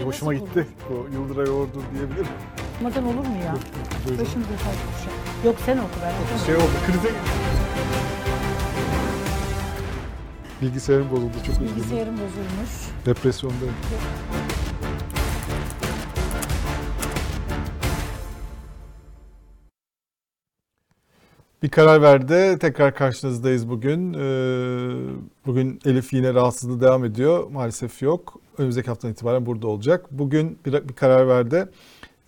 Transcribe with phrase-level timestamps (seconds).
[0.00, 0.66] Bir hoşuma Nasıl gitti.
[0.90, 2.26] Bu Yıldıray Ordu diyebilirim.
[2.80, 3.54] Olmadan olur mu ya?
[4.06, 4.24] Buyurun.
[4.24, 5.12] Başımıza taş düşer.
[5.44, 6.46] Yok sen oku ben okumam.
[6.46, 7.10] Şey oldu, krize
[10.62, 11.76] Bilgisayarım bozuldu, çok üzgünüm.
[11.76, 12.70] Bilgisayarım bozulmuş.
[13.06, 13.74] Depresyondayım.
[21.62, 22.58] Bir karar verdi.
[22.58, 24.14] Tekrar karşınızdayız bugün.
[24.14, 24.90] Ee,
[25.46, 27.50] Bugün Elif yine rahatsızlığı devam ediyor.
[27.50, 28.40] Maalesef yok.
[28.58, 30.06] Önümüzdeki haftadan itibaren burada olacak.
[30.10, 31.68] Bugün bir, karar verdi.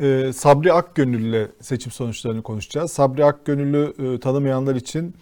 [0.00, 2.92] Ee, Sabri Akgönül ile seçim sonuçlarını konuşacağız.
[2.92, 5.14] Sabri Akgönül'ü e, tanımayanlar için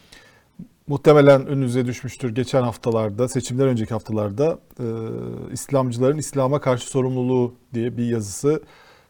[0.86, 4.86] muhtemelen önünüze düşmüştür geçen haftalarda, seçimler önceki haftalarda e,
[5.52, 8.62] İslamcıların İslam'a karşı sorumluluğu diye bir yazısı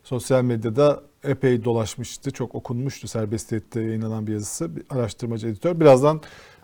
[0.05, 2.31] sosyal medyada epey dolaşmıştı.
[2.31, 4.77] Çok okunmuştu serbestiyette yayınlanan bir yazısı.
[4.77, 5.81] Bir araştırmacı editör.
[5.81, 6.21] Birazdan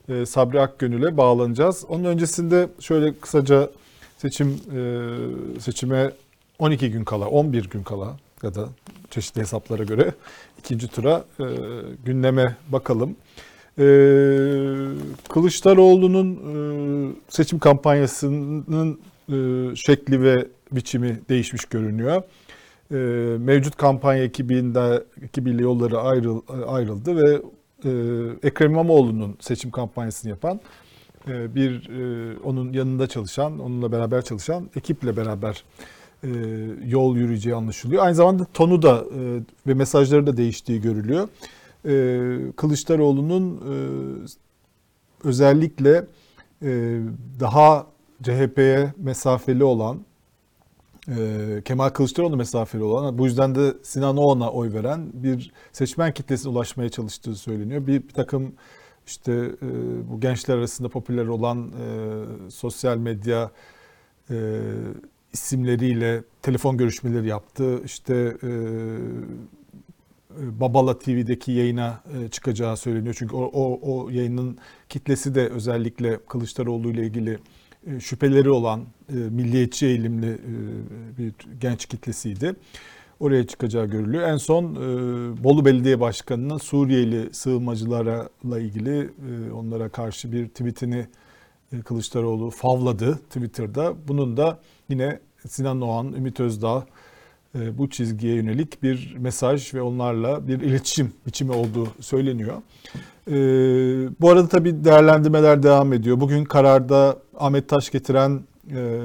[0.09, 1.85] e, Sabri Akgönül'e bağlanacağız.
[1.89, 3.71] Onun öncesinde şöyle kısaca
[4.19, 6.13] seçim e, seçime
[6.59, 8.69] 12 gün kala, 11 gün kala ya da
[9.11, 10.15] çeşitli hesaplara göre
[10.59, 11.45] ikinci tura e,
[12.05, 13.17] gündeme bakalım.
[13.79, 13.85] Ee,
[15.29, 16.57] Kılıçdaroğlu'nun e,
[17.29, 19.37] seçim kampanyasının e,
[19.77, 20.35] şekli ve
[20.73, 22.23] biçimi değişmiş görünüyor.
[22.91, 22.97] E,
[23.39, 27.43] mevcut kampanya ekibinde ekibiyle yolları ayrıl, ayrıldı ve
[27.85, 27.91] e,
[28.49, 30.61] Ekrem İmamoğlu'nun seçim kampanyasını yapan
[31.29, 35.65] e, bir e, onun yanında çalışan, onunla beraber çalışan ekiple beraber
[36.23, 36.29] e,
[36.87, 38.05] yol yürüyeceği anlaşılıyor.
[38.05, 41.29] Aynı zamanda tonu da e, ve mesajları da değiştiği görülüyor.
[41.85, 43.75] E, Kılıçdaroğlu'nun e,
[45.25, 46.07] özellikle
[46.63, 47.01] e,
[47.41, 47.87] daha
[48.23, 49.99] CHP'ye mesafeli olan,
[51.09, 56.53] e, Kemal Kılıçdaroğlu mesafeli olan, bu yüzden de Sinan Oğan'a oy veren bir seçmen kitlesine
[56.53, 57.87] ulaşmaya çalıştığı söyleniyor.
[57.87, 58.53] Bir, bir takım
[59.07, 59.69] işte e,
[60.11, 63.51] bu gençler arasında popüler olan e, sosyal medya
[64.31, 64.61] e,
[65.33, 67.83] isimleriyle telefon görüşmeleri yaptı.
[67.85, 68.51] İşte e,
[70.61, 73.15] Babala TV'deki yayına çıkacağı söyleniyor.
[73.19, 77.39] Çünkü o, o, o yayının kitlesi de özellikle Kılıçdaroğlu ile ilgili
[78.01, 82.55] şüpheleri olan e, milliyetçi eğilimli e, bir genç kitlesiydi.
[83.21, 84.29] Oraya çıkacağı görülüyor.
[84.29, 84.79] En son e,
[85.45, 91.07] Bolu Belediye Başkanı'nın Suriyeli sığınmacılarla ilgili e, onlara karşı bir tweetini
[91.73, 93.95] e, Kılıçdaroğlu favladı Twitter'da.
[94.09, 94.59] Bunun da
[94.89, 96.87] yine Sinan Oğan, Ümit Özdağ
[97.55, 102.63] e, bu çizgiye yönelik bir mesaj ve onlarla bir iletişim biçimi olduğu söyleniyor.
[103.31, 103.35] E,
[104.21, 106.21] bu arada tabii değerlendirmeler devam ediyor.
[106.21, 109.01] Bugün kararda Ahmet Taş getiren e,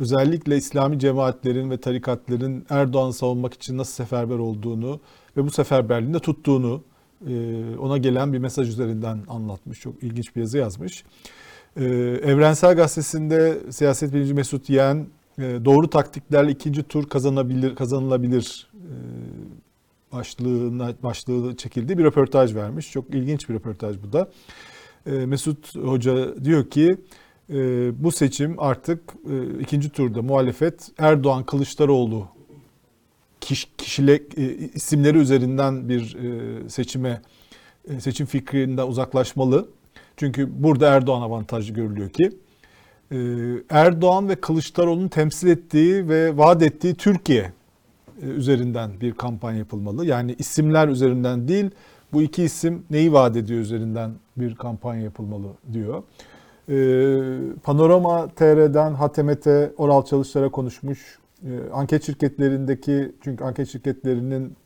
[0.00, 5.00] özellikle İslami cemaatlerin ve tarikatların Erdoğan'ı savunmak için nasıl seferber olduğunu
[5.36, 6.82] ve bu seferberliğinde tuttuğunu
[7.80, 9.80] ona gelen bir mesaj üzerinden anlatmış.
[9.80, 11.04] Çok ilginç bir yazı yazmış.
[11.76, 15.06] Evrensel Gazetesi'nde siyaset bilimci Mesut Yeğen
[15.38, 18.70] doğru taktiklerle ikinci tur kazanabilir kazanılabilir
[20.14, 22.92] başlığına başlığı çekildiği bir röportaj vermiş.
[22.92, 24.30] Çok ilginç bir röportaj bu da.
[25.26, 26.96] Mesut Hoca diyor ki
[27.92, 29.00] bu seçim artık
[29.60, 32.28] ikinci turda muhalefet Erdoğan Kılıçdaroğlu
[33.78, 34.38] kişilik
[34.74, 36.16] isimleri üzerinden bir
[36.68, 37.22] seçime
[37.98, 39.68] seçim fikrinden uzaklaşmalı.
[40.16, 42.30] Çünkü burada Erdoğan avantajlı görülüyor ki
[43.70, 47.52] Erdoğan ve Kılıçdaroğlu'nun temsil ettiği ve vaat ettiği Türkiye
[48.22, 50.06] üzerinden bir kampanya yapılmalı.
[50.06, 51.70] Yani isimler üzerinden değil,
[52.12, 56.02] bu iki isim neyi vaat ediyor üzerinden bir kampanya yapılmalı diyor.
[57.62, 61.18] Panorama TR'den HTMT Oral Çalışlar'a konuşmuş.
[61.72, 64.56] Anket şirketlerindeki, çünkü anket şirketlerinin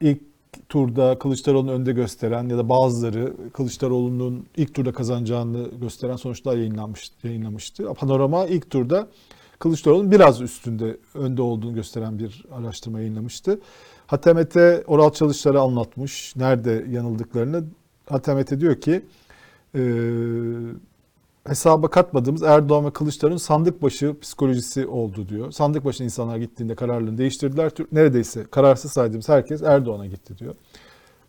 [0.00, 0.20] ilk
[0.68, 7.94] turda Kılıçdaroğlu'nu önde gösteren ya da bazıları Kılıçdaroğlu'nun ilk turda kazanacağını gösteren sonuçlar yayınlanmış, yayınlamıştı.
[7.94, 9.08] Panorama ilk turda
[9.58, 13.60] Kılıçdaroğlu'nun biraz üstünde önde olduğunu gösteren bir araştırma yayınlamıştı.
[14.06, 14.56] HTMT
[14.86, 16.36] oral çalışları anlatmış.
[16.36, 17.64] Nerede yanıldıklarını.
[18.06, 19.02] HTMT diyor ki
[19.74, 19.80] e,
[21.46, 25.52] hesaba katmadığımız Erdoğan ve Kılıçdaroğlu'nun sandık başı psikolojisi oldu diyor.
[25.52, 27.72] Sandık başına insanlar gittiğinde kararlarını değiştirdiler.
[27.92, 30.54] Neredeyse kararsız saydığımız herkes Erdoğan'a gitti diyor.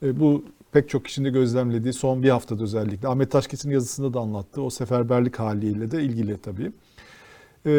[0.03, 3.07] E, bu pek çok kişinin de gözlemlediği son bir haftada özellikle.
[3.07, 4.61] Ahmet Taşkes'in yazısında da anlattı.
[4.61, 6.71] O seferberlik haliyle de ilgili tabii.
[7.65, 7.71] E,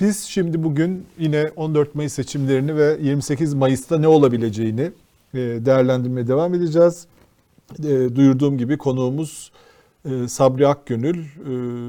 [0.00, 4.90] biz şimdi bugün yine 14 Mayıs seçimlerini ve 28 Mayıs'ta ne olabileceğini
[5.34, 7.06] e, değerlendirmeye devam edeceğiz.
[7.78, 9.52] E, duyurduğum gibi konuğumuz
[10.04, 11.24] e, Sabri Akgönül.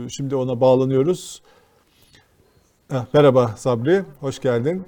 [0.09, 1.41] Şimdi ona bağlanıyoruz.
[2.91, 4.83] Eh, merhaba Sabri, hoş geldin.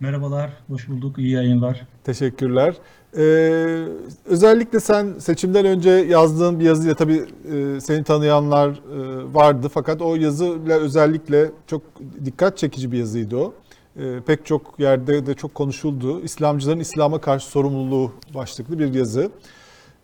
[0.00, 1.86] Merhabalar, hoş bulduk, iyi yayınlar.
[2.04, 2.74] Teşekkürler.
[3.16, 3.84] Ee,
[4.26, 10.16] özellikle sen seçimden önce yazdığın bir yazıyla tabii e, seni tanıyanlar e, vardı fakat o
[10.16, 11.82] yazıyla özellikle çok
[12.24, 13.54] dikkat çekici bir yazıydı o.
[13.96, 16.20] E, pek çok yerde de çok konuşuldu.
[16.20, 19.30] İslamcıların İslam'a karşı sorumluluğu başlıklı bir yazı.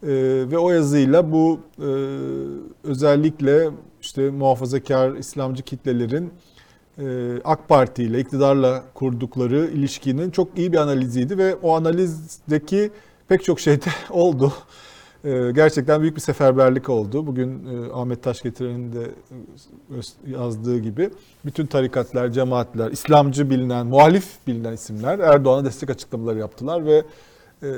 [0.02, 0.08] E,
[0.50, 1.88] ve o yazıyla bu e,
[2.84, 3.70] özellikle
[4.00, 6.32] işte muhafazakar İslamcı kitlelerin
[7.44, 12.90] AK Parti ile iktidarla kurdukları ilişkinin çok iyi bir analiziydi ve o analizdeki
[13.28, 14.52] pek çok şey de oldu.
[15.24, 17.26] E, Gerçekten büyük bir seferberlik oldu.
[17.26, 21.10] Bugün e, Ahmet Taşgetiren'in de e, yazdığı gibi
[21.44, 27.02] bütün tarikatlar, cemaatler, İslamcı bilinen, muhalif bilinen isimler Erdoğan'a destek açıklamaları yaptılar ve
[27.62, 27.68] e,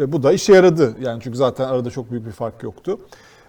[0.00, 0.94] ve bu da işe yaradı.
[1.00, 2.98] Yani çünkü zaten arada çok büyük bir fark yoktu.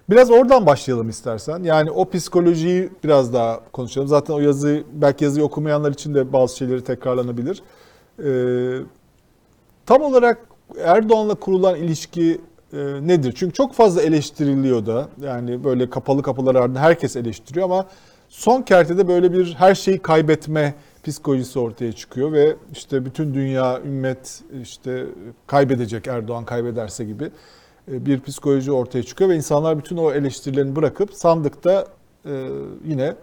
[0.10, 1.64] Biraz oradan başlayalım istersen.
[1.64, 4.08] Yani o psikolojiyi biraz daha konuşalım.
[4.08, 7.64] Zaten o yazı belki yazıyı okumayanlar için de bazı şeyleri tekrarlanabilir.
[8.24, 8.80] Ee,
[9.86, 10.38] tam olarak
[10.80, 12.42] Erdoğan'la kurulan ilişki
[12.74, 13.34] e, nedir?
[13.38, 15.10] Çünkü çok fazla eleştiriliyor da.
[15.22, 17.86] Yani böyle kapalı kapılar ardında herkes eleştiriyor ama
[18.30, 20.74] son kertede böyle bir her şeyi kaybetme
[21.04, 25.06] psikolojisi ortaya çıkıyor ve işte bütün dünya, ümmet işte
[25.48, 27.32] kaybedecek Erdoğan kaybederse gibi
[27.90, 31.86] bir psikoloji ortaya çıkıyor ve insanlar bütün o eleştirilerini bırakıp sandıkta
[32.26, 32.50] e,
[32.86, 33.16] yine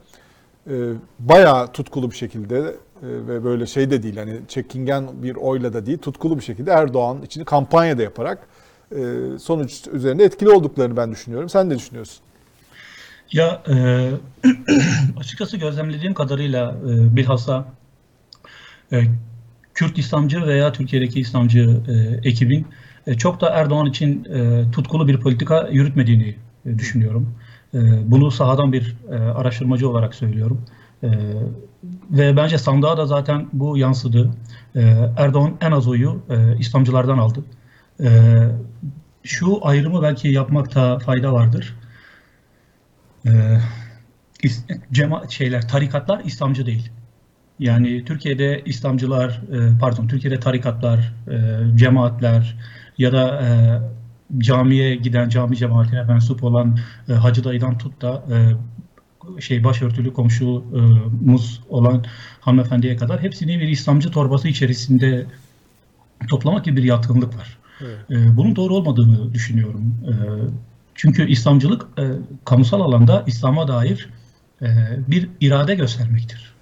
[0.71, 0.75] e,
[1.19, 5.87] bayağı tutkulu bir şekilde e, ve böyle şey de değil hani çekingen bir oyla da
[5.87, 8.39] değil tutkulu bir şekilde Erdoğan için kampanya da yaparak
[8.93, 8.99] e,
[9.39, 11.49] sonuç üzerinde etkili olduklarını ben düşünüyorum.
[11.49, 12.19] Sen ne düşünüyorsun?
[13.33, 14.11] Ya e,
[15.21, 17.65] açıkçası gözlemlediğim kadarıyla e, bilhassa
[18.93, 19.03] e,
[19.75, 25.21] Kürt İslamcı veya Türkiye'deki İslamcı e, ekibin e, çok da Erdoğan için e, tutkulu bir
[25.21, 26.37] politika yürütmediğini
[26.67, 27.35] e, düşünüyorum.
[27.75, 27.79] E,
[28.11, 30.65] bunu sahadan bir e, araştırmacı olarak söylüyorum.
[31.03, 31.09] E,
[32.11, 34.31] ve bence sandığa da zaten bu yansıdı.
[34.77, 34.81] E,
[35.17, 37.45] Erdoğan en az oyu e, İslamcılardan aldı.
[38.01, 38.09] E,
[39.23, 41.77] şu ayrımı belki yapmakta fayda vardır.
[43.27, 43.31] E,
[44.93, 46.91] cema şeyler, tarikatlar İslamcı değil.
[47.59, 51.37] Yani Türkiye'de İslamcılar, e, pardon Türkiye'de tarikatlar, e,
[51.77, 52.57] cemaatler
[52.99, 53.49] ya da e,
[54.39, 56.79] camiye giden, cami cemaatine mensup olan
[57.09, 58.37] e, Hacı dayıdan tut da e,
[59.41, 62.05] şey başörtülü komşumuz olan
[62.41, 65.27] hanımefendiye kadar hepsini bir İslamcı torbası içerisinde
[66.29, 67.59] toplamak gibi bir yatkınlık var.
[67.81, 68.11] Evet.
[68.11, 69.95] E, bunun doğru olmadığını düşünüyorum.
[70.09, 70.13] E,
[70.95, 72.05] çünkü İslamcılık e,
[72.45, 74.09] kamusal alanda İslam'a dair
[75.09, 76.56] bir irade göstermektir.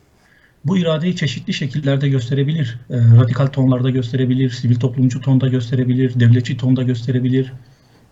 [0.65, 2.79] Bu iradeyi çeşitli şekillerde gösterebilir.
[2.91, 7.53] E, radikal tonlarda gösterebilir, sivil toplumcu tonda gösterebilir, devletçi tonda gösterebilir.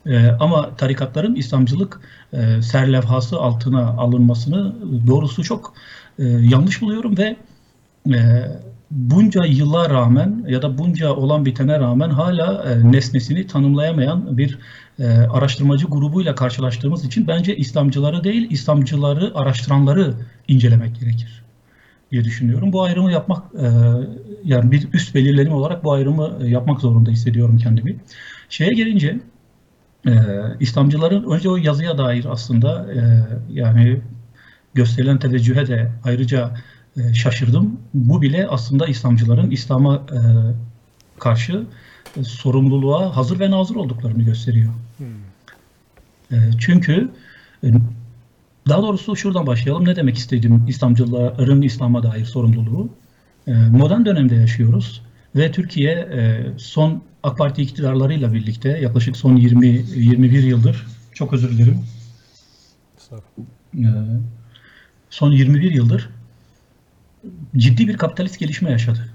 [0.06, 2.00] E, ama tarikatların İslamcılık
[2.32, 4.74] e, serlevhası altına alınmasını
[5.06, 5.74] doğrusu çok
[6.18, 7.36] e, yanlış buluyorum ve
[8.08, 8.18] e,
[8.90, 14.58] bunca yıla rağmen ya da bunca olan bitene rağmen hala e, nesnesini tanımlayamayan bir
[14.98, 20.14] e, araştırmacı grubuyla karşılaştığımız için bence İslamcıları değil, İslamcıları araştıranları
[20.48, 21.41] incelemek gerekir
[22.12, 22.72] diye düşünüyorum.
[22.72, 23.66] Bu ayrımı yapmak, e,
[24.44, 27.96] yani bir üst belirlenim olarak bu ayrımı e, yapmak zorunda hissediyorum kendimi.
[28.48, 29.20] Şeye gelince,
[30.06, 30.12] e,
[30.60, 33.00] İslamcıların önce o yazıya dair aslında e,
[33.52, 34.00] yani
[34.74, 36.54] gösterilen teveccühe de ayrıca
[36.96, 37.80] e, şaşırdım.
[37.94, 40.18] Bu bile aslında İslamcıların İslam'a e,
[41.18, 41.64] karşı
[42.16, 44.72] e, sorumluluğa hazır ve nazır olduklarını gösteriyor.
[46.32, 47.10] E, çünkü
[47.64, 47.68] e,
[48.68, 49.84] daha doğrusu şuradan başlayalım.
[49.84, 52.88] Ne demek istedim İslamcıların İslam'a dair sorumluluğu?
[53.46, 55.02] E, modern dönemde yaşıyoruz
[55.36, 61.78] ve Türkiye e, son AK Parti iktidarlarıyla birlikte yaklaşık son 20-21 yıldır, çok özür dilerim,
[63.74, 63.88] e,
[65.10, 66.08] son 21 yıldır
[67.56, 69.11] ciddi bir kapitalist gelişme yaşadı.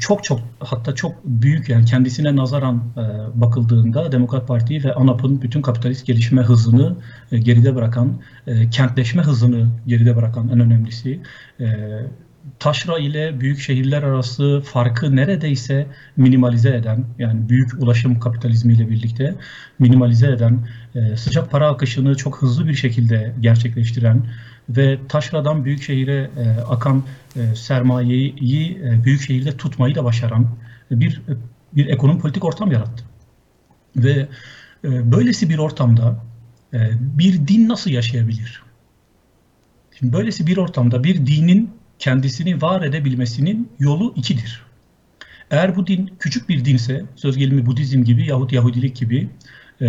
[0.00, 5.62] Çok çok hatta çok büyük yani kendisine nazaran e, bakıldığında Demokrat Parti ve ANAP'ın bütün
[5.62, 6.96] kapitalist gelişme hızını
[7.32, 11.20] e, geride bırakan, e, kentleşme hızını geride bırakan en önemlisi
[12.58, 19.34] taşra ile büyük şehirler arası farkı neredeyse minimalize eden yani büyük ulaşım kapitalizmiyle birlikte
[19.78, 20.68] minimalize eden
[21.16, 24.26] sıcak para akışını çok hızlı bir şekilde gerçekleştiren
[24.68, 27.04] ve taşradan büyük şehire e, akan
[27.36, 30.48] e, sermayeyi e, büyük şehirde tutmayı da başaran
[30.90, 31.22] bir
[31.72, 33.04] bir ekonomi politik ortam yarattı.
[33.96, 34.28] Ve
[34.84, 36.24] e, böylesi bir ortamda
[36.74, 38.62] e, bir din nasıl yaşayabilir?
[39.98, 44.62] Şimdi böylesi bir ortamda bir dinin kendisini var edebilmesinin yolu ikidir.
[45.50, 49.28] Eğer bu din küçük bir dinse, söz gelimi Budizm gibi yahut Yahudilik gibi
[49.80, 49.86] e,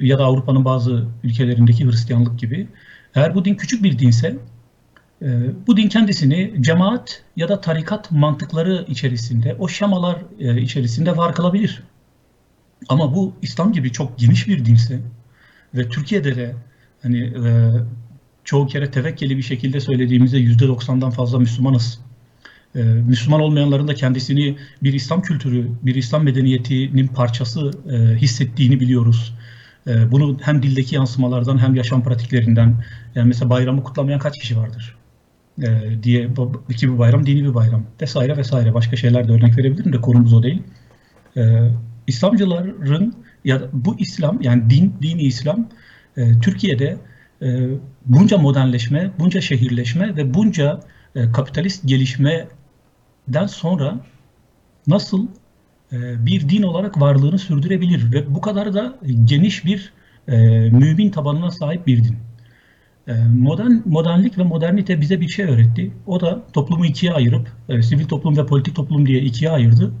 [0.00, 2.68] ya da Avrupa'nın bazı ülkelerindeki Hristiyanlık gibi,
[3.16, 4.36] eğer bu din küçük bir dinse,
[5.22, 5.26] e,
[5.66, 11.82] bu din kendisini cemaat ya da tarikat mantıkları içerisinde, o şemalar e, içerisinde var kılabilir.
[12.88, 15.00] Ama bu İslam gibi çok geniş bir dinse
[15.74, 16.54] ve Türkiye'de de
[17.02, 17.72] hani e,
[18.44, 22.00] çoğu kere tevekkeli bir şekilde söylediğimizde %90'dan fazla Müslümanız.
[23.06, 27.70] Müslüman olmayanların da kendisini bir İslam kültürü, bir İslam medeniyetinin parçası
[28.16, 29.34] hissettiğini biliyoruz.
[29.86, 32.74] E, bunu hem dildeki yansımalardan hem yaşam pratiklerinden,
[33.14, 34.96] yani mesela bayramı kutlamayan kaç kişi vardır?
[35.62, 35.66] E,
[36.02, 36.28] diye
[36.76, 40.34] ki bu bayram dini bir bayram vesaire vesaire başka şeyler de örnek verebilirim de konumuz
[40.34, 40.62] o değil.
[41.36, 41.70] E,
[42.06, 43.14] İslamcıların
[43.44, 45.68] ya bu İslam yani din dini İslam
[46.16, 46.96] e, Türkiye'de
[47.42, 47.68] e,
[48.06, 50.80] bunca modernleşme, bunca şehirleşme ve bunca
[51.14, 54.00] e, kapitalist gelişmeden sonra
[54.86, 55.26] nasıl
[55.92, 59.92] bir din olarak varlığını sürdürebilir ve bu kadar da geniş bir
[60.28, 60.36] e,
[60.70, 62.16] mümin tabanına sahip bir din.
[63.08, 65.92] E, modern modernlik ve modernite bize bir şey öğretti.
[66.06, 69.92] O da toplumu ikiye ayırıp e, sivil toplum ve politik toplum diye ikiye ayırdı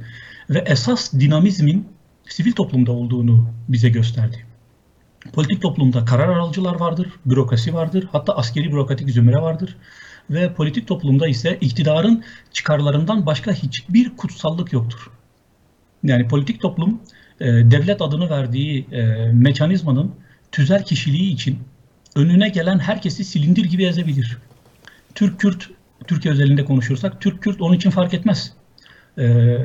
[0.50, 1.88] ve esas dinamizmin
[2.28, 4.46] sivil toplumda olduğunu bize gösterdi.
[5.32, 9.76] Politik toplumda karar alıcılar vardır, bürokrasi vardır, hatta askeri bürokratik zümre vardır
[10.30, 15.10] ve politik toplumda ise iktidarın çıkarlarından başka hiçbir kutsallık yoktur.
[16.04, 17.00] Yani politik toplum
[17.40, 20.14] e, devlet adını verdiği e, mekanizmanın
[20.52, 21.58] tüzel kişiliği için
[22.16, 24.38] önüne gelen herkesi silindir gibi ezebilir.
[25.14, 25.70] Türk-Kürt,
[26.06, 28.52] Türkiye özelinde konuşursak Türk-Kürt onun için fark etmez.
[29.18, 29.56] E,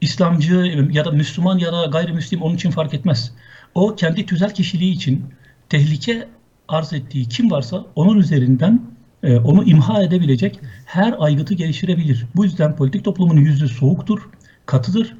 [0.00, 0.54] İslamcı
[0.92, 3.32] ya da Müslüman ya da gayrimüslim onun için fark etmez.
[3.74, 5.24] O kendi tüzel kişiliği için
[5.68, 6.28] tehlike
[6.68, 8.82] arz ettiği kim varsa onun üzerinden
[9.22, 12.26] e, onu imha edebilecek her aygıtı geliştirebilir.
[12.36, 14.28] Bu yüzden politik toplumun yüzü soğuktur,
[14.66, 15.16] katıdır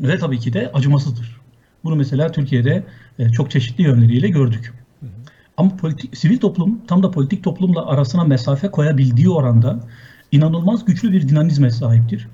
[0.00, 1.40] ve tabii ki de acımasızdır.
[1.84, 2.84] Bunu mesela Türkiye'de
[3.18, 4.72] e, çok çeşitli yönleriyle gördük.
[5.56, 9.80] Ama politik, sivil toplum tam da politik toplumla arasına mesafe koyabildiği oranda
[10.32, 12.28] inanılmaz güçlü bir dinamizme sahiptir.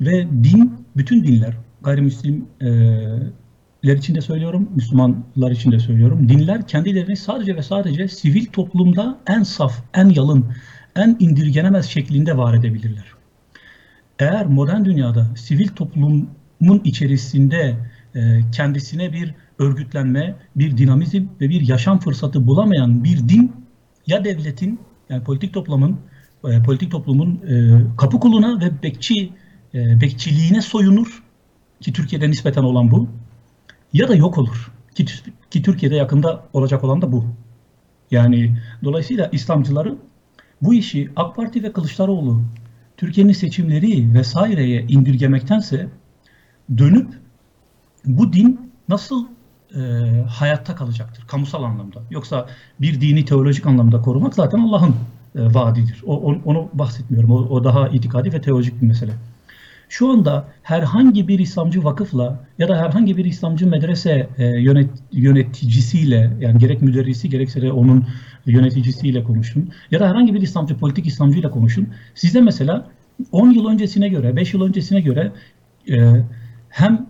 [0.00, 3.32] Ve din, bütün dinler, gayrimüslimler
[3.82, 6.28] için de söylüyorum, Müslümanlar için de söylüyorum.
[6.28, 10.46] Dinler kendilerini sadece ve sadece sivil toplumda en saf, en yalın,
[10.96, 13.04] en indirgenemez şeklinde var edebilirler.
[14.18, 15.68] Eğer modern dünyada sivil
[16.60, 17.76] toplumun içerisinde
[18.14, 23.52] e, kendisine bir örgütlenme, bir dinamizm ve bir yaşam fırsatı bulamayan bir din
[24.06, 26.00] ya devletin yani politik toplumun
[26.44, 29.32] e, politik toplumun e, kapı kuluna ve bekçi
[29.74, 31.22] bekçiliğine soyunur
[31.80, 33.08] ki Türkiye'de nispeten olan bu
[33.92, 35.04] ya da yok olur ki,
[35.50, 37.24] ki Türkiye'de yakında olacak olan da bu.
[38.10, 39.96] Yani dolayısıyla İslamcıları
[40.62, 42.42] bu işi AK Parti ve Kılıçdaroğlu
[42.96, 45.88] Türkiye'nin seçimleri vesaireye indirgemektense
[46.78, 47.08] dönüp
[48.04, 49.26] bu din nasıl
[49.74, 49.80] e,
[50.28, 52.02] hayatta kalacaktır kamusal anlamda.
[52.10, 52.46] Yoksa
[52.80, 54.94] bir dini teolojik anlamda korumak zaten Allah'ın
[55.34, 56.02] e, vaadidir.
[56.06, 57.30] O, on, onu bahsetmiyorum.
[57.30, 59.12] O, o daha itikadi ve teolojik bir mesele.
[59.88, 66.36] Şu anda herhangi bir İslamcı vakıfla ya da herhangi bir İslamcı medrese e, yönet, yöneticisiyle
[66.40, 68.06] yani gerek müderrisi gerekse de onun
[68.46, 71.88] yöneticisiyle konuşun ya da herhangi bir İslamcı politik İslamcıyla konuşun.
[72.14, 72.90] Size mesela
[73.32, 75.32] 10 yıl öncesine göre, 5 yıl öncesine göre
[75.90, 75.96] e,
[76.74, 77.06] hem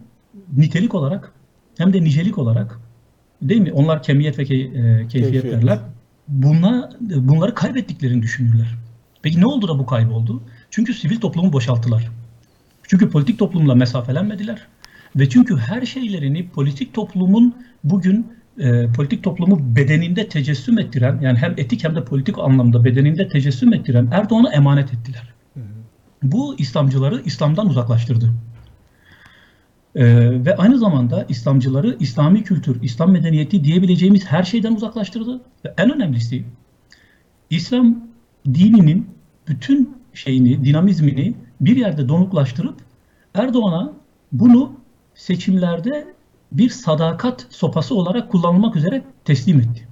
[0.57, 1.33] nitelik olarak
[1.79, 2.81] hem de nicelik olarak
[3.43, 3.73] değil mi?
[3.73, 5.79] Onlar kemiyet ve key, e, keyfiyet, derler.
[6.29, 8.75] Buna, bunları kaybettiklerini düşünürler.
[9.23, 10.43] Peki ne oldu da bu kayboldu?
[10.71, 12.11] Çünkü sivil toplumu boşalttılar.
[12.83, 14.67] Çünkü politik toplumla mesafelenmediler.
[15.17, 17.55] Ve çünkü her şeylerini politik toplumun
[17.85, 18.27] bugün
[18.59, 23.75] e, politik toplumu bedeninde tecessüm ettiren yani hem etik hem de politik anlamda bedeninde tecessüm
[23.75, 25.35] ettiren Erdoğan'a emanet ettiler.
[26.23, 28.33] Bu İslamcıları İslam'dan uzaklaştırdı.
[29.95, 35.41] Ee, ve aynı zamanda İslamcıları İslami kültür, İslam medeniyeti diyebileceğimiz her şeyden uzaklaştırdı.
[35.65, 36.45] Ve en önemlisi
[37.51, 37.99] İslam
[38.47, 39.11] dininin
[39.49, 42.75] bütün şeyini, dinamizmini bir yerde donuklaştırıp
[43.35, 43.93] Erdoğan'a
[44.33, 44.73] bunu
[45.15, 46.15] seçimlerde
[46.53, 49.89] bir sadakat sopası olarak kullanılmak üzere teslim etti.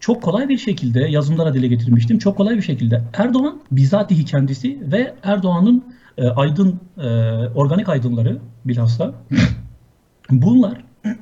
[0.00, 2.18] Çok kolay bir şekilde yazımlara dile getirmiştim.
[2.18, 5.84] Çok kolay bir şekilde Erdoğan bizatihi kendisi ve Erdoğan'ın
[6.18, 7.08] e, aydın e,
[7.54, 9.14] organik aydınları bilhassa
[10.30, 10.84] bunlar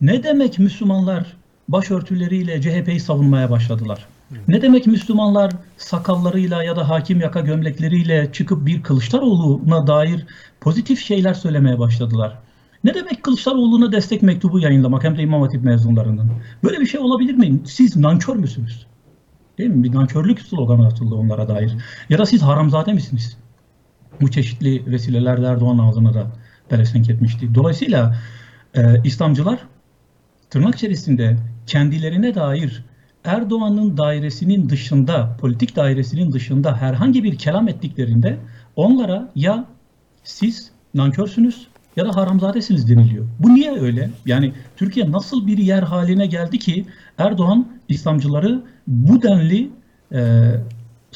[0.00, 1.36] ne demek Müslümanlar
[1.68, 4.06] başörtüleriyle CHP'yi savunmaya başladılar?
[4.48, 10.26] Ne demek Müslümanlar sakallarıyla ya da hakim yaka gömlekleriyle çıkıp bir Kılıçdaroğlu'na dair
[10.60, 12.38] pozitif şeyler söylemeye başladılar?
[12.84, 16.30] Ne demek Kılıçdaroğlu'na destek mektubu yayınlamak hem de İmam Hatip mezunlarının?
[16.64, 17.60] Böyle bir şey olabilir mi?
[17.64, 18.86] Siz nankör müsünüz?
[19.58, 19.82] Değil mi?
[19.82, 21.72] Bir nankörlük sloganı atıldı onlara dair.
[22.10, 23.36] Ya da siz haramzade misiniz?
[24.20, 26.26] Bu çeşitli vesileler de Erdoğan ağzına da
[26.68, 27.54] pelesenk etmişti.
[27.54, 28.16] Dolayısıyla
[28.74, 29.58] e, İslamcılar
[30.50, 32.84] tırnak içerisinde kendilerine dair
[33.24, 38.38] Erdoğan'ın dairesinin dışında, politik dairesinin dışında herhangi bir kelam ettiklerinde
[38.76, 39.64] onlara ya
[40.24, 43.26] siz nankörsünüz ya da haramzadesiniz deniliyor.
[43.38, 44.10] Bu niye öyle?
[44.26, 46.86] Yani Türkiye nasıl bir yer haline geldi ki
[47.18, 49.70] Erdoğan İslamcıları bu denli
[50.12, 50.50] e,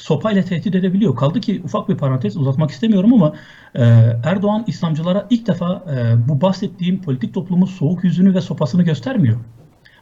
[0.01, 1.17] sopayla tehdit edebiliyor.
[1.17, 3.35] Kaldı ki ufak bir parantez uzatmak istemiyorum ama
[3.75, 3.83] e,
[4.25, 9.37] Erdoğan İslamcılara ilk defa e, bu bahsettiğim politik toplumun soğuk yüzünü ve sopasını göstermiyor.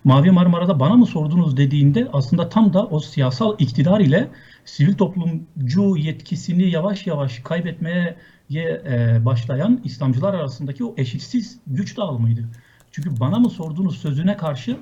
[0.04, 4.28] Mavi Marmara'da bana mı sordunuz dediğinde aslında tam da o siyasal iktidar ile
[4.64, 8.16] sivil toplumcu yetkisini yavaş yavaş kaybetmeye
[8.54, 12.44] e, başlayan İslamcılar arasındaki o eşitsiz güç dağılımıydı.
[12.90, 14.76] Çünkü bana mı sordunuz sözüne karşı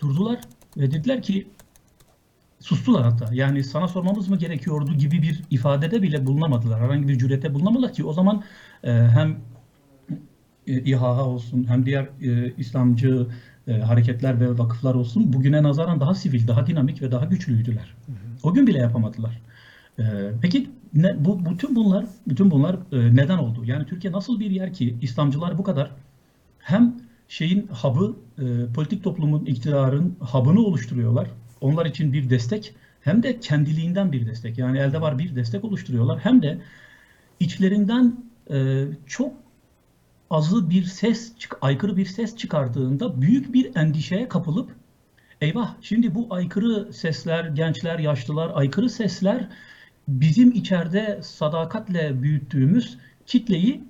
[0.00, 0.38] durdular
[0.76, 1.46] ve dediler ki
[2.66, 3.34] sustular hatta.
[3.34, 6.80] Yani sana sormamız mı gerekiyordu gibi bir ifadede bile bulunamadılar.
[6.80, 8.42] Herhangi bir cürete bulunamadılar ki o zaman
[8.84, 9.36] e, hem
[10.66, 13.26] e, İHA olsun hem diğer e, İslamcı
[13.68, 17.94] e, hareketler ve vakıflar olsun bugüne nazaran daha sivil, daha dinamik ve daha güçlüydüler.
[18.42, 19.40] O gün bile yapamadılar.
[19.98, 20.04] E,
[20.42, 23.64] peki ne, bu bütün bunlar bütün bunlar e, neden oldu?
[23.64, 25.90] Yani Türkiye nasıl bir yer ki İslamcılar bu kadar
[26.58, 26.94] hem
[27.28, 31.28] şeyin hub'ı e, politik toplumun iktidarın hub'ını oluşturuyorlar.
[31.60, 34.58] Onlar için bir destek hem de kendiliğinden bir destek.
[34.58, 36.18] Yani elde var bir destek oluşturuyorlar.
[36.18, 36.58] Hem de
[37.40, 39.32] içlerinden e, çok
[40.30, 44.70] azı bir ses, aykırı bir ses çıkardığında büyük bir endişeye kapılıp
[45.40, 49.48] eyvah şimdi bu aykırı sesler, gençler, yaşlılar, aykırı sesler
[50.08, 53.84] bizim içeride sadakatle büyüttüğümüz kitleyi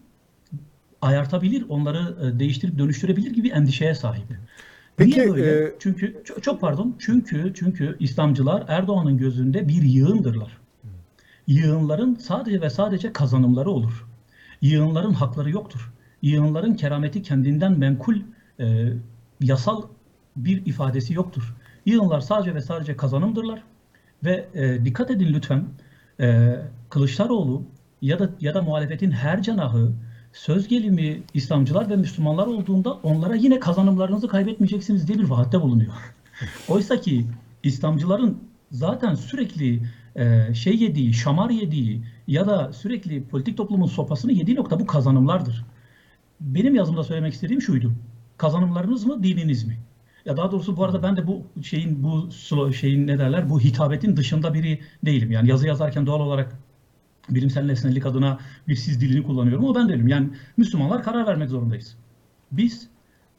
[1.02, 4.24] ayartabilir, onları e, değiştirip dönüştürebilir gibi endişeye sahip.
[4.96, 5.64] Peki, Niye böyle?
[5.66, 6.96] e, çünkü çok, çok pardon.
[6.98, 10.58] Çünkü çünkü İslamcılar Erdoğan'ın gözünde bir yığındırlar.
[11.46, 14.06] Yığınların sadece ve sadece kazanımları olur.
[14.62, 15.92] Yığınların hakları yoktur.
[16.22, 18.16] Yığınların kerameti kendinden menkul
[18.60, 18.92] e,
[19.40, 19.82] yasal
[20.36, 21.54] bir ifadesi yoktur.
[21.86, 23.62] Yığınlar sadece ve sadece kazanımdırlar.
[24.24, 25.64] Ve e, dikkat edin lütfen
[26.20, 26.56] e,
[26.90, 27.62] Kılıçdaroğlu
[28.02, 29.92] ya da ya da muhalefetin her cenahı
[30.36, 35.92] söz gelimi İslamcılar ve Müslümanlar olduğunda onlara yine kazanımlarınızı kaybetmeyeceksiniz diye bir vaatte bulunuyor.
[36.68, 37.26] Oysa ki
[37.62, 38.38] İslamcıların
[38.70, 39.82] zaten sürekli
[40.16, 45.64] e, şey yediği, şamar yediği ya da sürekli politik toplumun sopasını yediği nokta bu kazanımlardır.
[46.40, 47.92] Benim yazımda söylemek istediğim şuydu.
[48.36, 49.78] Kazanımlarınız mı, dininiz mi?
[50.24, 52.28] Ya daha doğrusu bu arada ben de bu şeyin bu
[52.72, 55.30] şeyin ne derler bu hitabetin dışında biri değilim.
[55.30, 56.58] Yani yazı yazarken doğal olarak
[57.30, 60.08] bilimsel nesnellik adına bir siz dilini kullanıyorum ama ben değilim.
[60.08, 61.96] Yani Müslümanlar karar vermek zorundayız.
[62.52, 62.88] Biz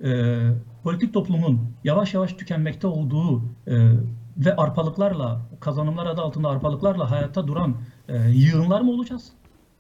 [0.04, 0.38] e,
[0.84, 3.92] politik toplumun yavaş yavaş tükenmekte olduğu e,
[4.38, 7.76] ve arpalıklarla, kazanımlar adı altında arpalıklarla hayatta duran
[8.08, 9.32] e, yığınlar mı olacağız?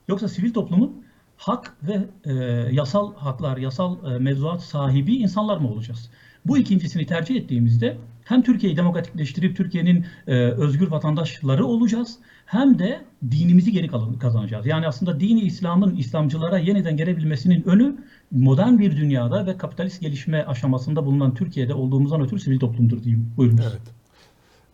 [0.07, 1.03] Yoksa sivil toplumun
[1.37, 2.33] hak ve e,
[2.71, 6.09] yasal haklar, yasal e, mevzuat sahibi insanlar mı olacağız?
[6.45, 13.71] Bu ikincisini tercih ettiğimizde hem Türkiye'yi demokratikleştirip Türkiye'nin e, özgür vatandaşları olacağız hem de dinimizi
[13.71, 13.87] geri
[14.19, 14.65] kazanacağız.
[14.65, 17.95] Yani aslında dini İslam'ın İslamcılara yeniden gelebilmesinin önü
[18.31, 23.33] modern bir dünyada ve kapitalist gelişme aşamasında bulunan Türkiye'de olduğumuzdan ötürü sivil toplumdur diyeyim.
[23.37, 23.65] Buyurunuz.
[23.71, 23.96] Evet.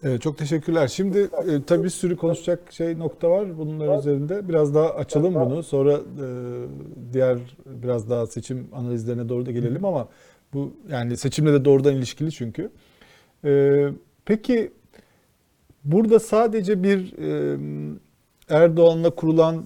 [0.06, 0.88] Evet, çok teşekkürler.
[0.88, 4.50] Şimdi e, tabii bir sürü konuşacak şey nokta var bunlar üzerinde.
[4.50, 5.63] Biraz daha açalım bunu.
[5.63, 6.28] Sonra e,
[7.13, 10.08] diğer biraz daha seçim analizlerine doğru da gelelim ama
[10.54, 12.70] bu yani seçimle de doğrudan ilişkili çünkü.
[13.46, 13.86] E,
[14.26, 14.72] peki
[15.84, 17.58] burada sadece bir e,
[18.50, 19.63] Erdoğan'la kurulan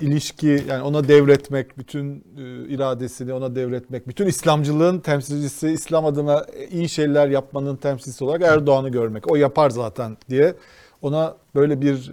[0.00, 6.88] ilişki yani ona devretmek, bütün e, iradesini ona devretmek, bütün İslamcılığın temsilcisi, İslam adına iyi
[6.88, 9.30] şeyler yapmanın temsilcisi olarak Erdoğan'ı görmek.
[9.30, 10.54] O yapar zaten diye
[11.02, 12.12] ona böyle bir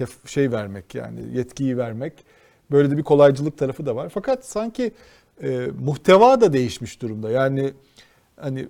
[0.00, 2.12] e, şey vermek yani yetkiyi vermek.
[2.70, 4.08] Böyle de bir kolaycılık tarafı da var.
[4.08, 4.92] Fakat sanki
[5.42, 7.30] e, muhteva da değişmiş durumda.
[7.30, 7.72] Yani
[8.36, 8.68] hani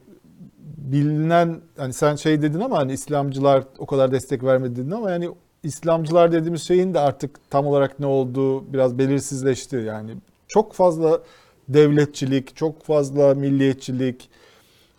[0.77, 5.29] bilinen hani sen şey dedin ama hani İslamcılar o kadar destek vermedi dedin ama yani
[5.63, 9.77] İslamcılar dediğimiz şeyin de artık tam olarak ne olduğu biraz belirsizleşti.
[9.77, 10.11] Yani
[10.49, 11.23] çok fazla
[11.69, 14.29] devletçilik, çok fazla milliyetçilik,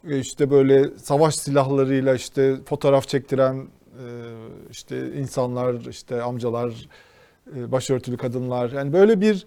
[0.09, 4.05] e, işte böyle savaş silahlarıyla işte fotoğraf çektiren e,
[4.71, 6.87] işte insanlar, işte amcalar,
[7.55, 8.71] e, başörtülü kadınlar.
[8.71, 9.45] Yani böyle bir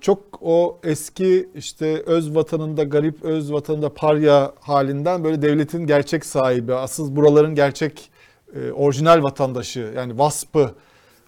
[0.00, 6.74] çok o eski işte öz vatanında garip, öz vatanında parya halinden böyle devletin gerçek sahibi,
[6.74, 8.10] asıl buraların gerçek
[8.54, 10.74] e, orijinal vatandaşı yani vaspı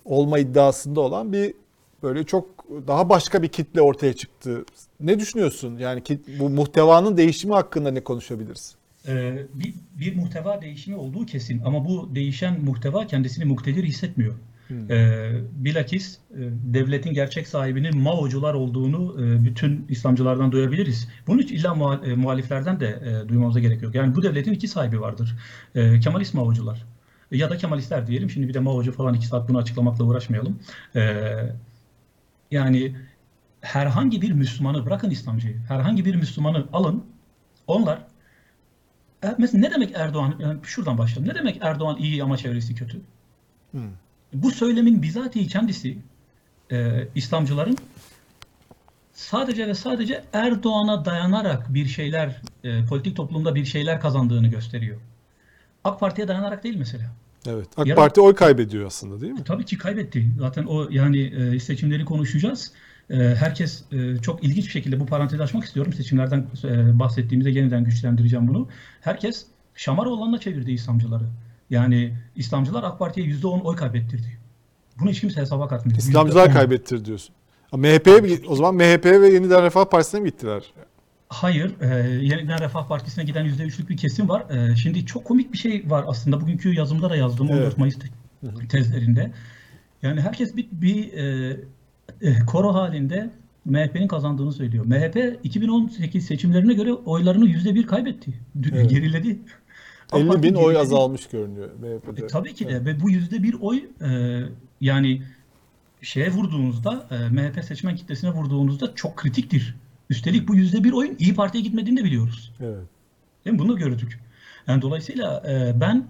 [0.05, 1.55] olma iddiasında olan bir
[2.03, 2.49] böyle çok
[2.87, 4.65] daha başka bir kitle ortaya çıktı.
[5.01, 5.79] Ne düşünüyorsun?
[5.79, 6.03] Yani
[6.39, 8.75] bu muhtevanın değişimi hakkında ne konuşabiliriz?
[9.09, 14.35] Ee, bir, bir muhteva değişimi olduğu kesin ama bu değişen muhteva kendisini muktedir hissetmiyor.
[14.69, 14.93] Hmm.
[14.93, 21.09] E, bilakis e, devletin gerçek sahibinin Mao'cular olduğunu e, bütün İslamcılardan duyabiliriz.
[21.27, 23.95] Bunun için illa e, muhaliflerden de duymamıza gerek yok.
[23.95, 25.37] Yani bu devletin iki sahibi vardır.
[25.75, 26.87] E, Kemalist Mao'cular
[27.31, 28.31] ya da Kemalistler diyelim.
[28.31, 30.61] Şimdi bir de Mao'cu falan iki saat bunu açıklamakla uğraşmayalım.
[30.97, 31.33] E,
[32.51, 32.97] yani
[33.61, 37.05] herhangi bir Müslümanı bırakın İslamcıyı, herhangi bir Müslümanı alın.
[37.67, 37.99] Onlar
[39.25, 40.35] e, mesela ne demek Erdoğan?
[40.39, 41.35] Yani şuradan başlayalım.
[41.35, 43.01] Ne demek Erdoğan iyi ama çevresi kötü?
[43.71, 43.91] Hmm.
[44.33, 45.99] Bu söylemin bizatihi kendisi
[46.73, 47.79] e, İslamcıların
[49.13, 55.01] sadece ve sadece Erdoğan'a dayanarak bir şeyler, e, politik toplumda bir şeyler kazandığını gösteriyor.
[55.87, 57.05] AK Parti'ye dayanarak değil mesela.
[57.49, 57.69] Evet.
[57.77, 59.45] AK Ya- Parti oy kaybediyor aslında değil mi?
[59.45, 60.27] Tabii ki kaybetti.
[60.39, 62.73] Zaten o yani e, seçimleri konuşacağız.
[63.11, 65.93] E, herkes e, çok ilginç bir şekilde bu parantezi açmak istiyorum.
[65.93, 68.69] Seçimlerden e, bahsettiğimizde yeniden güçlendireceğim bunu.
[69.01, 71.25] Herkes Şamaroğlan'la çevirdi İslamcıları.
[71.71, 74.39] Yani İslamcılar AK Parti'ye %10 oy kaybettirdi.
[75.01, 75.99] Bunu hiç kimse hesaba katmıyor.
[75.99, 76.53] İslamcılar %10.
[76.53, 77.35] kaybettir diyorsun.
[77.73, 80.63] MHP'ye o zaman MHP ve Yeniden Refah Partisi'ne mi gittiler?
[81.29, 81.87] Hayır, e,
[82.25, 84.51] Yeniden Refah Partisi'ne giden %3'lük bir kesim var.
[84.51, 86.41] E, şimdi çok komik bir şey var aslında.
[86.41, 87.79] Bugünkü yazımda da yazdım 14 Evet.
[87.79, 89.33] Mayıs te- tezlerinde.
[90.03, 91.57] Yani herkes bir, bir e,
[92.23, 93.31] e, koro halinde
[93.65, 94.85] MHP'nin kazandığını söylüyor.
[94.87, 98.35] MHP 2018 seçimlerine göre oylarını %1 kaybetti.
[98.73, 98.91] Evet.
[98.91, 99.39] Geriledi.
[100.13, 102.25] AK 50 Parti bin oy azalmış görünüyor MHP'de.
[102.25, 102.87] E, tabii ki de Evet.
[102.87, 104.41] ve bu yüzde bir oy e,
[104.81, 105.23] yani
[106.03, 109.77] şeye vurduğunuzda e, MHP seçmen kitlesine vurduğunuzda çok kritiktir.
[110.11, 112.53] Üstelik bu yüzde bir oyun İyi Parti'ye gitmediğini de biliyoruz.
[112.61, 112.85] Evet.
[113.45, 113.59] Değil mi?
[113.59, 114.21] Bunu gördük.
[114.67, 116.07] Yani dolayısıyla e, ben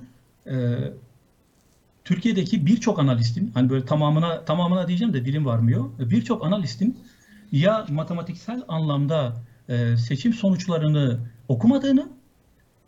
[0.46, 0.54] e,
[2.04, 5.84] Türkiye'deki birçok analistin, hani böyle tamamına tamamına diyeceğim de dilim varmıyor.
[5.98, 6.98] Birçok analistin
[7.52, 9.36] ya matematiksel anlamda
[9.68, 12.08] e, seçim sonuçlarını okumadığını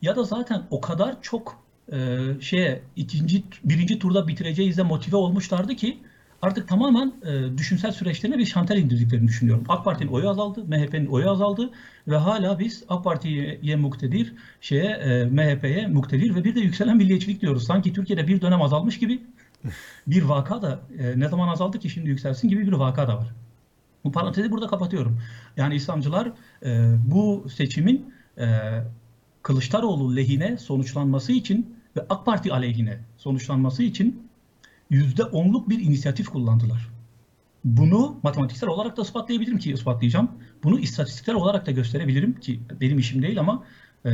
[0.03, 5.77] ya da zaten o kadar çok e, şeye ikinci birinci turda bitireceğiz de motive olmuşlardı
[5.77, 5.99] ki
[6.43, 9.65] artık tamamen e, düşünsel süreçlerine bir şantel indirdiklerini düşünüyorum.
[9.69, 11.71] AK Parti'nin oyu azaldı, MHP'nin oyu azaldı
[12.09, 17.41] ve hala biz AK Parti'ye muktedir, şeye e, MHP'ye muktedir ve bir de yükselen milliyetçilik
[17.41, 17.65] diyoruz.
[17.65, 19.23] Sanki Türkiye'de bir dönem azalmış gibi
[20.07, 23.35] bir vaka da e, ne zaman azaldı ki şimdi yükselsin gibi bir vaka da var.
[24.05, 25.21] Bu parantezi burada kapatıyorum.
[25.57, 26.33] Yani İslamcılar
[26.65, 28.47] e, bu seçimin e,
[29.43, 34.28] Kılıçdaroğlu lehine sonuçlanması için ve AK Parti aleyhine sonuçlanması için
[34.91, 36.89] %10'luk bir inisiyatif kullandılar.
[37.65, 40.31] Bunu matematiksel olarak da ispatlayabilirim ki ispatlayacağım.
[40.63, 43.65] Bunu istatistiksel olarak da gösterebilirim ki benim işim değil ama
[44.07, 44.11] e,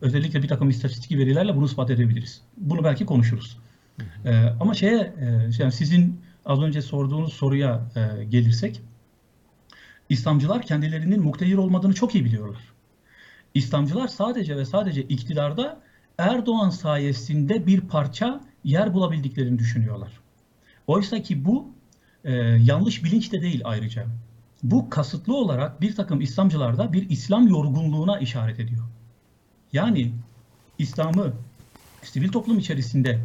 [0.00, 2.42] özellikle bir takım istatistik verilerle bunu ispat edebiliriz.
[2.56, 3.58] Bunu belki konuşuruz.
[4.24, 8.82] E, ama şeye e, yani sizin az önce sorduğunuz soruya e, gelirsek
[10.08, 12.60] İslamcılar kendilerinin muktedir olmadığını çok iyi biliyorlar.
[13.54, 15.80] İslamcılar sadece ve sadece iktidarda
[16.18, 20.10] Erdoğan sayesinde bir parça yer bulabildiklerini düşünüyorlar.
[20.86, 21.68] Oysa ki bu
[22.24, 24.06] e, yanlış bilinç de değil ayrıca.
[24.62, 28.84] Bu kasıtlı olarak bir takım İslamcılarda bir İslam yorgunluğuna işaret ediyor.
[29.72, 30.12] Yani
[30.78, 31.32] İslam'ı
[32.02, 33.20] sivil toplum içerisinde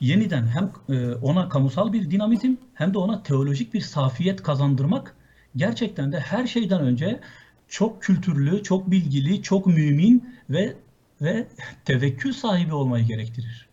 [0.00, 5.16] yeniden hem e, ona kamusal bir dinamizm hem de ona teolojik bir safiyet kazandırmak
[5.56, 7.20] gerçekten de her şeyden önce
[7.68, 10.76] çok kültürlü, çok bilgili, çok mümin ve
[11.20, 11.46] ve
[11.84, 13.63] tevekkül sahibi olmayı gerektirir.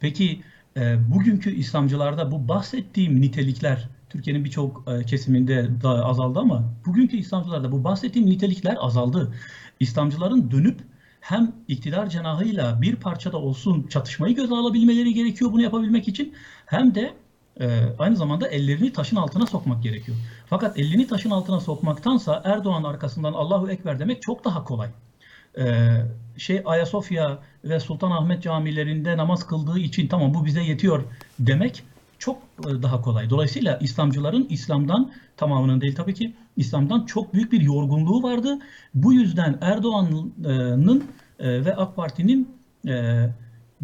[0.00, 0.42] Peki
[0.76, 7.72] e, bugünkü İslamcılarda bu bahsettiğim nitelikler Türkiye'nin birçok e, kesiminde da azaldı ama bugünkü İslamcılarda
[7.72, 9.34] bu bahsettiğim nitelikler azaldı.
[9.80, 10.80] İslamcıların dönüp
[11.20, 16.34] hem iktidar cenahıyla bir parçada olsun çatışmayı göze alabilmeleri gerekiyor bunu yapabilmek için
[16.66, 17.14] hem de
[17.60, 17.66] e,
[17.98, 20.16] aynı zamanda ellerini taşın altına sokmak gerekiyor.
[20.46, 24.88] Fakat elini taşın altına sokmaktansa Erdoğan arkasından Allahu Ekber demek çok daha kolay.
[25.58, 26.02] Ee,
[26.38, 31.04] şey Ayasofya ve Sultanahmet camilerinde namaz kıldığı için tamam bu bize yetiyor
[31.38, 31.82] demek
[32.18, 33.30] çok e, daha kolay.
[33.30, 38.58] Dolayısıyla İslamcıların İslam'dan tamamının değil tabii ki İslam'dan çok büyük bir yorgunluğu vardı.
[38.94, 41.04] Bu yüzden Erdoğan'ın
[41.38, 42.48] e, ve AK Parti'nin
[42.88, 43.26] e,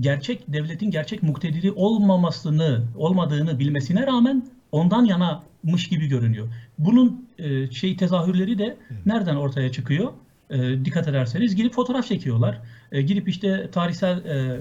[0.01, 6.49] gerçek devletin gerçek muktediri olmamasını olmadığını bilmesine rağmen ondan yanamış gibi görünüyor.
[6.79, 7.29] Bunun
[7.71, 10.13] şey tezahürleri de nereden ortaya çıkıyor?
[10.51, 12.61] E, dikkat ederseniz girip fotoğraf çekiyorlar.
[12.93, 14.61] E, girip işte tarihsel e,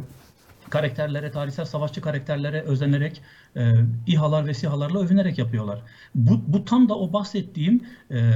[0.70, 3.22] karakterlere, tarihsel savaşçı karakterlere özenerek,
[3.56, 3.72] e,
[4.08, 5.82] İHA'lar ve SİHA'larla övünerek yapıyorlar.
[6.16, 8.32] Bu, bu tam da o bahsettiğim e,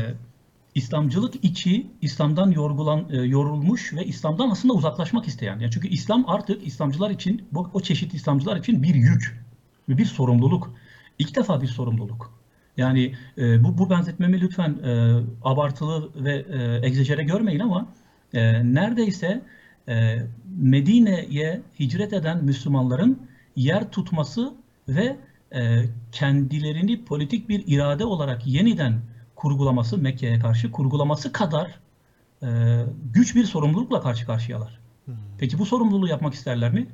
[0.76, 5.60] İslamcılık içi İslam'dan yorgulan, e, yorulmuş ve İslam'dan aslında uzaklaşmak isteyen.
[5.60, 9.46] Yani çünkü İslam artık İslamcılar için, bu, o çeşit İslamcılar için bir yük
[9.88, 10.74] bir sorumluluk.
[11.20, 12.37] İlk defa bir sorumluluk.
[12.78, 17.88] Yani e, bu, bu benzetmemi lütfen e, abartılı ve e, egzajere görmeyin ama
[18.34, 19.42] e, neredeyse
[19.90, 20.18] e,
[20.58, 24.54] Medine'ye hicret eden Müslümanların yer tutması
[24.90, 25.18] ve
[25.56, 29.02] e, kendilerini politik bir irade olarak yeniden
[29.36, 31.80] kurgulaması, Mekke'ye karşı kurgulaması kadar
[32.44, 32.48] e,
[33.14, 34.80] güç bir sorumlulukla karşı karşıyalar.
[35.38, 36.88] Peki bu sorumluluğu yapmak isterler mi?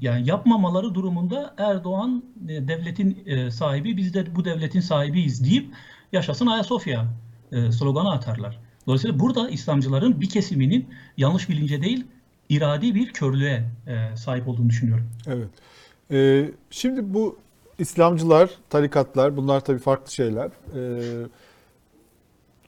[0.00, 5.74] Yani yapmamaları durumunda Erdoğan e, devletin e, sahibi, biz de bu devletin sahibiyiz deyip
[6.12, 7.06] yaşasın Ayasofya
[7.52, 8.60] e, sloganı atarlar.
[8.86, 12.04] Dolayısıyla burada İslamcıların bir kesiminin yanlış bilince değil,
[12.48, 15.06] iradi bir körlüğe e, sahip olduğunu düşünüyorum.
[15.26, 15.48] Evet.
[16.10, 17.38] Ee, şimdi bu
[17.78, 20.50] İslamcılar, tarikatlar bunlar tabii farklı şeyler.
[20.76, 21.26] Ee,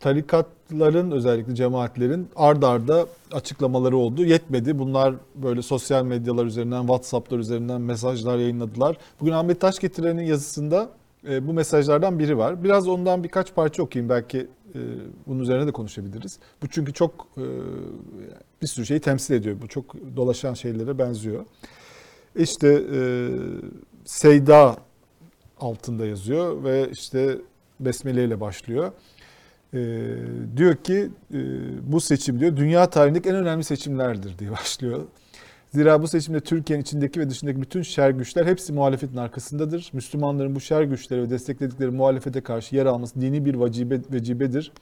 [0.00, 4.24] tarikatların özellikle cemaatlerin ard arda açıklamaları oldu.
[4.24, 4.78] Yetmedi.
[4.78, 8.96] Bunlar böyle sosyal medyalar üzerinden, WhatsApp'lar üzerinden mesajlar yayınladılar.
[9.20, 10.88] Bugün Ahmet Taşgetiren'in yazısında
[11.28, 12.64] e, bu mesajlardan biri var.
[12.64, 14.10] Biraz ondan birkaç parça okuyayım.
[14.10, 14.38] Belki
[14.74, 14.80] e,
[15.26, 16.38] bunun üzerine de konuşabiliriz.
[16.62, 17.44] Bu çünkü çok e,
[18.62, 19.56] bir sürü şeyi temsil ediyor.
[19.62, 21.44] Bu çok dolaşan şeylere benziyor.
[22.36, 22.82] İşte
[24.04, 24.76] Seyda
[25.60, 27.38] altında yazıyor ve işte
[27.80, 28.92] Besmele ile başlıyor.
[29.76, 29.78] E,
[30.56, 31.38] diyor ki e,
[31.92, 35.02] bu seçim diyor dünya tarihindeki en önemli seçimlerdir diye başlıyor.
[35.74, 39.90] Zira bu seçimde Türkiye'nin içindeki ve dışındaki bütün şer güçler hepsi muhalefetin arkasındadır.
[39.92, 44.72] Müslümanların bu şer güçlere ve destekledikleri muhalefete karşı yer alması dini bir vacibe, vecibedir.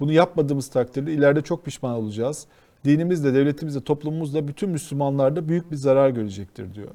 [0.00, 2.46] Bunu yapmadığımız takdirde ileride çok pişman olacağız.
[2.84, 6.90] Dinimizle, devletimizle, toplumumuzla bütün Müslümanlar da büyük bir zarar görecektir diyor.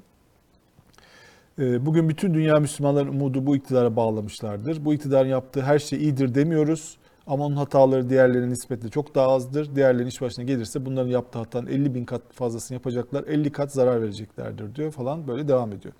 [1.59, 4.85] Ee, Bugün bütün dünya Müslümanların umudu bu iktidara bağlamışlardır.
[4.85, 6.97] Bu iktidarın yaptığı her şey iyidir demiyoruz.
[7.29, 9.75] Ama onun hataları diğerlerine nispetle çok daha azdır.
[9.75, 13.23] Diğerlerinin iş başına gelirse bunların yaptığı hatanın 50 bin kat fazlasını yapacaklar.
[13.23, 15.93] 50 kat zarar vereceklerdir diyor falan böyle devam ediyor.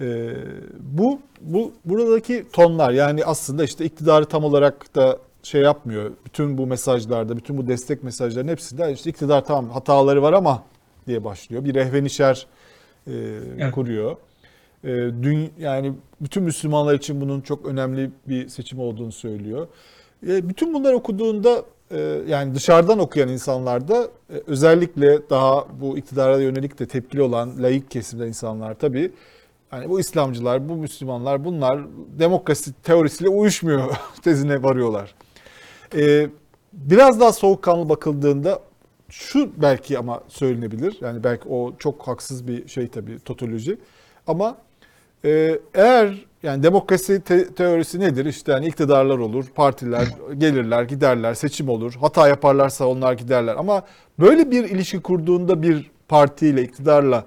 [0.00, 0.34] Ee,
[0.80, 6.10] bu, bu buradaki tonlar yani aslında işte iktidarı tam olarak da şey yapmıyor.
[6.24, 10.62] Bütün bu mesajlarda, bütün bu destek mesajlarının hepsinde işte iktidar tamam hataları var ama
[11.06, 11.64] diye başlıyor.
[11.64, 12.46] Bir rehvenişer
[13.06, 13.74] e, Evet.
[13.74, 14.16] kuruyor.
[14.84, 14.90] E,
[15.22, 19.68] dün yani bütün Müslümanlar için bunun çok önemli bir seçim olduğunu söylüyor.
[20.28, 26.78] E, bütün bunları okuduğunda e, yani dışarıdan okuyan insanlarda e, özellikle daha bu iktidara yönelik
[26.78, 29.10] de tepkili olan laik kesimden insanlar tabii
[29.72, 31.80] yani bu İslamcılar, bu Müslümanlar bunlar
[32.18, 35.14] demokrasi teorisiyle uyuşmuyor tezine varıyorlar.
[36.72, 38.60] Biraz daha soğukkanlı bakıldığında
[39.08, 40.98] şu belki ama söylenebilir.
[41.00, 43.78] Yani belki o çok haksız bir şey tabii totoloji.
[44.26, 44.56] Ama
[45.74, 48.24] eğer yani demokrasi te- teorisi nedir?
[48.26, 51.94] İşte yani iktidarlar olur, partiler gelirler, giderler, seçim olur.
[52.00, 53.54] Hata yaparlarsa onlar giderler.
[53.56, 53.82] Ama
[54.18, 57.24] böyle bir ilişki kurduğunda bir partiyle, iktidarla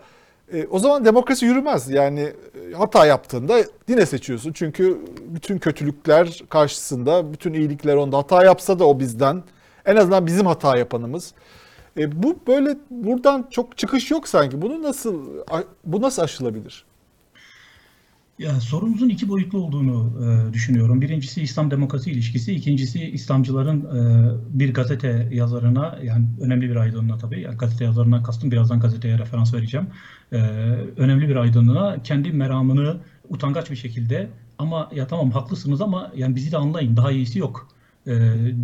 [0.54, 1.90] e, o zaman demokrasi yürümez.
[1.90, 4.52] Yani e, hata yaptığında yine seçiyorsun.
[4.52, 8.18] Çünkü bütün kötülükler karşısında, bütün iyilikler onda.
[8.18, 9.44] Hata yapsa da o bizden.
[9.86, 11.34] En azından bizim hata yapanımız.
[11.98, 14.62] E, bu böyle buradan çok çıkış yok sanki.
[14.62, 15.26] Bunu nasıl
[15.86, 16.87] bu nasıl aşılabilir?
[18.38, 21.02] Ya sorunumuzun iki boyutlu olduğunu e, düşünüyorum.
[21.02, 27.41] Birincisi İslam demokrasi ilişkisi, ikincisi İslamcıların e, bir gazete yazarına yani önemli bir aydınına tabii
[27.41, 29.88] yani gazete yazarından kastım birazdan gazeteye referans vereceğim.
[30.32, 30.38] E,
[30.97, 36.52] önemli bir aydınına kendi meramını utangaç bir şekilde ama ya tamam haklısınız ama yani bizi
[36.52, 37.69] de anlayın daha iyisi yok
[38.08, 38.13] e,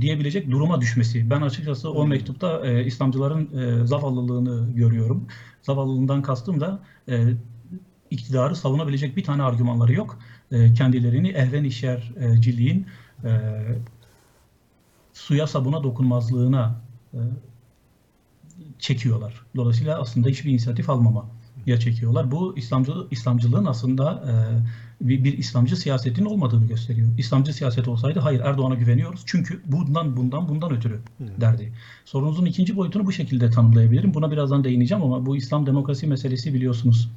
[0.02, 1.30] diyebilecek duruma düşmesi.
[1.30, 5.28] Ben açıkçası o mektupta e, İslamcıların e, zavallılığını görüyorum.
[5.62, 7.34] Zavallılığından kastım da e,
[8.14, 10.20] iktidarı savunabilecek bir tane argümanları yok.
[10.52, 12.88] E, kendilerini ehven işerciliğin
[13.24, 13.32] e,
[15.14, 16.82] suya sabuna dokunmazlığına
[17.14, 17.20] e,
[18.80, 19.46] çekiyorlar.
[19.56, 21.26] Dolayısıyla aslında hiçbir inisiyatif almama
[21.66, 22.32] ya çekiyorlar.
[22.32, 24.34] Bu İslamcı, İslamcılığın aslında e,
[25.08, 27.08] bir, bir İslamcı siyasetinin olmadığını gösteriyor.
[27.18, 31.74] İslamcı siyaset olsaydı hayır Erdoğan'a güveniyoruz çünkü bundan bundan bundan ötürü derdi.
[32.06, 34.14] Sorunuzun ikinci boyutunu bu şekilde tanımlayabilirim.
[34.14, 37.10] Buna birazdan değineceğim ama bu İslam demokrasi meselesi biliyorsunuz.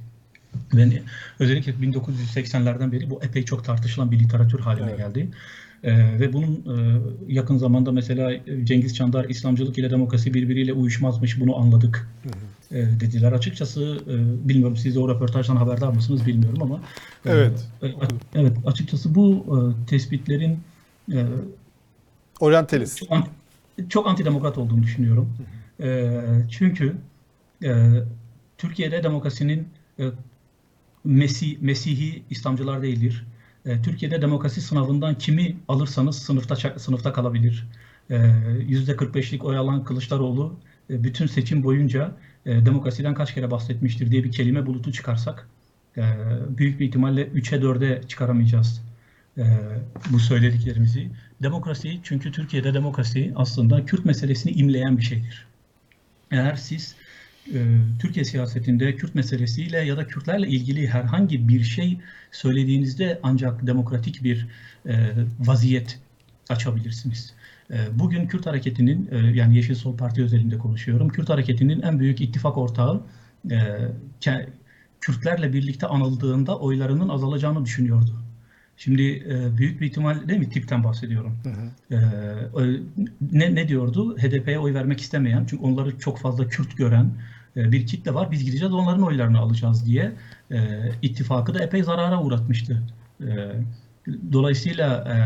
[0.77, 0.93] Ben
[1.39, 4.99] özellikle 1980'lerden beri bu epey çok tartışılan bir literatür haline Evet.
[4.99, 5.29] geldi.
[5.85, 8.33] Ee, ve bunun e, yakın zamanda mesela
[8.65, 12.09] Cengiz Çandar İslamcılık ile demokrasi birbiriyle uyuşmazmış bunu anladık
[12.71, 13.33] e, dediler.
[13.33, 16.81] Açıkçası e, bilmiyorum siz de o röportajdan haberdar mısınız bilmiyorum ama
[17.27, 17.67] e, Evet.
[17.83, 17.87] e,
[18.35, 20.59] evet açıkçası bu e, tespitlerin
[21.13, 21.25] e,
[22.41, 22.99] Oryantalist.
[22.99, 23.31] çok, anti,
[23.89, 25.29] çok antidemokrat olduğunu düşünüyorum.
[25.81, 26.97] E, çünkü
[27.65, 27.91] e,
[28.59, 30.05] Türkiye'de demokrasinin e,
[31.07, 33.25] Mesih, Mesihi İslamcılar değildir.
[33.67, 37.67] E, Türkiye'de demokrasi sınavından kimi alırsanız sınıfta sınıfta kalabilir.
[38.11, 40.57] E, %45'lik oy alan Kılıçdaroğlu
[40.91, 42.13] e, bütün seçim boyunca
[42.47, 45.49] e, demokrasiden kaç kere bahsetmiştir diye bir kelime bulutu çıkarsak
[45.97, 46.03] e,
[46.59, 48.83] büyük bir ihtimalle 3'e 4'e çıkaramayacağız
[49.39, 49.45] e,
[50.11, 51.11] bu söylediklerimizi.
[51.43, 55.47] Demokrasi çünkü Türkiye'de demokrasi aslında Kürt meselesini imleyen bir şeydir.
[56.31, 56.97] Eğer siz
[58.01, 61.99] Türkiye siyasetinde Kürt meselesiyle ya da Kürtlerle ilgili herhangi bir şey
[62.33, 64.49] söylediğinizde ancak demokratik bir
[64.87, 65.99] e, vaziyet
[66.49, 67.35] açabilirsiniz.
[67.71, 71.09] E, Bugün Kürt hareketinin e, yani Yeşil Sol Parti özelinde konuşuyorum.
[71.09, 73.07] Kürt hareketinin en büyük ittifak ortağı
[73.51, 73.57] e,
[75.01, 78.13] Kürtlerle birlikte anıldığında oylarının azalacağını düşünüyordu.
[78.77, 81.39] Şimdi e, büyük bir ihtimal değil mi tipten bahsediyorum.
[81.91, 81.95] Ee,
[82.55, 82.81] ö-
[83.33, 84.19] ne, ne diyordu?
[84.19, 88.31] HDP'ye oy vermek istemeyen, çünkü onları çok fazla Kürt gören e, bir kitle var.
[88.31, 90.13] Biz gideceğiz onların oylarını alacağız diye
[90.51, 90.59] e,
[91.03, 92.83] ittifakı da epey zarara uğratmıştı.
[93.21, 93.27] E,
[94.33, 95.17] dolayısıyla e,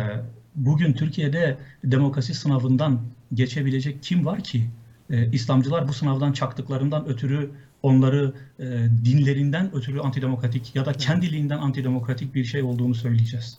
[0.55, 3.01] bugün Türkiye'de demokrasi sınavından
[3.35, 4.71] geçebilecek kim var ki?
[5.11, 7.51] E, İslamcılar bu sınavdan çaktıklarından ötürü
[7.83, 8.65] onları e,
[9.05, 13.59] dinlerinden ötürü antidemokratik ya da kendiliğinden antidemokratik bir şey olduğunu söyleyeceğiz.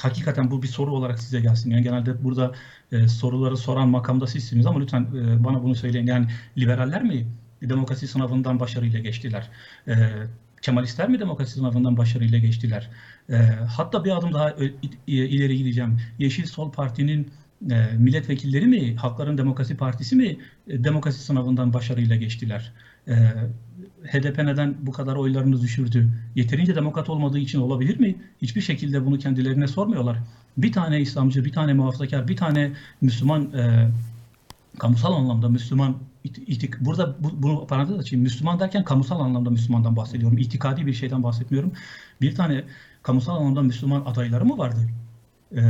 [0.00, 1.70] Hakikaten bu bir soru olarak size gelsin.
[1.70, 2.52] Yani genelde burada
[2.92, 6.06] e, soruları soran makamda sizsiniz ama lütfen e, bana bunu söyleyin.
[6.06, 6.26] Yani
[6.58, 7.26] liberaller mi
[7.68, 9.50] demokrasi sınavından başarıyla geçtiler?
[9.88, 9.94] E,
[10.64, 12.90] Kemalistler mi demokrasi sınavından başarıyla geçtiler?
[13.30, 13.36] E,
[13.76, 14.54] hatta bir adım daha
[15.06, 15.98] ileri gideceğim.
[16.18, 17.30] Yeşil Sol Parti'nin
[17.70, 20.36] e, milletvekilleri mi, Halkların Demokrasi Partisi mi
[20.68, 22.72] e, demokrasi sınavından başarıyla geçtiler?
[23.08, 23.14] E,
[24.02, 26.08] HDP neden bu kadar oylarını düşürdü?
[26.34, 28.16] Yeterince demokrat olmadığı için olabilir mi?
[28.42, 30.18] Hiçbir şekilde bunu kendilerine sormuyorlar.
[30.56, 33.88] Bir tane İslamcı, bir tane muhafazakar, bir tane Müslüman, e,
[34.78, 38.22] kamusal anlamda Müslüman, itik, burada bu, bunu parantez açayım.
[38.22, 40.38] Müslüman derken kamusal anlamda Müslümandan bahsediyorum.
[40.38, 41.72] İtikadi bir şeyden bahsetmiyorum.
[42.20, 42.64] Bir tane
[43.02, 44.80] kamusal anlamda Müslüman adayları mı vardı?
[45.56, 45.60] E,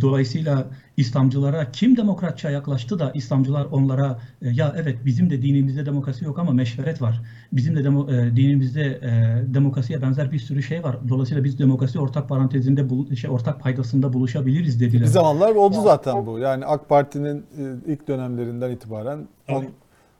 [0.00, 6.24] dolayısıyla İslamcılara kim demokratça yaklaştı da İslamcılar onlara e, ya evet bizim de dinimizde demokrasi
[6.24, 7.22] yok ama meşveret var.
[7.52, 10.96] Bizim de demo- e, dinimizde e, demokrasiye benzer bir sürü şey var.
[11.08, 15.02] Dolayısıyla biz demokrasi ortak parantezinde bul- şey ortak paydasında buluşabiliriz dediler.
[15.02, 16.38] Bir zamanlar oldu zaten bu.
[16.38, 17.44] Yani AK Parti'nin
[17.86, 19.18] ilk dönemlerinden itibaren
[19.48, 19.68] on- Tabii.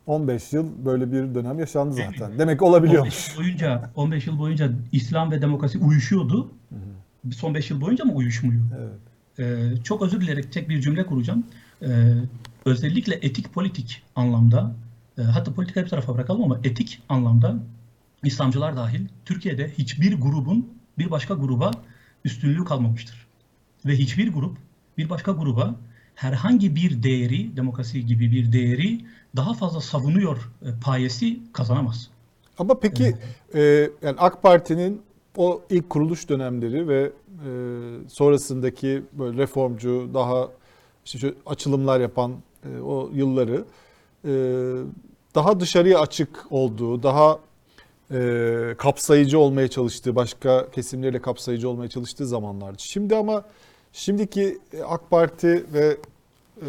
[0.07, 2.39] 15 yıl böyle bir dönem yaşandı zaten.
[2.39, 3.15] Demek olabiliyormuş.
[3.15, 6.51] 15 yıl boyunca 15 yıl boyunca İslam ve demokrasi uyuşuyordu.
[7.33, 8.63] Son 5 yıl boyunca mı uyuşmuyor?
[8.79, 8.99] Evet.
[9.39, 11.47] Ee, çok özür dileyerek tek bir cümle kuracağım.
[11.83, 12.15] Ee,
[12.65, 14.75] özellikle etik politik anlamda,
[15.19, 17.59] e, hatta politika bir tarafa bırakalım ama etik anlamda
[18.25, 21.71] İslamcılar dahil Türkiye'de hiçbir grubun bir başka gruba
[22.25, 23.27] üstünlüğü kalmamıştır.
[23.87, 24.57] Ve hiçbir grup
[24.99, 25.77] bir başka gruba
[26.15, 29.01] herhangi bir değeri, demokrasi gibi bir değeri
[29.37, 32.11] daha fazla savunuyor e, payesi kazanamaz.
[32.59, 33.17] Ama peki
[33.55, 33.61] e,
[34.03, 35.03] yani AK Parti'nin
[35.37, 37.51] o ilk kuruluş dönemleri ve e,
[38.09, 40.49] sonrasındaki böyle reformcu daha
[41.05, 42.33] işte açılımlar yapan
[42.65, 43.65] e, o yılları
[44.25, 44.33] e,
[45.35, 47.39] daha dışarıya açık olduğu, daha
[48.11, 52.83] e, kapsayıcı olmaya çalıştığı, başka kesimlerle kapsayıcı olmaya çalıştığı zamanlardı.
[52.83, 53.45] Şimdi ama
[53.93, 55.97] şimdiki AK Parti ve
[56.63, 56.69] e,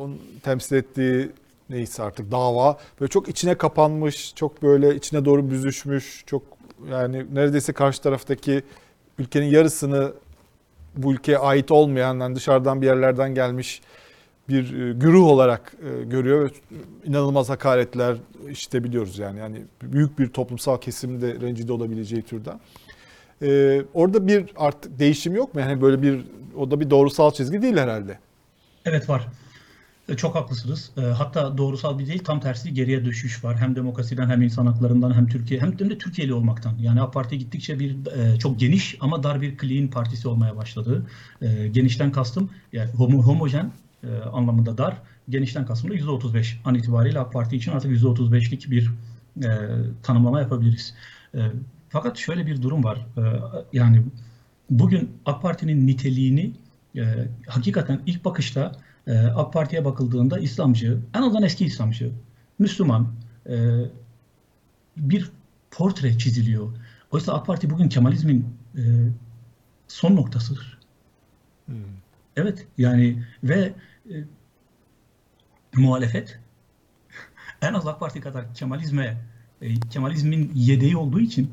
[0.00, 1.30] onun temsil ettiği
[1.70, 6.42] neyse artık dava böyle çok içine kapanmış, çok böyle içine doğru büzüşmüş, çok
[6.90, 8.62] yani neredeyse karşı taraftaki
[9.18, 10.12] ülkenin yarısını
[10.96, 13.82] bu ülkeye ait olmayan, yani dışarıdan bir yerlerden gelmiş
[14.48, 18.16] bir e, güruh olarak e, görüyor ve inanılmaz hakaretler
[18.50, 22.60] işte biliyoruz yani yani büyük bir toplumsal kesimde rencide olabileceği türden.
[23.42, 25.60] E, orada bir artık değişim yok mu?
[25.60, 26.24] Yani böyle bir
[26.56, 28.18] o da bir doğrusal çizgi değil herhalde.
[28.84, 29.28] Evet var.
[30.16, 30.90] Çok haklısınız.
[30.96, 33.60] E, Hatta doğrusal bir değil tam tersi geriye düşüş var.
[33.60, 36.74] Hem demokrasiden hem insan haklarından hem Türkiye hem de Türkiye'li olmaktan.
[36.78, 41.06] Yani AK Parti gittikçe bir e, çok geniş ama dar bir clean partisi olmaya başladı.
[41.42, 43.72] E, Genişten kastım yani homo, homojen
[44.04, 44.96] e, anlamında dar.
[45.28, 48.90] Genişten kastım da %35 an itibariyle AK Parti için artık %35'lik bir
[49.44, 49.48] e,
[50.02, 50.94] tanımlama yapabiliriz.
[51.88, 53.06] Fakat şöyle bir durum var.
[53.72, 54.02] Yani
[54.70, 56.52] bugün AK Parti'nin niteliğini
[57.46, 58.72] hakikaten ilk bakışta
[59.06, 62.12] e, AK Parti'ye bakıldığında İslamcı, en azından eski İslamcı,
[62.58, 63.08] Müslüman
[63.46, 63.84] e,
[64.96, 65.30] bir
[65.70, 66.72] portre çiziliyor.
[67.10, 68.46] Oysa AK Parti bugün Kemalizmin
[68.76, 68.82] e,
[69.88, 70.78] son noktasıdır.
[72.36, 73.74] Evet yani ve
[74.10, 74.14] e,
[75.74, 76.40] muhalefet
[77.62, 79.20] en az AK Parti kadar Kemalizme
[79.62, 81.50] e, Kemalizmin yedeği olduğu için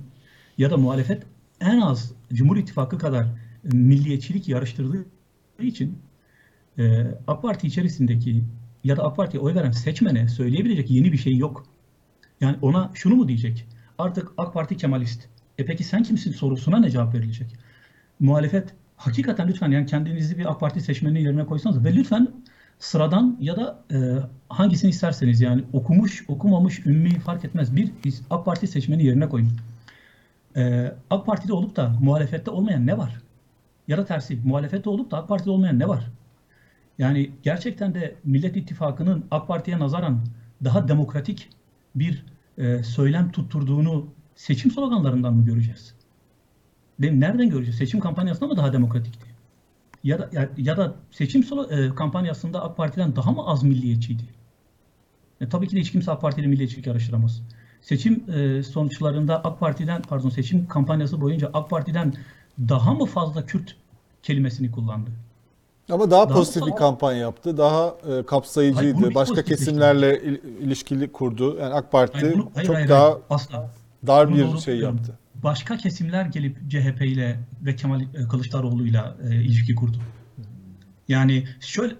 [0.57, 1.23] ya da muhalefet
[1.61, 3.27] en az Cumhur İttifakı kadar
[3.63, 5.05] milliyetçilik yarıştırdığı
[5.59, 5.99] için
[6.79, 8.43] e, AK Parti içerisindeki
[8.83, 11.65] ya da AK Parti'ye oy veren seçmene söyleyebilecek yeni bir şey yok.
[12.41, 13.65] Yani ona şunu mu diyecek?
[13.97, 15.27] Artık AK Parti Kemalist.
[15.57, 17.55] E peki sen kimsin sorusuna ne cevap verilecek?
[18.19, 22.27] Muhalefet hakikaten lütfen yani kendinizi bir AK Parti seçmeninin yerine koysanız ve lütfen
[22.79, 23.97] sıradan ya da e,
[24.49, 27.91] hangisini isterseniz yani okumuş, okumamış, ümmi fark etmez bir
[28.29, 29.49] AK Parti seçmeni yerine koyun.
[30.55, 33.21] E, AK Parti'de olup da muhalefette olmayan ne var?
[33.87, 36.09] Ya da tersi, muhalefette olup da AK Parti'de olmayan ne var?
[36.99, 40.21] Yani gerçekten de Millet İttifakı'nın AK Parti'ye nazaran
[40.63, 41.49] daha demokratik
[41.95, 42.25] bir
[42.57, 45.95] e, söylem tutturduğunu seçim sloganlarından mı göreceğiz?
[46.97, 47.19] Mi?
[47.19, 47.77] Nereden göreceğiz?
[47.77, 49.29] Seçim kampanyasında mı daha demokratikti?
[50.03, 54.23] Ya da ya, ya da seçim e, kampanyasında AK Parti'den daha mı az milliyetçiydi?
[55.41, 57.41] E, tabii ki de hiç kimse AK Parti'yle milliyetçilik yarıştıramaz.
[57.81, 62.13] Seçim e, sonuçlarında AK Parti'den pardon seçim kampanyası boyunca AK Parti'den
[62.59, 63.75] daha mı fazla Kürt
[64.23, 65.11] kelimesini kullandı?
[65.91, 67.57] Ama daha, Daha pozitif bir kampanya yaptı.
[67.57, 69.09] Daha e, Hayır, kapsayıcıydı.
[69.09, 71.57] biz Başka kesimlerle il- ilişkili kurdu.
[71.61, 73.71] Yani AK Parti Hayır, bunu- hayır, çok hayır, daha hayır, asla.
[74.07, 74.95] dar Bunu bir şey buluyorum.
[74.97, 75.17] yaptı.
[75.43, 79.97] Başka kesimler gelip CHP ile ve Kemal e, Kılıçdaroğlu'yla e, ilişki kurdu.
[81.07, 81.95] Yani şöyle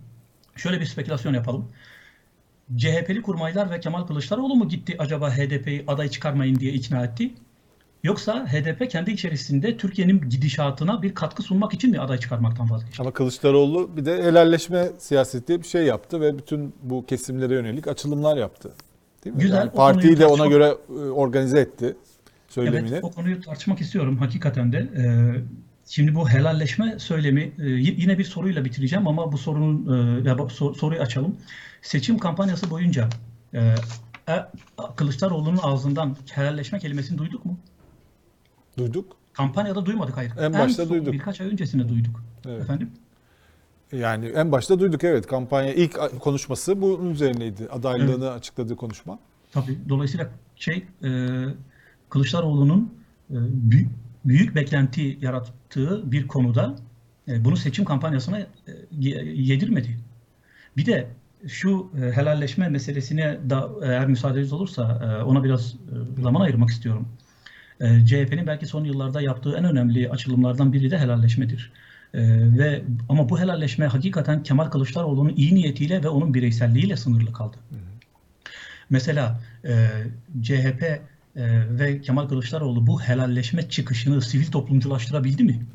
[0.56, 1.68] şöyle bir spekülasyon yapalım.
[2.76, 7.34] CHP'li kurmaylar ve Kemal Kılıçdaroğlu mu gitti acaba HDP'yi aday çıkarmayın diye ikna etti?
[8.04, 13.02] Yoksa HDP kendi içerisinde Türkiye'nin gidişatına bir katkı sunmak için mi aday çıkarmaktan vazgeçti?
[13.02, 18.36] Ama Kılıçdaroğlu bir de helalleşme siyaseti bir şey yaptı ve bütün bu kesimlere yönelik açılımlar
[18.36, 18.72] yaptı.
[19.24, 19.42] Değil mi?
[19.42, 21.96] Güzel, Yani partiyi de ona göre e, organize etti
[22.48, 22.88] söylemini.
[22.92, 24.78] Evet, o konuyu tartışmak istiyorum hakikaten de.
[24.78, 25.34] Ee,
[25.86, 30.36] şimdi bu helalleşme söylemi e, yine bir soruyla bitireceğim ama bu sorunun e, ya
[30.74, 31.36] soruyu açalım.
[31.82, 33.08] Seçim kampanyası boyunca
[34.96, 37.58] Kılıçdaroğlu'nun ağzından helalleşme kelimesini duyduk mu?
[38.78, 39.16] Duyduk.
[39.32, 40.32] Kampanyada duymadık hayır.
[40.40, 41.12] En başta son duyduk.
[41.12, 42.22] Birkaç ay öncesinde duyduk.
[42.48, 42.60] Evet.
[42.62, 42.90] Efendim?
[43.92, 47.68] Yani en başta duyduk evet kampanya ilk konuşması bunun üzerineydi.
[47.68, 49.18] Adaylığını açıkladığı konuşma.
[49.52, 49.78] Tabii.
[49.88, 51.08] Dolayısıyla şey e,
[52.10, 52.94] Kılıçdaroğlu'nun
[53.30, 53.34] e,
[53.70, 53.88] büyük,
[54.24, 56.76] büyük beklenti yarattığı bir konuda
[57.28, 58.46] e, bunu seçim kampanyasına e,
[58.98, 59.98] ye- yedirmedi.
[60.76, 61.08] Bir de
[61.46, 65.74] şu e, helalleşme meselesine da eğer müsaadeniz olursa e, ona biraz
[66.18, 67.08] e, zaman ayırmak istiyorum.
[67.80, 71.72] E, CHP'nin belki son yıllarda yaptığı en önemli açılımlardan biri de helalleşmedir.
[72.14, 72.20] E,
[72.58, 77.56] ve ama bu helalleşme hakikaten Kemal Kılıçdaroğlu'nun iyi niyetiyle ve onun bireyselliğiyle sınırlı kaldı.
[78.90, 79.88] Mesela e,
[80.42, 81.00] CHP e,
[81.70, 85.66] ve Kemal Kılıçdaroğlu bu helalleşme çıkışını sivil toplumculaştırabildi mi?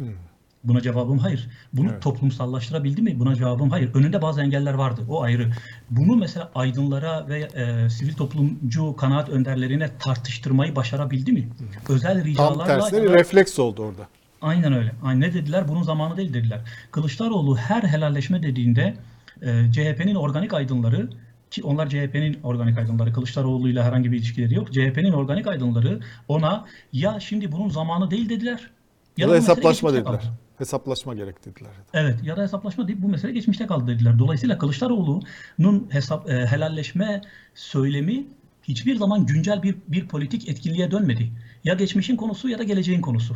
[0.64, 1.48] Buna cevabım hayır.
[1.74, 2.02] Bunu Evet.
[2.02, 3.20] toplumsallaştırabildi mi?
[3.20, 3.94] Buna cevabım hayır.
[3.94, 5.02] Önünde bazı engeller vardı.
[5.10, 5.52] O ayrı.
[5.90, 11.50] Bunu mesela aydınlara ve e, sivil toplumcu kanaat önderlerine tartıştırmayı başarabildi mi?
[11.90, 14.08] Özel Tam ricalarla tersine ya bir da- refleks oldu orada.
[14.42, 14.92] Aynen öyle.
[15.04, 15.68] Aynen ne dediler?
[15.68, 16.60] Bunun zamanı değil dediler.
[16.92, 18.94] Kılıçdaroğlu her helalleşme dediğinde
[19.42, 21.10] e, CHP'nin organik aydınları
[21.52, 24.74] ki onlar CHP'nin organik aydınları Kılıçdaroğlu'yla herhangi bir ilişkileri yok.
[24.74, 28.70] CHP'nin organik aydınları ona ya şimdi bunun zamanı değil dediler.
[29.18, 30.22] Ya da bu mesele hesaplaşma geçmişte dediler.
[30.22, 30.34] kaldı.
[30.62, 31.72] Hesaplaşma gerek dediler.
[31.94, 34.20] Evet ya da hesaplaşma deyip bu mesele geçmişte kaldı dediler.
[34.20, 37.22] Dolayısıyla Kılıçdaroğlu'nun hesap e, helalleşme
[37.56, 38.28] söylemi
[38.64, 41.32] hiçbir zaman güncel bir bir politik etkinliğe dönmedi.
[41.64, 43.36] Ya geçmişin konusu ya da geleceğin konusu.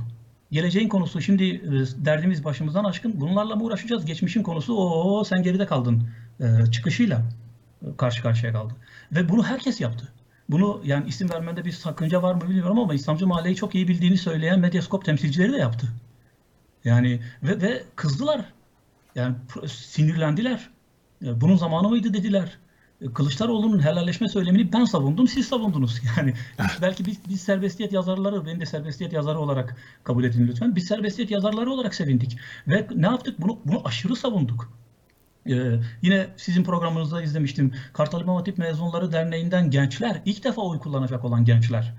[0.52, 3.22] Geleceğin konusu şimdi e, derdimiz başımızdan aşkın.
[3.22, 4.06] Bunlarla mı uğraşacağız?
[4.06, 6.10] Geçmişin konusu o sen geride kaldın
[6.40, 7.22] e, çıkışıyla
[7.82, 8.74] e, karşı karşıya kaldı.
[9.12, 10.08] Ve bunu herkes yaptı.
[10.50, 14.18] Bunu yani isim vermende bir sakınca var mı bilmiyorum ama İslamcı mahalleyi çok iyi bildiğini
[14.18, 15.88] söyleyen Medyaskop temsilcileri de yaptı.
[16.86, 18.46] Yani ve, ve kızdılar.
[19.16, 19.36] Yani
[19.68, 20.70] sinirlendiler.
[21.26, 22.58] E, Bunun zamanı mıydı dediler.
[23.02, 26.02] E, Kılıçdaroğlu'nun helalleşme söylemini ben savundum, siz savundunuz.
[26.18, 26.34] Yani
[26.82, 30.76] belki biz, biz serbestiyet yazarları, beni de serbestiyet yazarı olarak kabul edin lütfen.
[30.76, 32.38] Biz serbestiyet yazarları olarak sevindik.
[32.68, 33.42] Ve ne yaptık?
[33.42, 34.72] Bunu, bunu aşırı savunduk.
[35.50, 37.74] Ee, yine sizin programınızda izlemiştim.
[37.94, 41.94] Kartal İmam Hatip Mezunları Derneği'nden gençler, ilk defa oy kullanacak olan gençler.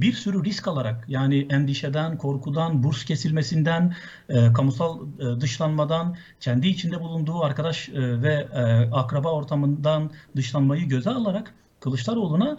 [0.00, 3.94] Bir sürü risk alarak yani endişeden, korkudan, burs kesilmesinden,
[4.28, 8.60] e, kamusal e, dışlanmadan, kendi içinde bulunduğu arkadaş e, ve e,
[8.92, 12.58] akraba ortamından dışlanmayı göze alarak Kılıçdaroğlu'na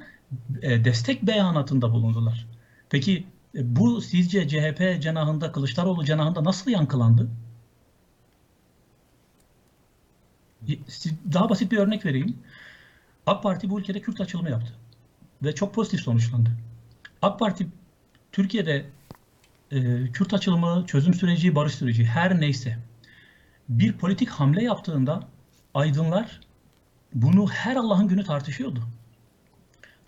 [0.62, 2.48] e, destek beyanatında bulundular.
[2.89, 7.30] Peki e, bu sizce CHP cenahında, Kılıçdaroğlu cenahında nasıl yankılandı?
[10.88, 12.39] Siz- Daha basit bir örnek vereyim.
[13.28, 14.74] AK Parti bu ülkede Kürt açılımı yaptı.
[15.44, 16.50] Ve çok pozitif sonuçlandı.
[17.22, 17.67] AK Parti
[18.32, 18.86] Türkiye'de
[19.72, 22.78] e, Kürt açılımı, çözüm süreci, barış süreci her neyse
[23.69, 25.28] bir politik hamle yaptığında
[25.74, 26.39] aydınlar
[27.13, 28.84] bunu her Allah'ın günü tartışıyordu.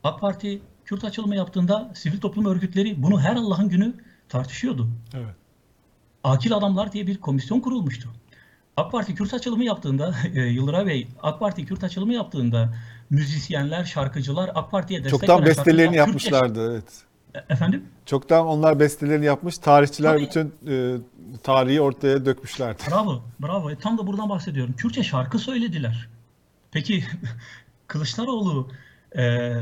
[0.04, 3.94] AK Parti Kürt açılımı yaptığında sivil toplum örgütleri bunu her Allah'ın günü
[4.30, 4.90] tartışıyordu.
[5.14, 5.36] Evet.
[6.24, 8.10] Akil Adamlar diye bir komisyon kurulmuştu.
[8.78, 12.74] AK Parti Kürt açılımı yaptığında, e, Yıldıray Bey, AK Parti Kürt açılımı yaptığında
[13.10, 17.04] müzisyenler, şarkıcılar AK Parti'ye destek Çoktan bestelerini yapmışlardı evet.
[17.36, 17.84] E- Efendim?
[18.06, 19.58] Çoktan onlar bestelerini yapmış.
[19.58, 20.24] Tarihçiler Tabii.
[20.24, 20.98] bütün e,
[21.44, 22.84] tarihi ortaya dökmüşlerdi.
[22.92, 23.72] Bravo, bravo.
[23.72, 24.74] E, Tam da buradan bahsediyorum.
[24.78, 26.10] Kürtçe şarkı söylediler.
[26.72, 27.04] Peki
[27.88, 28.70] Kılıçdaroğlu
[29.18, 29.54] e,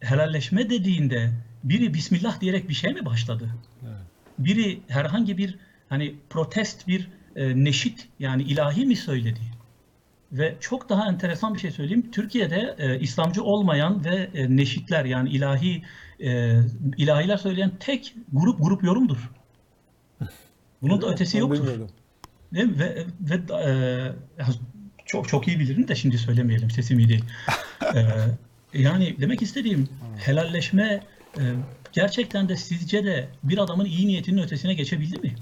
[0.00, 1.30] helalleşme dediğinde
[1.64, 3.48] biri Bismillah diyerek bir şey mi başladı?
[4.38, 9.40] Biri herhangi bir hani protest bir e, neşit yani ilahi mi söyledi?
[10.32, 12.10] Ve çok daha enteresan bir şey söyleyeyim.
[12.10, 15.82] Türkiye'de e, İslamcı olmayan ve e, neşitler yani ilahi
[16.20, 16.60] e,
[16.96, 19.30] ilahiler söyleyen tek grup grup yorumdur.
[20.82, 21.66] Bunun da ötesi yoktur.
[22.54, 22.78] Değil mi?
[22.78, 23.70] Ve, ve e,
[25.06, 27.24] çok çok iyi bilirim de şimdi söylemeyelim sesim iyi değil.
[27.94, 31.02] E, yani demek istediğim helalleşme
[31.38, 31.42] e,
[31.92, 35.34] gerçekten de sizce de bir adamın iyi niyetinin ötesine geçebildi mi?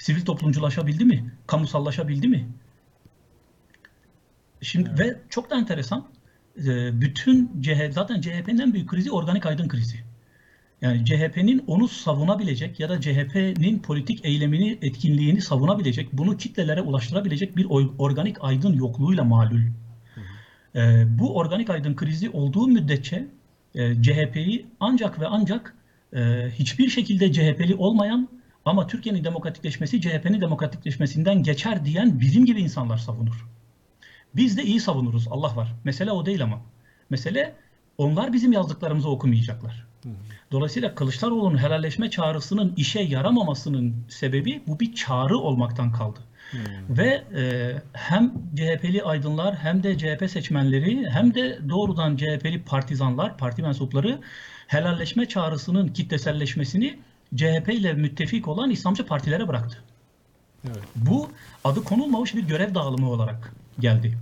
[0.00, 1.32] Sivil toplumculaşabildi mi?
[1.46, 2.48] Kamusallaşabildi mi?
[4.60, 6.06] Şimdi ve çok da enteresan
[6.58, 9.96] e, bütün CHP zaten CHP'nin en büyük krizi organik aydın krizi.
[10.80, 17.66] Yani CHP'nin onu savunabilecek ya da CHP'nin politik eylemini, etkinliğini savunabilecek, bunu kitlelere ulaştırabilecek bir
[17.98, 19.60] organik aydın yokluğuyla malul.
[20.74, 23.28] Ee, bu organik aydın krizi olduğu müddetçe
[23.74, 25.76] e, CHP'yi ancak ve ancak
[26.12, 32.98] e, hiçbir şekilde CHP'li olmayan ama Türkiye'nin demokratikleşmesi CHP'nin demokratikleşmesinden geçer diyen bizim gibi insanlar
[32.98, 33.46] savunur.
[34.36, 35.28] Biz de iyi savunuruz.
[35.30, 35.74] Allah var.
[35.84, 36.60] Mesele o değil ama.
[37.10, 37.54] Mesele
[37.98, 39.86] onlar bizim yazdıklarımızı okumayacaklar.
[40.52, 46.20] Dolayısıyla Kılıçdaroğlu'nun helalleşme çağrısının işe yaramamasının sebebi bu bir çağrı olmaktan kaldı.
[46.88, 53.62] Ve e, hem CHP'li aydınlar hem de CHP seçmenleri hem de doğrudan CHP'li partizanlar, parti
[53.62, 54.18] mensupları
[54.66, 56.98] helalleşme çağrısının kitleselleşmesini
[57.36, 59.82] CHP ile müttefik olan İslamcı partilere bıraktı.
[60.64, 60.82] Evet.
[60.96, 61.28] Bu
[61.64, 64.18] adı konulmamış bir görev dağılımı olarak geldi.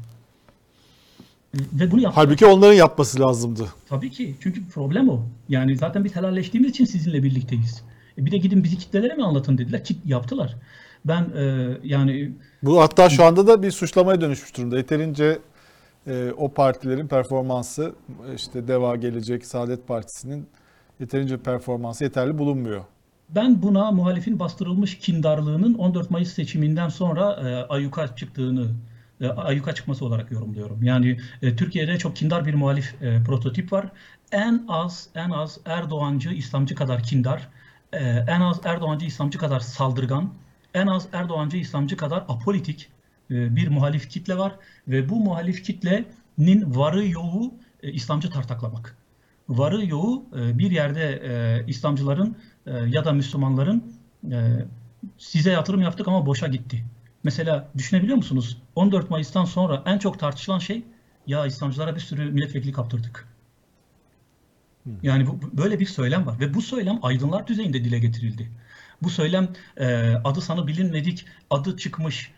[1.54, 2.26] Ve bunu yaptılar.
[2.26, 3.68] Halbuki onların yapması lazımdı.
[3.88, 4.34] Tabii ki.
[4.40, 5.20] Çünkü problem o.
[5.48, 7.82] Yani zaten biz helalleştiğimiz için sizinle birlikteyiz.
[8.18, 9.84] E bir de gidin bizi kitlelere mi anlatın dediler.
[9.84, 10.56] Ki yaptılar.
[11.04, 12.32] Ben e, yani
[12.62, 14.76] Bu hatta şu anda da bir suçlamaya dönüşmüş durumda.
[14.76, 15.38] Yeterince
[16.06, 17.94] e, o partilerin performansı
[18.36, 20.46] işte Deva Gelecek, Saadet Partisi'nin
[21.00, 22.84] yeterince performansı yeterli bulunmuyor.
[23.28, 28.70] Ben buna muhalifin bastırılmış kindarlığının 14 Mayıs seçiminden sonra e, ayyuka çıktığını
[29.70, 30.82] e, çıkması olarak yorumluyorum.
[30.82, 33.92] Yani e, Türkiye'de çok kindar bir muhalif e, prototip var.
[34.32, 37.48] En az en az Erdoğancı İslamcı kadar kindar,
[37.92, 37.98] e,
[38.28, 40.34] en az Erdoğancı İslamcı kadar saldırgan,
[40.74, 42.90] en az Erdoğancı İslamcı kadar apolitik
[43.30, 44.52] e, bir muhalif kitle var
[44.88, 48.97] ve bu muhalif kitlenin varı yoğu e, İslamcı tartaklamak.
[49.48, 52.36] Varı yoğu e, bir yerde e, İslamcıların
[52.66, 53.98] e, ya da Müslümanların
[55.18, 56.84] size yatırım yaptık ama boşa gitti.
[57.22, 58.62] Mesela düşünebiliyor musunuz?
[58.74, 60.84] 14 Mayıs'tan sonra en çok tartışılan şey
[61.26, 63.28] ya İslamcılara bir sürü milletvekili kaptırdık.
[65.02, 68.50] Yani bu, böyle bir söylem var ve bu söylem aydınlar düzeyinde dile getirildi.
[69.02, 72.32] Bu söylem e, adı sanı bilinmedik, adı çıkmış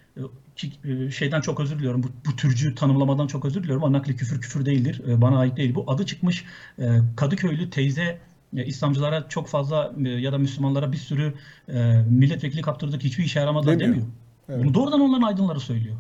[1.10, 2.02] şeyden çok özür diliyorum.
[2.02, 5.02] Bu, bu türcü tanımlamadan çok özür diliyorum ama nakli küfür küfür değildir.
[5.08, 5.74] E, bana ait değil.
[5.74, 6.44] Bu adı çıkmış
[6.78, 8.18] e, Kadıköylü teyze
[8.56, 11.34] e, İslamcılara çok fazla e, ya da Müslümanlara bir sürü
[11.68, 13.88] e, milletvekili kaptırdık hiçbir işe yaramadı Demiyor.
[13.88, 14.06] demiyor.
[14.48, 14.64] Evet.
[14.64, 15.96] Bunu doğrudan onların aydınları söylüyor.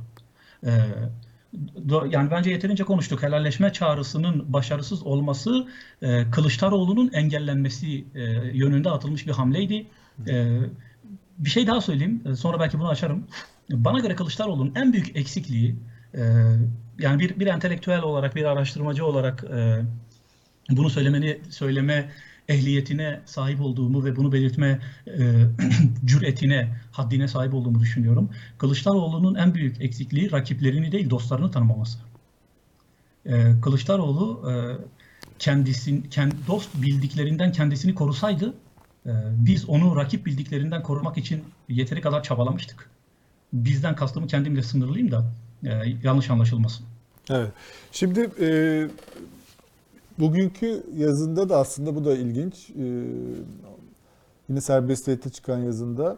[0.66, 0.70] E,
[2.10, 3.22] yani bence yeterince konuştuk.
[3.22, 5.66] Helalleşme çağrısının başarısız olması
[6.02, 9.86] e, Kılıçdaroğlu'nun engellenmesi e, yönünde atılmış bir hamleydi.
[10.28, 10.58] E,
[11.38, 12.22] bir şey daha söyleyeyim.
[12.26, 13.26] e, Sonra belki bunu açarım.
[13.70, 15.76] Bana göre Kılıçdaroğlu'nun en büyük eksikliği
[16.14, 16.20] e,
[16.98, 19.82] yani bir bir entelektüel olarak, bir araştırmacı olarak e,
[20.70, 22.10] bunu söylemeni söyleme
[22.48, 25.20] ehliyetine sahip olduğumu ve bunu belirtme e,
[26.04, 28.30] cüretine, haddine sahip olduğumu düşünüyorum.
[28.58, 31.98] Kılıçdaroğlu'nun en büyük eksikliği rakiplerini değil dostlarını tanımaması.
[33.62, 34.54] Kılıçdaroğlu e,
[35.38, 38.54] kendisin, kend, dost bildiklerinden kendisini korusaydı
[39.32, 42.90] biz onu rakip bildiklerinden korumak için yeteri kadar çabalamıştık.
[43.52, 45.24] Bizden kastımı kendimle sınırlayayım da
[45.64, 45.70] e,
[46.02, 46.86] yanlış anlaşılmasın.
[47.30, 47.52] Evet.
[47.92, 48.48] Şimdi e,
[50.18, 52.70] bugünkü yazında da aslında bu da ilginç.
[52.70, 52.84] E,
[54.48, 56.16] yine serbestiyete çıkan yazında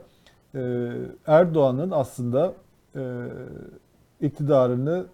[0.55, 0.91] e,
[1.26, 2.55] Erdoğan'ın aslında
[2.97, 3.03] e,
[4.20, 5.07] iktidarını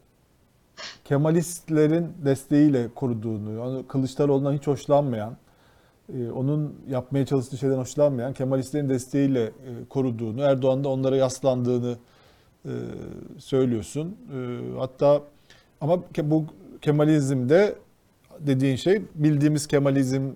[1.04, 5.36] Kemalistlerin desteğiyle koruduğunu, onu Kılıçdaroğlu'ndan hiç hoşlanmayan,
[6.34, 9.50] onun yapmaya çalıştığı şeyden hoşlanmayan Kemalistlerin desteğiyle e,
[9.88, 11.96] koruduğunu, Erdoğan da onlara yaslandığını
[12.64, 12.72] e,
[13.38, 14.16] söylüyorsun.
[14.32, 15.22] E, hatta
[15.80, 16.44] ama bu
[16.82, 17.74] Kemalizmde
[18.40, 20.30] dediğin şey bildiğimiz Kemalizm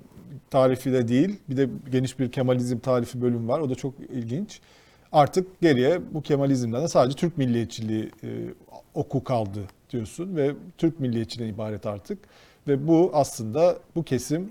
[0.50, 1.38] tarifi de değil.
[1.48, 3.60] Bir de geniş bir Kemalizm tarifi bölüm var.
[3.60, 4.60] O da çok ilginç.
[5.12, 8.28] Artık geriye bu Kemalizmden de sadece Türk milliyetçiliği e,
[8.94, 9.60] oku kaldı
[9.90, 12.18] diyorsun ve Türk milliyetçiliğine ibaret artık.
[12.68, 14.50] Ve bu aslında bu kesim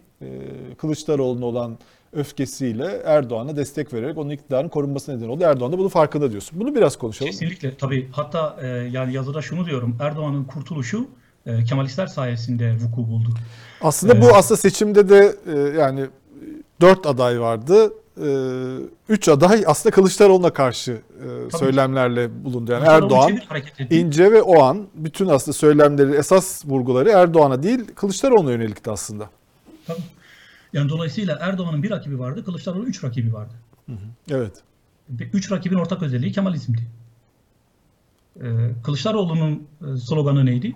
[0.78, 1.78] Kılıçdaroğlu'na olan
[2.14, 5.44] öfkesiyle Erdoğan'a destek vererek onun iktidarın korunmasına neden oldu.
[5.44, 6.60] Erdoğan da bunun farkında diyorsun.
[6.60, 7.32] Bunu biraz konuşalım.
[7.32, 8.10] Kesinlikle tabii.
[8.12, 9.98] Hatta e, yani yazıda şunu diyorum.
[10.00, 11.08] Erdoğan'ın kurtuluşu
[11.46, 13.30] e, Kemalistler sayesinde vuku buldu.
[13.82, 14.36] Aslında bu Evet.
[14.36, 16.06] aslında seçimde de e, yani
[16.82, 17.94] dört aday vardı.
[19.10, 22.72] 3 aday aslında Kılıçdaroğlu'na karşı e, söylemlerle bulundu.
[22.72, 23.40] Yani Erdoğan.
[23.90, 29.30] İnce ve Oğan bütün aslında söylemleri esas vurguları Erdoğan'a değil Kılıçdaroğlu'na yönelikti aslında.
[29.88, 30.02] Tabii.
[30.74, 33.54] Yani dolayısıyla Erdoğan'ın bir rakibi vardı, Kılıçdaroğlu'nun üç rakibi vardı.
[34.30, 34.64] Evet.
[35.10, 36.82] Ve Üç rakibin ortak özelliği Kemalizmdi.
[38.42, 40.76] Ee, Kılıçdaroğlu'nun e, sloganı neydi?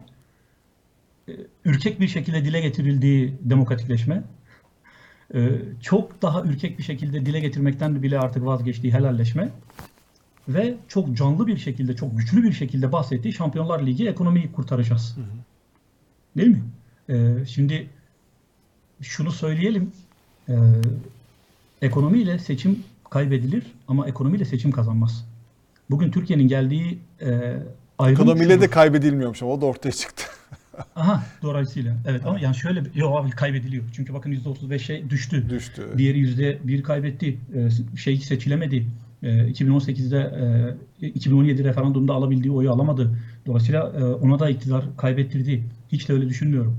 [1.30, 1.32] Ee,
[1.66, 4.24] Ürkek bir şekilde dile getirildiği demokratikleşme,
[5.34, 9.50] ee, çok daha ürkek bir şekilde dile getirmekten bile artık vazgeçtiği helalleşme
[10.48, 15.18] ve çok canlı bir şekilde, çok güçlü bir şekilde bahsettiği Şampiyonlar Ligi ekonomiyi kurtaracağız.
[16.38, 16.64] Değil mi?
[17.10, 17.90] Ee, şimdi
[19.02, 19.92] şunu söyleyelim.
[20.50, 20.54] Ee,
[21.82, 25.26] ekonomiyle seçim kaybedilir ama ekonomiyle seçim kazanmaz.
[25.90, 27.28] Bugün Türkiye'nin geldiği e,
[28.00, 30.24] ayrım Ekonomiyle de kaybedilmiyormuş ama o da ortaya çıktı.
[30.96, 31.96] Aha dolayısıyla.
[32.08, 33.84] Evet ama yani şöyle yok abi kaybediliyor.
[33.96, 35.50] Çünkü bakın %35'e düştü.
[35.50, 35.88] Düştü.
[35.98, 37.38] Diğeri yüzde bir kaybetti.
[37.56, 38.88] Ee, şey seçilemedi.
[39.24, 40.18] Ee, 2018'de
[41.02, 43.18] e, 2017 referandumda alabildiği oyu alamadı.
[43.46, 45.64] Dolayısıyla e, ona da iktidar kaybettirdi.
[45.92, 46.78] Hiç de öyle düşünmüyorum.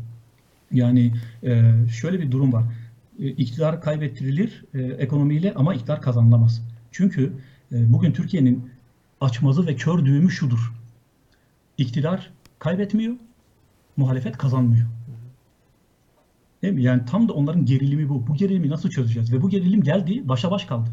[0.73, 1.13] Yani
[1.43, 2.65] e, şöyle bir durum var.
[3.19, 6.63] E, İktidar kaybettirilir e, ekonomiyle ama iktidar kazanılamaz.
[6.93, 7.33] Çünkü
[7.73, 8.71] e, bugün Türkiye'nin
[9.21, 10.73] açmazı ve kör düğümü şudur.
[11.79, 13.15] İktidar kaybetmiyor,
[13.97, 14.87] muhalefet kazanmıyor.
[16.63, 16.83] Değil mi?
[16.83, 18.27] Yani tam da onların gerilimi bu.
[18.27, 19.33] Bu gerilimi nasıl çözeceğiz?
[19.33, 20.91] Ve bu gerilim geldi, başa baş kaldı.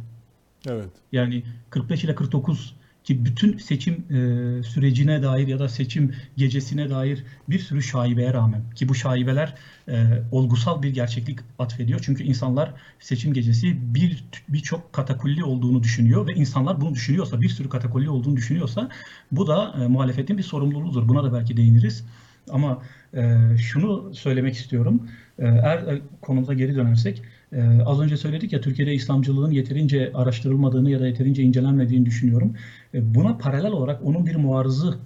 [0.67, 0.89] Evet.
[1.11, 7.23] Yani 45 ile 49 ki bütün seçim e, sürecine dair ya da seçim gecesine dair
[7.49, 9.55] bir sürü şaibeye rağmen ki bu şaibeler
[9.87, 11.99] e, olgusal bir gerçeklik atfediyor.
[12.03, 17.69] Çünkü insanlar seçim gecesi bir birçok katakulli olduğunu düşünüyor ve insanlar bunu düşünüyorsa, bir sürü
[17.69, 18.89] katakulli olduğunu düşünüyorsa
[19.31, 21.07] bu da e, muhalefetin bir sorumluluğudur.
[21.07, 22.05] Buna da belki değiniriz.
[22.49, 22.81] Ama
[23.13, 25.09] e, şunu söylemek istiyorum.
[25.39, 27.21] E, eğer e, konumuza geri dönersek,
[27.55, 32.53] e, az önce söyledik ya Türkiye'de İslamcılığın yeterince araştırılmadığını ya da yeterince incelenmediğini düşünüyorum.
[32.93, 34.97] E, buna paralel olarak onun bir muarızı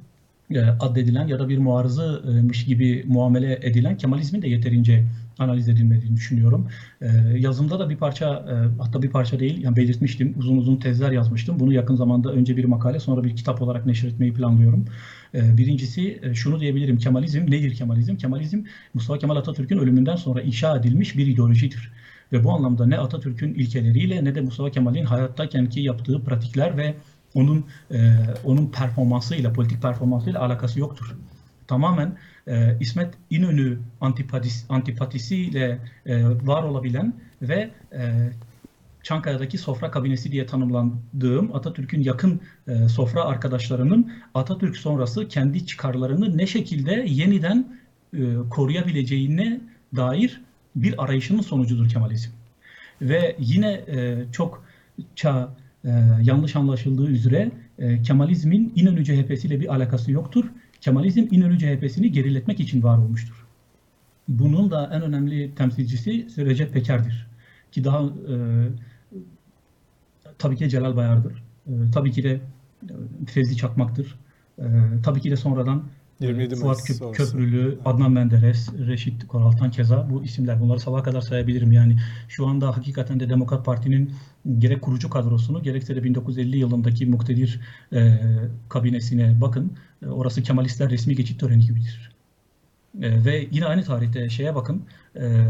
[0.52, 5.04] e, addedilen ya da bir muarızıymış gibi muamele edilen Kemalizmin de yeterince
[5.40, 6.68] analiz edilmediğini düşünüyorum.
[7.02, 11.12] E, yazımda da bir parça, e, hatta bir parça değil, yani belirtmiştim, uzun uzun tezler
[11.12, 11.60] yazmıştım.
[11.60, 14.86] Bunu yakın zamanda önce bir makale, sonra bir kitap olarak neşretmeyi planlıyorum.
[15.34, 18.16] E, birincisi e, şunu diyebilirim, Kemalizm nedir Kemalizm?
[18.16, 21.92] Kemalizm, Mustafa Kemal Atatürk'ün ölümünden sonra inşa edilmiş bir ideolojidir.
[22.32, 26.96] Ve bu anlamda ne Atatürk'ün ilkeleriyle ne de Mustafa Kemal'in hayattaykenki yaptığı pratikler ve
[27.34, 28.14] onun e,
[28.44, 31.16] onun performansıyla, politik performansıyla alakası yoktur.
[31.68, 32.18] Tamamen
[32.48, 38.32] e, İsmet İnönü antipatis, antipatisiyle e, var olabilen ve e,
[39.04, 46.48] Çankaya'daki sofra kabinesi diye tanımlandığım Atatürk'ün yakın e, sofra arkadaşlarının Atatürk sonrası kendi çıkarlarını ne
[46.48, 47.78] şekilde yeniden
[48.14, 48.20] e,
[48.50, 49.62] koruyabileceğine
[49.96, 50.42] dair
[50.84, 52.30] bir arayışının sonucudur Kemalizm.
[53.02, 54.64] Ve yine e, çok
[55.16, 55.56] ça
[55.86, 55.90] e,
[56.22, 60.46] yanlış anlaşıldığı üzere e, Kemalizmin İnönü CHP'siyle bir alakası yoktur.
[60.82, 63.46] Kemalizm İnönü CHP'sini geriletmek için var olmuştur.
[64.28, 67.28] Bunun da en önemli temsilcisi Recep Peker'dir.
[67.72, 68.36] Ki daha e,
[70.38, 71.44] tabii ki Celal Bayar'dır.
[71.68, 72.94] E, tabii ki de e,
[73.26, 74.16] Fevzi Çakmak'tır.
[74.60, 74.66] E,
[75.04, 75.84] tabii ki de sonradan
[76.20, 77.32] 27 Fuat Mayıs Köp- sonrası.
[77.32, 80.62] Köprülü, Adnan Menderes, Reşit Koraltan keza bu isimler.
[80.62, 81.72] Bunları sabaha kadar sayabilirim.
[81.72, 81.98] Yani
[82.28, 84.14] şu anda hakikaten de Demokrat Parti'nin
[84.60, 87.62] gerek kurucu kadrosunu gerekse de 1950 yılındaki muktedir
[87.94, 88.20] e,
[88.70, 89.74] kabinesine bakın.
[90.06, 92.12] E, orası Kemalistler resmi geçit töreni gibidir.
[93.02, 94.82] E, ve yine aynı tarihte şeye bakın.
[95.16, 95.46] e,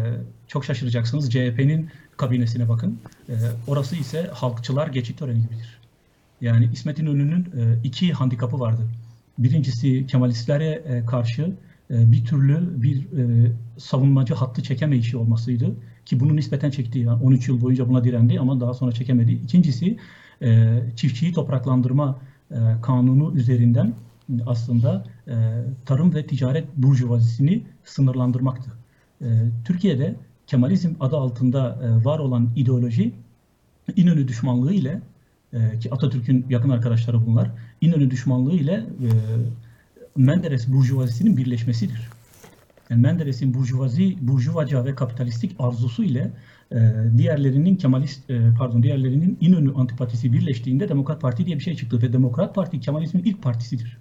[0.47, 1.29] çok şaşıracaksınız.
[1.31, 2.99] CHP'nin kabinesine bakın.
[3.29, 3.33] E,
[3.67, 5.77] orası ise halkçılar geçit töreni gibidir.
[6.41, 8.81] Yani İsmet İnönü'nün e, iki handikapı vardı.
[9.37, 11.55] Birincisi Kemalistlere e, karşı
[11.91, 15.75] e, bir türlü bir e, savunmacı hattı çekemeyişi olmasıydı.
[16.05, 16.99] Ki bunu nispeten çekti.
[16.99, 19.31] Yani 13 yıl boyunca buna direndi ama daha sonra çekemedi.
[19.31, 19.97] İkincisi
[20.95, 22.19] çiftçiyi topraklandırma
[22.81, 23.93] kanunu üzerinden
[24.45, 25.03] aslında
[25.85, 28.71] tarım ve ticaret burjuvazisini sınırlandırmaktı.
[29.65, 30.15] Türkiye'de
[30.47, 33.13] Kemalizm adı altında var olan ideoloji
[33.95, 35.01] İnönü düşmanlığı ile
[35.57, 37.51] e, ki Atatürk'ün yakın arkadaşları bunlar.
[37.81, 39.09] İnönü düşmanlığı ile e,
[40.15, 42.09] Menderes burjuvazisinin birleşmesidir.
[42.89, 46.31] Yani Menderes'in burjuvazi, burjuvaca ve kapitalistik arzusu ile
[46.71, 52.01] e, diğerlerinin Kemalist e, pardon diğerlerinin İnönü antipatisi birleştiğinde Demokrat Parti diye bir şey çıktı
[52.01, 53.97] ve Demokrat Parti Kemalizmin ilk partisidir.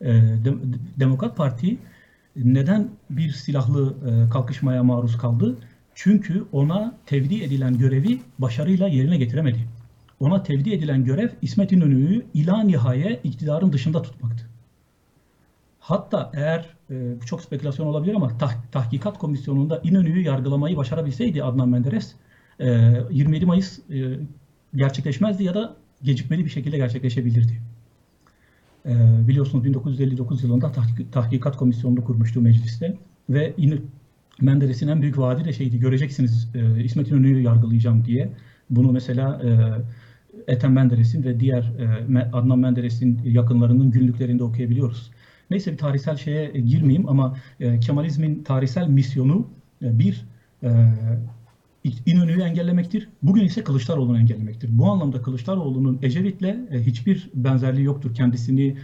[0.00, 0.54] E, De-
[1.00, 1.78] Demokrat Parti
[2.36, 5.56] neden bir silahlı e, kalkışmaya maruz kaldı?
[5.94, 9.58] Çünkü ona tevdi edilen görevi başarıyla yerine getiremedi.
[10.20, 14.44] Ona tevdi edilen görev İsmet İnönü'yü ila nihaye iktidarın dışında tutmaktı.
[15.80, 21.68] Hatta eğer e, bu çok spekülasyon olabilir ama tah- tahkikat komisyonunda İnönü'yü yargılamayı başarabilseydi Adnan
[21.68, 22.14] Menderes
[22.60, 22.68] e,
[23.10, 24.18] 27 Mayıs e,
[24.74, 27.60] gerçekleşmezdi ya da gecikmeli bir şekilde gerçekleşebilirdi.
[28.86, 28.92] E,
[29.28, 32.96] biliyorsunuz 1959 yılında tahkik- tahkikat komisyonunu kurmuştu mecliste
[33.30, 33.54] ve
[34.40, 38.32] Menderes'in en büyük vaadi de şeydi göreceksiniz e, İsmet İnönü'yü yargılayacağım diye.
[38.70, 39.48] Bunu mesela e,
[40.48, 45.10] Ethem Menderes'in ve diğer e, Adnan Menderes'in yakınlarının günlüklerinde okuyabiliyoruz.
[45.50, 49.46] Neyse bir tarihsel şeye e, girmeyeyim ama e, Kemalizmin tarihsel misyonu
[49.82, 50.24] bir
[50.62, 50.68] e,
[52.06, 53.08] İnönü'yü engellemektir.
[53.22, 54.78] Bugün ise Kılıçdaroğlu'nu engellemektir.
[54.78, 58.14] Bu anlamda Kılıçdaroğlu'nun Ecevit'le hiçbir benzerliği yoktur.
[58.14, 58.76] Kendisini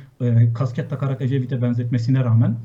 [0.55, 2.57] kasket takarak Ecevit'e benzetmesine rağmen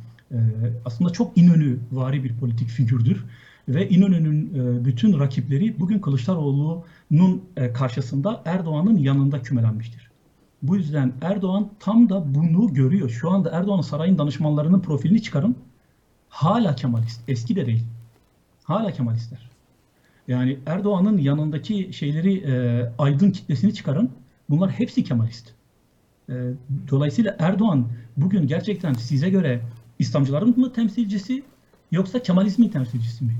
[0.85, 3.25] aslında çok İnönü vari bir politik figürdür.
[3.70, 10.09] Ve İnönü'nün e, bütün rakipleri bugün Kılıçdaroğlu'nun e, karşısında Erdoğan'ın yanında kümelenmiştir.
[10.61, 13.09] Bu yüzden Erdoğan tam da bunu görüyor.
[13.09, 15.55] Şu anda Erdoğan'ın sarayın danışmanlarının profilini çıkarın.
[16.30, 17.22] Hala Kemalist.
[17.28, 17.84] Eski de değil.
[18.63, 19.49] Hala Kemalistler.
[20.28, 24.11] Yani Erdoğan'ın yanındaki şeyleri e, aydın kitlesini çıkarın.
[24.49, 25.53] Bunlar hepsi Kemalist.
[26.30, 26.34] E,
[26.91, 29.61] dolayısıyla Erdoğan bugün gerçekten size göre
[29.99, 31.43] İslamcıların mı temsilcisi
[31.91, 33.32] yoksa Kemalizmin temsilcisi mi?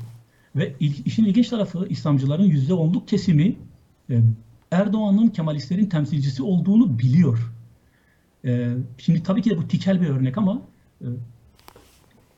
[0.56, 3.56] Ve işin ilginç tarafı İslamcıların %10'luk kesimi
[4.10, 4.22] e,
[4.72, 7.54] Erdoğan'ın Kemalistlerin temsilcisi olduğunu biliyor.
[8.46, 10.62] E, şimdi tabii ki de bu tikel bir örnek ama
[11.02, 11.08] e,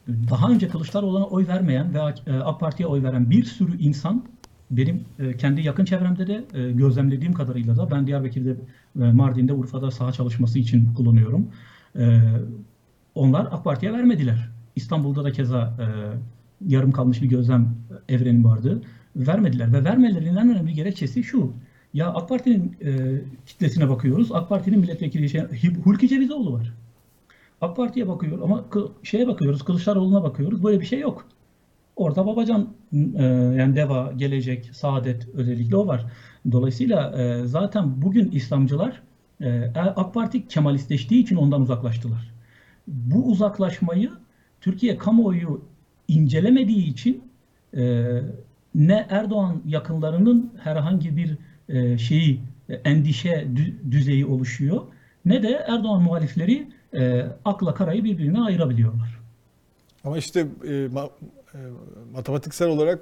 [0.08, 2.02] daha önce Kılıçdaroğlu'na oy vermeyen ve
[2.44, 4.26] AK Parti'ye oy veren bir sürü insan
[4.72, 5.06] benim
[5.38, 8.56] kendi yakın çevremde de gözlemlediğim kadarıyla da ben Diyarbakır'da,
[9.12, 11.48] Mardin'de, Urfa'da saha çalışması için kullanıyorum.
[13.16, 14.50] Onlar AK Parti'ye vermediler.
[14.76, 15.78] İstanbul'da da keza
[16.68, 17.76] yarım kalmış bir gözlem
[18.10, 18.82] evreni vardı.
[19.16, 21.54] Vermediler ve vermelerinin en önemli gerekçesi şu.
[21.94, 24.32] Ya AK Parti'nin e, kitlesine bakıyoruz.
[24.32, 25.42] AK Parti'nin milletvekili şey,
[25.84, 26.74] Hulki Cevizoğlu var.
[27.62, 28.66] AK Parti'ye bakıyor ama
[29.04, 30.64] şeye bakıyoruz, Kılıçdaroğlu'na bakıyoruz.
[30.64, 31.28] Böyle bir şey yok.
[31.96, 33.24] Orada Babacan e,
[33.58, 36.06] yani Deva, Gelecek, Saadet özellikle o var.
[36.52, 39.02] Dolayısıyla e, zaten bugün İslamcılar
[39.42, 42.34] e, AK Parti Kemalistleştiği için ondan uzaklaştılar.
[42.88, 44.12] Bu uzaklaşmayı
[44.62, 45.62] Türkiye kamuoyu
[46.08, 47.24] incelemediği için
[47.78, 47.82] e,
[48.76, 51.38] ne Erdoğan yakınlarının herhangi bir
[51.70, 54.82] e, şeyi e, endişe dü- düzeyi oluşuyor
[55.26, 59.20] ne de Erdoğan muhalifleri e, akla karayı birbirine ayırabiliyorlar.
[60.04, 61.10] Ama işte e, ma-
[61.54, 61.58] e,
[62.14, 63.00] matematiksel olarak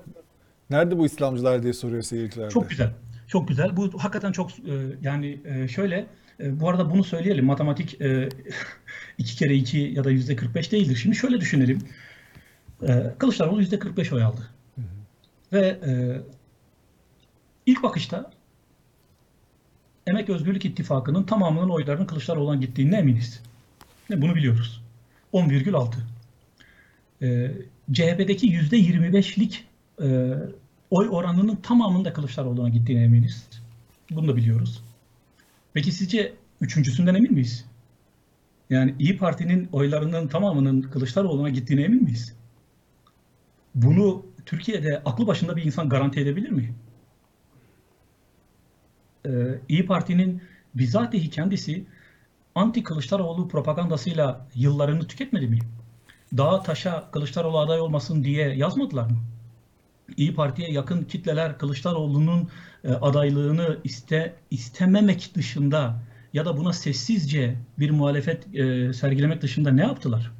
[0.69, 2.49] nerede bu İslamcılar diye soruyor seyirciler de.
[2.49, 2.89] Çok güzel.
[3.27, 3.77] Çok güzel.
[3.77, 6.05] Bu hakikaten çok e, yani e, şöyle
[6.39, 7.45] e, bu arada bunu söyleyelim.
[7.45, 8.29] Matematik e,
[9.17, 10.95] 2 kere 2 ya da yüzde 45 değildir.
[10.95, 11.79] Şimdi şöyle düşünelim.
[12.87, 14.49] E, Kılıçdaroğlu yüzde 45 oy aldı.
[15.53, 15.91] Ve e,
[17.65, 18.31] ilk bakışta
[20.07, 23.41] Emek Özgürlük İttifakı'nın tamamının oylarının Kılıçdaroğlu'na gittiğine eminiz.
[24.09, 24.81] Ve bunu biliyoruz.
[25.33, 25.95] 10,6.
[27.21, 27.51] E,
[27.93, 29.67] CHP'deki yüzde 25'lik
[30.01, 30.33] e,
[30.89, 33.47] oy oranının tamamının da Kılıçdaroğlu'na gittiğine eminiz.
[34.11, 34.83] Bunu da biliyoruz.
[35.73, 37.65] Peki sizce üçüncüsünden emin miyiz?
[38.69, 42.38] Yani İyi Parti'nin oylarının tamamının Kılıçdaroğlu'na gittiğine emin miyiz?
[43.75, 46.75] Bunu Türkiye'de aklı başında bir insan garanti edebilir mi?
[49.25, 49.29] Ee,
[49.69, 50.41] İyi Parti'nin
[50.75, 51.85] bizatihi kendisi
[52.55, 55.59] anti Kılıçdaroğlu propagandasıyla yıllarını tüketmedi mi?
[56.37, 59.17] Dağa taşa Kılıçdaroğlu aday olmasın diye yazmadılar mı?
[60.17, 62.49] İyi Parti'ye yakın kitleler Kılıçdaroğlu'nun
[62.83, 66.03] e, adaylığını iste istememek dışında
[66.33, 70.31] ya da buna sessizce bir muhalefet e, sergilemek dışında ne yaptılar?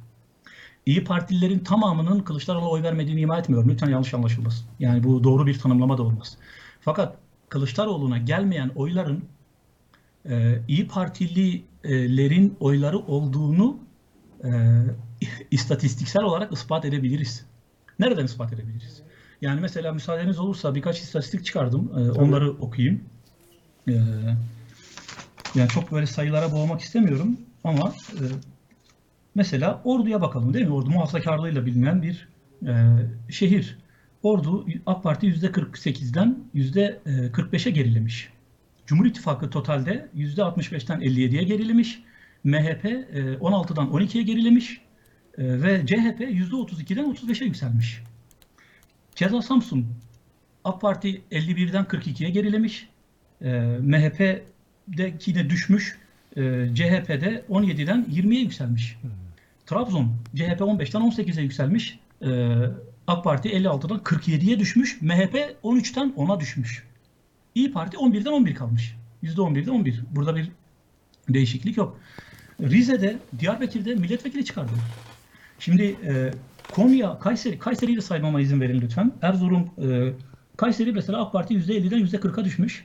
[0.86, 3.68] İyi Partililerin tamamının Kılıçdaroğlu'na oy vermediğini ima etmiyorum.
[3.68, 4.66] Lütfen yanlış anlaşılmasın.
[4.78, 6.36] Yani bu doğru bir tanımlama da olmaz.
[6.80, 7.16] Fakat
[7.48, 9.24] Kılıçdaroğlu'na gelmeyen oyların
[10.28, 13.78] e, İyi Partililerin oyları olduğunu
[14.44, 14.50] e,
[15.50, 17.44] istatistiksel olarak ispat edebiliriz.
[17.98, 19.02] Nereden ispat edebiliriz?
[19.40, 21.92] Yani mesela müsaadeniz olursa birkaç istatistik çıkardım.
[21.96, 23.00] Ee, onları okuyayım.
[23.88, 23.92] Ee,
[25.54, 28.24] yani çok böyle sayılara boğmak istemiyorum ama e,
[29.34, 30.72] mesela Ordu'ya bakalım değil mi?
[30.72, 32.28] Ordu muhafazakarlığıyla bilinen bir
[32.66, 32.72] e,
[33.28, 33.78] şehir.
[34.22, 38.28] Ordu AK Parti %48'den %45'e gerilemiş.
[38.86, 42.02] Cumhur İttifakı totalde %65'ten 57'ye gerilemiş.
[42.44, 44.80] MHP e, 16'dan 12'ye gerilemiş.
[45.38, 48.02] E, ve CHP %32'den 35'e yükselmiş.
[49.14, 49.86] Keza Samsun
[50.64, 52.88] AK Parti 51'den 42'ye gerilemiş.
[53.42, 55.98] E, MHP'deki de düşmüş.
[56.36, 56.40] E,
[56.74, 58.98] CHP'de 17'den 20'ye yükselmiş.
[59.66, 61.98] Trabzon CHP 15'ten 18'e yükselmiş.
[62.22, 62.56] E,
[63.06, 65.02] AK Parti 56'dan 47'ye düşmüş.
[65.02, 66.84] MHP 13'ten 10'a düşmüş.
[67.54, 68.96] İyi Parti 11'den 11 kalmış.
[69.22, 70.00] %11'de 11.
[70.14, 70.50] Burada bir
[71.28, 72.00] değişiklik yok.
[72.60, 74.80] Rize'de, Diyarbakır'da milletvekili çıkardılar.
[75.58, 76.30] Şimdi e,
[76.72, 79.12] Konya, Kayseri, Kayseri'yi de saymama izin verin lütfen.
[79.22, 80.12] Erzurum, e,
[80.56, 82.84] Kayseri mesela AK Parti %50'den %40'a düşmüş.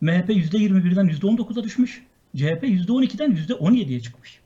[0.00, 2.02] MHP %21'den %19'a düşmüş.
[2.36, 4.40] CHP %12'den %17'ye çıkmış.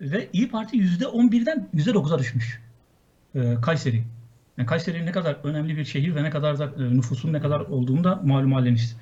[0.00, 2.60] Ve İyi Parti %11'den %9'a düşmüş.
[3.34, 4.04] Ee, Kayseri.
[4.58, 7.60] Yani Kayseri ne kadar önemli bir şehir ve ne kadar da e, nüfusun ne kadar
[7.60, 8.96] olduğunu da malum haliniz.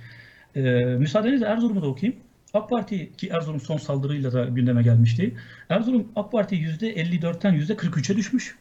[0.56, 2.20] Ee, müsaadenizle Erzurum'u da okuyayım.
[2.54, 5.34] AK Parti ki Erzurum son saldırıyla da gündeme gelmişti.
[5.68, 8.56] Erzurum AK Parti %54'ten %43'e düşmüş.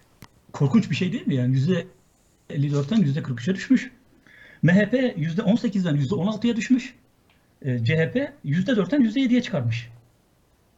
[0.51, 1.57] Korkunç bir şey değil mi yani?
[2.49, 3.91] %54'ten %43'e düşmüş.
[4.63, 6.95] MHP %18'den %16'ya düşmüş.
[7.61, 9.89] E, CHP %4'ten %7'ye çıkarmış.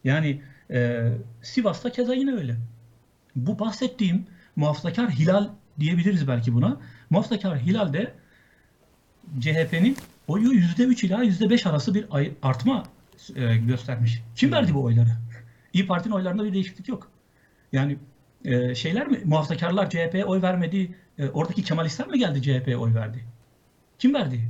[0.04, 1.08] Yani e,
[1.42, 2.56] Sivas'ta keza yine öyle.
[3.36, 4.26] Bu bahsettiğim
[4.56, 5.48] muhafazakar hilal
[5.80, 6.80] diyebiliriz belki buna.
[7.10, 8.12] Muhafazakar hilalde
[9.40, 9.96] CHP'nin
[10.28, 12.06] oyu %3 ila %5 arası bir
[12.42, 12.82] artma
[13.36, 14.22] e, göstermiş.
[14.36, 15.10] Kim verdi bu oyları?
[15.72, 17.10] İyi Parti'nin oylarında bir değişiklik yok.
[17.72, 17.96] Yani
[18.44, 19.20] e, şeyler mi?
[19.24, 20.94] Muhafazakarlar CHP'ye oy vermedi.
[21.18, 23.24] E, oradaki Kemalistler mi geldi CHP'ye oy verdi?
[24.02, 24.40] Kim verdi?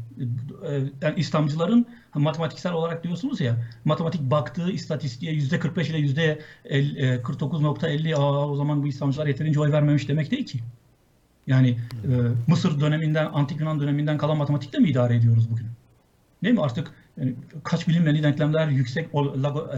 [0.68, 0.72] E,
[1.02, 8.48] yani İslamcıların matematiksel olarak diyorsunuz ya matematik baktığı istatistiğe %45 ile yüzde e, %49.50 aa
[8.48, 10.60] o zaman bu İslamcılar yeterince oy vermemiş demek değil ki.
[11.46, 11.70] Yani
[12.04, 12.08] e,
[12.46, 15.66] Mısır döneminden, Antik Yunan döneminden kalan matematikle mi idare ediyoruz bugün?
[16.42, 16.62] Değil mi?
[16.62, 16.90] Artık
[17.20, 17.34] yani
[17.64, 19.18] kaç bilinmeli denklemler, yüksek e,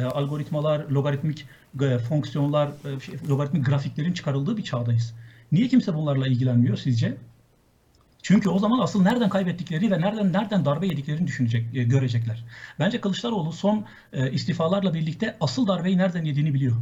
[0.04, 1.46] algoritmalar, logaritmik
[1.80, 5.14] e, fonksiyonlar, e, şey, logaritmik grafiklerin çıkarıldığı bir çağdayız.
[5.52, 7.16] Niye kimse bunlarla ilgilenmiyor sizce?
[8.24, 12.44] Çünkü o zaman asıl nereden kaybettikleri ve nereden nereden darbe yediklerini düşünecek, e, görecekler.
[12.78, 16.76] Bence Kılıçdaroğlu son e, istifalarla birlikte asıl darbeyi nereden yediğini biliyor.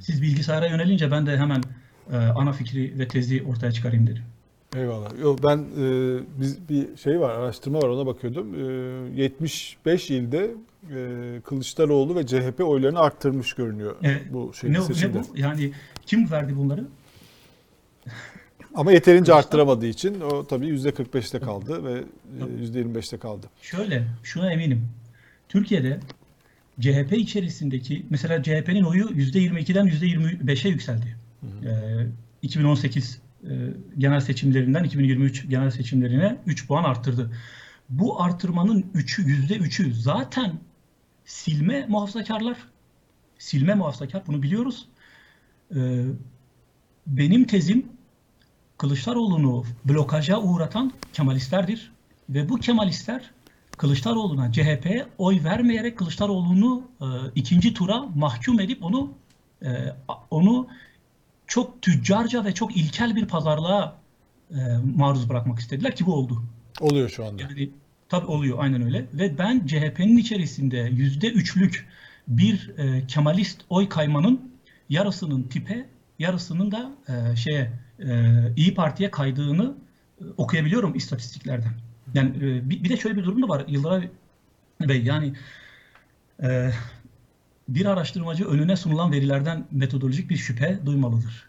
[0.00, 1.62] Siz bilgisayara yönelince ben de hemen
[2.12, 4.24] e, ana fikri ve tezi ortaya çıkarayım dedim.
[4.76, 5.20] Eyvallah.
[5.20, 8.54] Yok ben e, biz bir şey var, araştırma var ona bakıyordum.
[8.54, 10.50] E, 75 ilde
[10.94, 14.22] e, Kılıçdaroğlu ve CHP oylarını arttırmış görünüyor Evet.
[14.32, 15.22] bu şey Ne, ne bu?
[15.36, 15.72] Yani
[16.06, 16.84] kim verdi bunları?
[18.74, 21.92] Ama yeterince arttıramadığı için o tabii %45'te kaldı ve
[22.40, 23.46] e, %25'te kaldı.
[23.62, 24.88] Şöyle, şuna eminim.
[25.48, 26.00] Türkiye'de
[26.80, 31.16] CHP içerisindeki mesela CHP'nin oyu %22'den %25'e yükseldi.
[31.42, 32.06] Ee,
[32.42, 33.48] 2018 e,
[33.98, 37.30] genel seçimlerinden 2023 genel seçimlerine 3 puan arttırdı.
[37.88, 40.52] Bu artırmanın 3'ü %3'ü zaten
[41.24, 42.56] silme muhafazakarlar.
[43.38, 44.88] Silme muhafazakar bunu biliyoruz.
[45.76, 46.04] Ee,
[47.06, 47.86] benim tezim
[48.82, 51.92] Kılıçdaroğlu'nu blokaja uğratan Kemalistlerdir.
[52.30, 53.30] Ve bu Kemalistler
[53.76, 59.12] Kılıçdaroğlu'na CHP'ye oy vermeyerek Kılıçdaroğlu'nu e, ikinci tura mahkum edip onu
[59.62, 59.68] e,
[60.30, 60.66] onu
[61.46, 63.98] çok tüccarca ve çok ilkel bir pazarlığa
[64.50, 64.56] e,
[64.96, 66.42] maruz bırakmak istediler ki bu oldu.
[66.80, 67.42] Oluyor şu anda.
[67.42, 67.70] Yani
[68.08, 69.06] tabii oluyor aynen öyle.
[69.14, 71.88] Ve ben CHP'nin içerisinde yüzde üçlük
[72.28, 74.52] bir e, Kemalist oy kaymanın
[74.88, 75.86] yarısının tipe,
[76.18, 77.70] yarısının da e, şeye
[78.08, 79.74] e, İyi Parti'ye kaydığını
[80.20, 81.72] e, okuyabiliyorum istatistiklerden.
[82.14, 84.08] Yani e, bir, de şöyle bir durum da var Yıldıray
[84.80, 85.32] Bey yani
[87.68, 91.48] bir araştırmacı önüne sunulan verilerden metodolojik bir şüphe duymalıdır.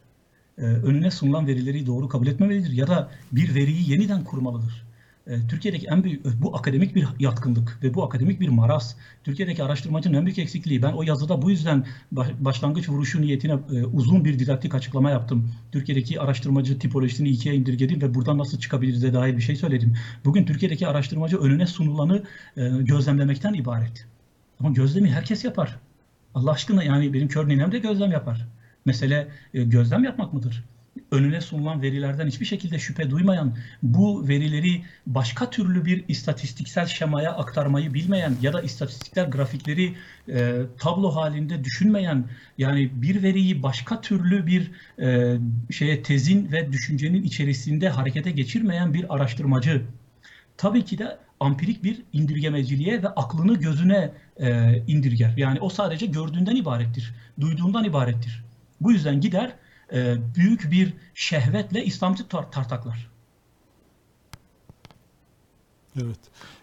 [0.58, 4.86] Önüne sunulan verileri doğru kabul etmemelidir ya da bir veriyi yeniden kurmalıdır.
[5.28, 8.96] E, Türkiye'deki en büyük bu akademik bir yatkınlık ve bu akademik bir maraz.
[9.24, 10.82] Türkiye'deki araştırmacının en büyük eksikliği.
[10.82, 15.52] Ben o yazıda bu yüzden baş- başlangıç vuruşu niyetine e, uzun bir didaktik açıklama yaptım.
[15.72, 19.94] Türkiye'deki araştırmacı tipolojisini ikiye indirgedim ve buradan nasıl çıkabiliriz'e dair bir şey söyledim.
[20.26, 22.24] Bugün Türkiye'deki araştırmacı önüne sunulanı
[22.58, 24.06] e, gözlemlemekten ibaret.
[24.60, 25.80] Ama gözlemi herkes yapar.
[26.36, 28.48] Allah aşkına yani benim kör ninem de gözlem yapar.
[28.86, 30.64] Mesele e, gözlem yapmak mıdır?
[31.14, 37.94] Önüne sunulan verilerden hiçbir şekilde şüphe duymayan, bu verileri başka türlü bir istatistiksel şemaya aktarmayı
[37.94, 39.96] bilmeyen ya da istatistikler grafikleri
[40.30, 42.26] e, tablo halinde düşünmeyen,
[42.58, 45.38] yani bir veriyi başka türlü bir e,
[45.72, 49.82] şeye tezin ve düşüncenin içerisinde harekete geçirmeyen bir araştırmacı
[50.58, 55.34] tabii ki de ampirik bir indirgemeciliğe ve aklını gözüne e, indirger.
[55.38, 58.44] Yani o sadece gördüğünden ibarettir, duyduğundan ibarettir.
[58.82, 59.54] Bu yüzden gider
[59.94, 63.10] e, büyük bir şehvetle İslamcı tar- tartaklar.
[66.02, 66.20] Evet.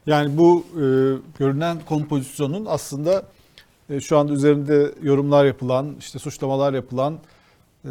[0.07, 0.85] Yani bu e,
[1.39, 3.23] görünen kompozisyonun aslında
[3.91, 7.18] e, şu anda üzerinde yorumlar yapılan, işte suçlamalar yapılan
[7.85, 7.89] e,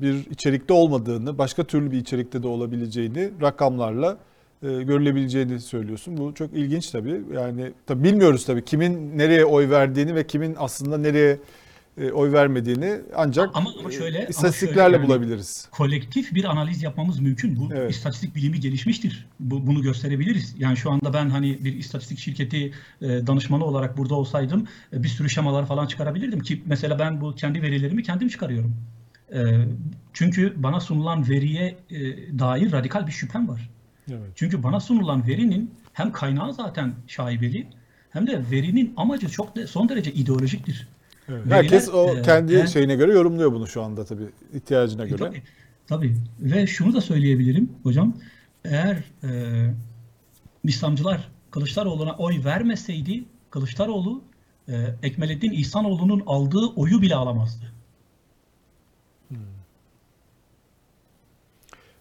[0.00, 4.16] bir içerikte olmadığını, başka türlü bir içerikte de olabileceğini rakamlarla
[4.62, 6.16] e, görülebileceğini söylüyorsun.
[6.16, 7.22] Bu çok ilginç tabii.
[7.34, 11.38] Yani tabii bilmiyoruz tabii kimin nereye oy verdiğini ve kimin aslında nereye
[11.98, 15.68] e, oy vermediğini ancak Ama- ama e, şöyle- ama istatistiklerle şöyle yani- bulabiliriz.
[15.70, 17.56] kolektif bir analiz yapmamız mümkün.
[17.56, 17.90] Bu Evet.
[17.90, 19.26] istatistik bilimi gelişmiştir.
[19.40, 20.54] Bu, bunu gösterebiliriz.
[20.58, 22.72] Yani şu anda ben hani bir istatistik şirketi
[23.02, 27.34] e, danışmanı olarak burada olsaydım e, bir sürü şemalar falan çıkarabilirdim ki mesela ben bu
[27.34, 28.76] kendi verilerimi kendim çıkarıyorum.
[29.34, 29.40] E,
[30.12, 31.98] çünkü bana sunulan veriye e,
[32.38, 33.70] dair radikal bir şüphem var.
[34.10, 34.30] Evet.
[34.34, 37.66] Çünkü bana sunulan verinin hem kaynağı zaten şaibeli
[38.10, 40.88] hem de verinin amacı çok de, son derece ideolojiktir.
[41.28, 41.42] Evet.
[41.48, 45.18] Herkes o e, kendi ben- şeyine göre yorumluyor bunu şu anda tabii ihtiyacına E, göre.
[45.18, 45.42] tabii,
[45.86, 46.16] tabii.
[46.40, 48.16] Ve şunu da söyleyebilirim hocam.
[48.64, 49.30] Eğer e,
[50.64, 54.22] İslamcılar Kılıçdaroğlu'na oy vermeseydi Kılıçdaroğlu
[54.68, 57.72] e, Ekmelettin İhsanoğlu'nun aldığı oyu bile alamazdı.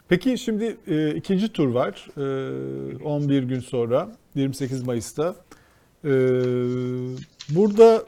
[0.09, 2.07] Peki şimdi e, ikinci tur var.
[2.17, 5.35] E, 11 gün sonra 28 Mayıs'ta.
[6.05, 6.09] E,
[7.49, 8.03] burada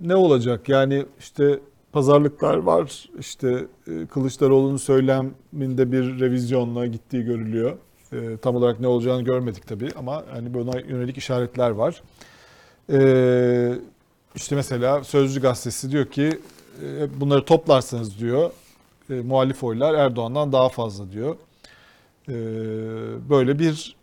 [0.00, 0.68] ne olacak?
[0.68, 1.60] Yani işte
[1.92, 3.08] pazarlıklar var.
[3.18, 7.76] İşte e, Kılıçdaroğlu'nun söyleminde bir revizyonla gittiği görülüyor.
[8.12, 12.02] E, tam olarak ne olacağını görmedik tabii ama hani buna yönelik işaretler var.
[12.92, 13.72] E,
[14.34, 16.40] işte mesela Sözcü Gazetesi diyor ki
[16.84, 18.50] e, bunları toplarsanız diyor
[19.10, 21.36] e, muhalif oylar Erdoğan'dan daha fazla diyor.
[22.28, 22.34] E,
[23.30, 23.96] böyle bir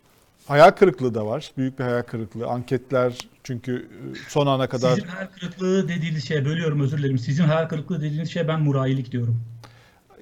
[0.48, 1.50] hayal kırıklığı da var.
[1.56, 2.46] Büyük bir hayal kırıklığı.
[2.46, 7.18] Anketler çünkü e, son ana kadar Sizin hayal kırıklığı dediğiniz şey, bölüyorum özür dilerim.
[7.18, 9.40] Sizin hayal kırıklığı dediğiniz şey ben murayilik diyorum.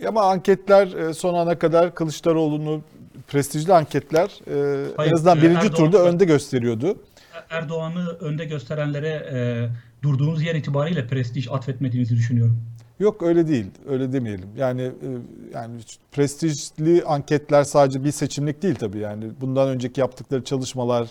[0.09, 2.83] ama anketler e, son ana kadar Kılıçdaroğlu'nu
[3.29, 6.99] prestijli anketler e, Hayır, en azından birinci Erdoğan- turda önde gösteriyordu.
[7.51, 9.39] Erdoğan'ı önde gösterenlere e,
[10.03, 12.61] durduğunuz yer itibariyle prestij atfetmediğinizi düşünüyorum.
[12.99, 13.67] Yok öyle değil.
[13.89, 14.49] Öyle demeyelim.
[14.57, 15.09] Yani e,
[15.55, 15.75] yani
[16.13, 19.25] prestijli anketler sadece bir seçimlik değil tabii yani.
[19.41, 21.09] Bundan önceki yaptıkları çalışmalar,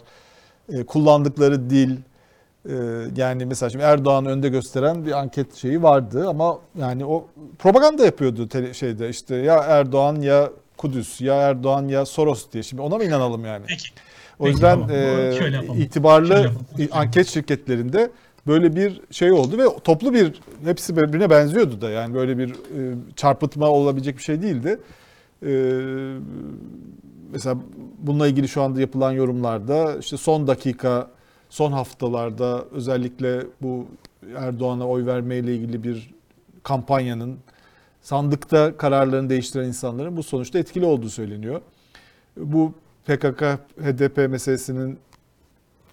[0.74, 1.98] e, kullandıkları dil
[2.70, 2.74] e,
[3.18, 7.28] yani mesela şimdi Erdoğan önde gösteren bir anket şeyi vardı ama yani o
[7.60, 12.64] propaganda yapıyordu tele- şeyde işte ya Erdoğan ya Kudüs ya Erdoğan ya Soros diye.
[12.64, 13.66] Şimdi ona mı inanalım yani?
[13.68, 13.88] Peki.
[14.40, 14.90] O Peki, yüzden tamam.
[14.92, 16.52] e, itibarlı
[16.92, 18.10] anket şirketlerinde
[18.48, 22.96] böyle bir şey oldu ve toplu bir hepsi birbirine benziyordu da yani böyle bir e,
[23.16, 24.80] çarpıtma olabilecek bir şey değildi.
[25.46, 25.52] E,
[27.32, 27.58] mesela
[28.00, 31.12] bununla ilgili şu anda yapılan yorumlarda işte son dakika
[31.50, 33.88] son haftalarda özellikle bu
[34.38, 36.14] Erdoğan'a oy vermeyle ilgili bir
[36.64, 37.38] kampanyanın
[38.02, 41.62] sandıkta kararlarını değiştiren insanların bu sonuçta etkili olduğu söyleniyor.
[42.38, 42.74] Bu
[43.06, 43.41] PKK
[43.82, 45.00] HDP meselesinin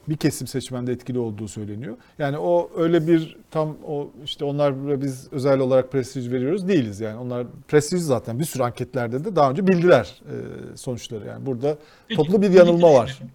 [0.08, 1.96] bir kesim seçmende etkili olduğu söyleniyor.
[2.18, 7.16] Yani o öyle bir tam o işte onlar biz özel olarak prestij veriyoruz değiliz yani.
[7.16, 10.34] Onlar prestij zaten bir sürü anketlerde de daha önce bildiler e,
[10.76, 11.26] sonuçları.
[11.26, 11.78] Yani burada
[12.08, 13.06] Peki, toplu bir yanılma var.
[13.06, 13.32] düşünelim.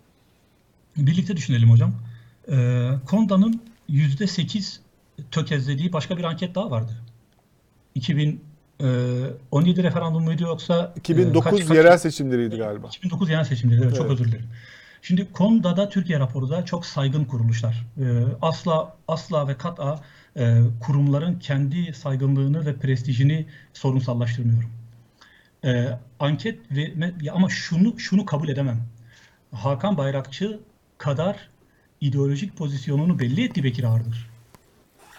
[0.97, 1.93] Birlikte düşünelim hocam.
[2.51, 4.77] Ee, Konda'nın %8
[5.31, 6.91] tökezlediği başka bir anket daha vardı.
[7.95, 12.87] 2017 referandum muydu yoksa e, 2009 kaç- kaç- yerel seçimleriydi galiba.
[12.87, 13.81] 2009 yerel seçimleri.
[13.83, 14.47] Evet, çok özür dilerim.
[15.01, 17.85] Şimdi KONDA'da Türkiye raporu da çok saygın kuruluşlar.
[17.97, 18.03] Ee,
[18.41, 19.99] asla asla ve kat'a
[20.37, 24.69] e, kurumların kendi saygınlığını ve prestijini sorunsallaştırmıyorum.
[25.65, 25.87] Ee,
[26.19, 28.87] anket ve ama şunu şunu kabul edemem.
[29.51, 30.59] Hakan Bayrakçı
[30.97, 31.49] kadar
[32.01, 34.29] ideolojik pozisyonunu belli etti Bekir Ağırdır.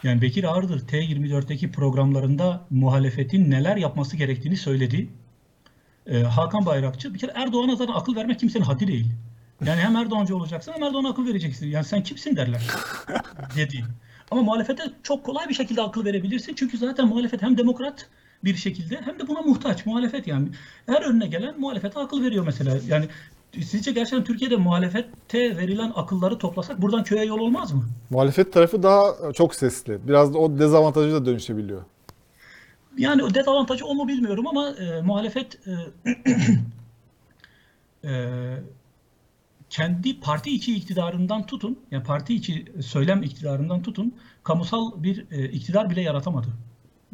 [0.03, 5.09] Yani Bekir Ağırdır T24'teki programlarında muhalefetin neler yapması gerektiğini söyledi.
[6.07, 9.13] Ee, Hakan Bayrakçı bir kere Erdoğan'a zaten akıl vermek kimsenin haddi değil.
[9.67, 11.67] Yani hem Erdoğancı olacaksın hem Erdoğan'a akıl vereceksin.
[11.67, 12.63] Yani sen kimsin derler
[13.57, 13.85] dedi.
[14.31, 16.55] Ama muhalefete çok kolay bir şekilde akıl verebilirsin.
[16.55, 18.07] Çünkü zaten muhalefet hem demokrat
[18.45, 19.87] bir şekilde hem de buna muhtaç.
[19.87, 20.49] Muhalefet yani
[20.87, 22.79] her önüne gelen muhalefete akıl veriyor mesela.
[22.89, 23.09] Yani
[23.63, 27.85] sizce gerçekten Türkiye'de muhalefete verilen akılları toplasak buradan köye yol olmaz mı?
[28.11, 30.09] Muhalefet tarafı daha çok sesli.
[30.09, 31.83] Biraz da o dezavantajı da dönüşebiliyor.
[32.99, 35.73] Yani o dezavantajı o mu bilmiyorum ama e, muhalefet e,
[38.09, 38.11] e,
[39.71, 45.91] kendi parti içi iktidarından tutun, yani parti içi söylem iktidarından tutun, kamusal bir e, iktidar
[45.91, 46.49] bile yaratamadı.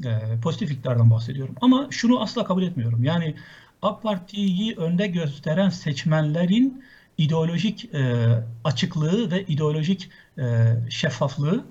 [0.04, 1.54] E, pozitif iktidardan bahsediyorum.
[1.60, 3.04] Ama şunu asla kabul etmiyorum.
[3.04, 3.34] Yani
[3.82, 6.84] AK Parti'yi önde gösteren seçmenlerin
[7.18, 8.24] ideolojik e,
[8.64, 11.64] açıklığı ve ideolojik e, şeffaflığı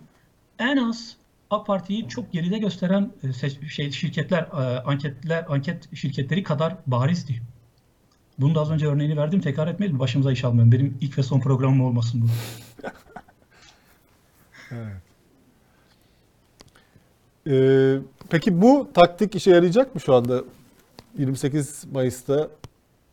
[0.59, 1.15] en az
[1.49, 7.41] AK Parti'yi çok geride gösteren e, şey şirketler, e, anketler, anket şirketleri kadar barizdi.
[8.37, 9.41] Bunu da az önce örneğini verdim.
[9.41, 9.99] Tekrar etmeyelim.
[9.99, 10.71] Başımıza iş almayalım.
[10.71, 12.27] Benim ilk ve son programım olmasın bu.
[17.47, 17.97] Ee,
[18.29, 20.43] peki bu taktik işe yarayacak mı şu anda
[21.17, 22.49] 28 Mayıs'ta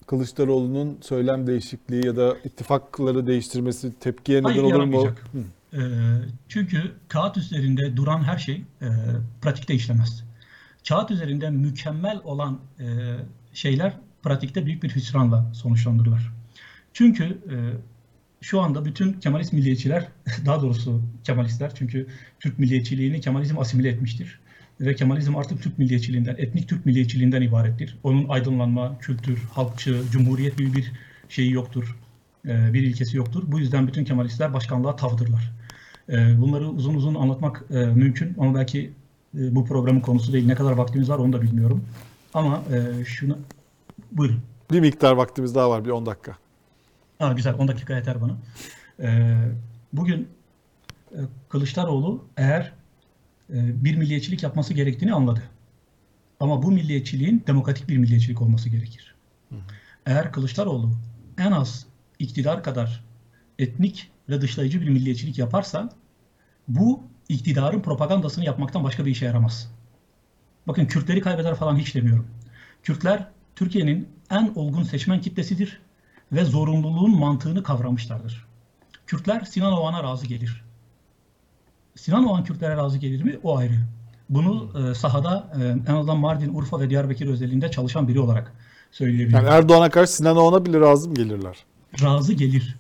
[0.06, 4.78] Kılıçdaroğlu'nun söylem değişikliği ya da ittifakları değiştirmesi tepkiye neden Hayır, olur mu?
[4.78, 5.24] yaramayacak.
[5.32, 5.38] Hı.
[5.76, 5.82] E,
[6.48, 8.88] çünkü kağıt üzerinde duran her şey e,
[9.42, 10.24] pratikte işlemez.
[10.88, 12.86] Kağıt üzerinde mükemmel olan e,
[13.52, 13.92] şeyler
[14.22, 16.32] pratikte büyük bir hüsranla sonuçlandırılır.
[16.92, 17.56] Çünkü e,
[18.40, 20.08] şu anda bütün Kemalist milliyetçiler,
[20.46, 22.06] daha doğrusu Kemalistler çünkü
[22.40, 24.40] Türk milliyetçiliğini Kemalizm asimile etmiştir.
[24.80, 27.98] ve Kemalizm artık Türk milliyetçiliğinden, etnik Türk milliyetçiliğinden ibarettir.
[28.02, 30.92] Onun aydınlanma, kültür, halkçı, cumhuriyet gibi bir
[31.28, 31.96] şeyi yoktur.
[32.48, 33.42] E, bir ilkesi yoktur.
[33.46, 35.52] Bu yüzden bütün Kemalistler başkanlığa tavdırlar.
[36.08, 38.90] E, bunları uzun uzun anlatmak e, mümkün ama belki
[39.38, 40.46] e, bu programın konusu değil.
[40.46, 41.84] Ne kadar vaktimiz var onu da bilmiyorum.
[42.34, 43.38] Ama e, şunu...
[44.12, 44.42] Buyurun.
[44.70, 46.36] Bir miktar vaktimiz daha var bir 10 dakika.
[47.20, 48.36] Aa, güzel 10 dakika yeter bana.
[49.00, 49.36] Ee,
[49.92, 50.28] bugün
[51.12, 52.72] e, Kılıçdaroğlu eğer
[53.50, 55.42] e, bir milliyetçilik yapması gerektiğini anladı.
[56.40, 59.14] Ama bu milliyetçiliğin demokratik bir milliyetçilik olması gerekir.
[60.06, 60.92] Eğer Kılıçdaroğlu
[61.38, 61.86] en az
[62.18, 63.04] iktidar kadar
[63.58, 65.88] etnik ve dışlayıcı bir milliyetçilik yaparsa
[66.68, 69.72] bu iktidarın propagandasını yapmaktan başka bir işe yaramaz.
[70.68, 72.26] Bakın Kürtleri kaybeder falan hiç demiyorum.
[72.82, 75.80] Kürtler Türkiye'nin en olgun seçmen kitlesidir
[76.32, 78.46] ve zorunluluğun mantığını kavramışlardır.
[79.07, 80.64] Kürtler Sinan Oğan'a razı gelir.
[81.96, 83.38] Sinan Oğan Kürtlere razı gelir mi?
[83.42, 83.74] O ayrı.
[84.28, 88.53] Bunu e, sahada e, en azından Mardin, Urfa ve Diyarbakır özelliğinde çalışan biri olarak
[88.90, 89.36] söyleyebilirim.
[89.36, 91.57] Yani Erdoğan'a karşı Sinan Oğan'a bile razı mı gelirler?
[92.03, 92.76] razı gelir.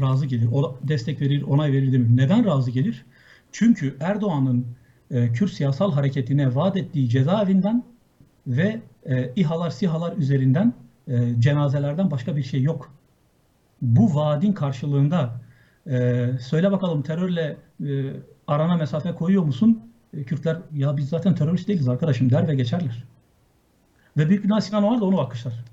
[0.00, 0.48] Razı gelir.
[0.52, 2.16] O destek verir, onay verir demiyorum.
[2.16, 3.04] Neden razı gelir?
[3.52, 4.66] Çünkü Erdoğan'ın
[5.10, 7.84] e, Kürt siyasal hareketine vaat ettiği cezaevinden
[8.48, 10.72] ve e, İHA'lar, SİHA'lar üzerinden
[11.08, 12.92] e, cenazelerden başka bir şey yok.
[13.82, 15.40] Bu vaadin karşılığında
[15.90, 18.12] e, söyle bakalım terörle e,
[18.46, 19.82] arana mesafe koyuyor musun?
[20.16, 23.04] E, Kürtler ya biz zaten terörist değiliz arkadaşım der ve geçerler.
[24.16, 25.64] Ve büyük bir Sinan Oğan da onu alkışlar.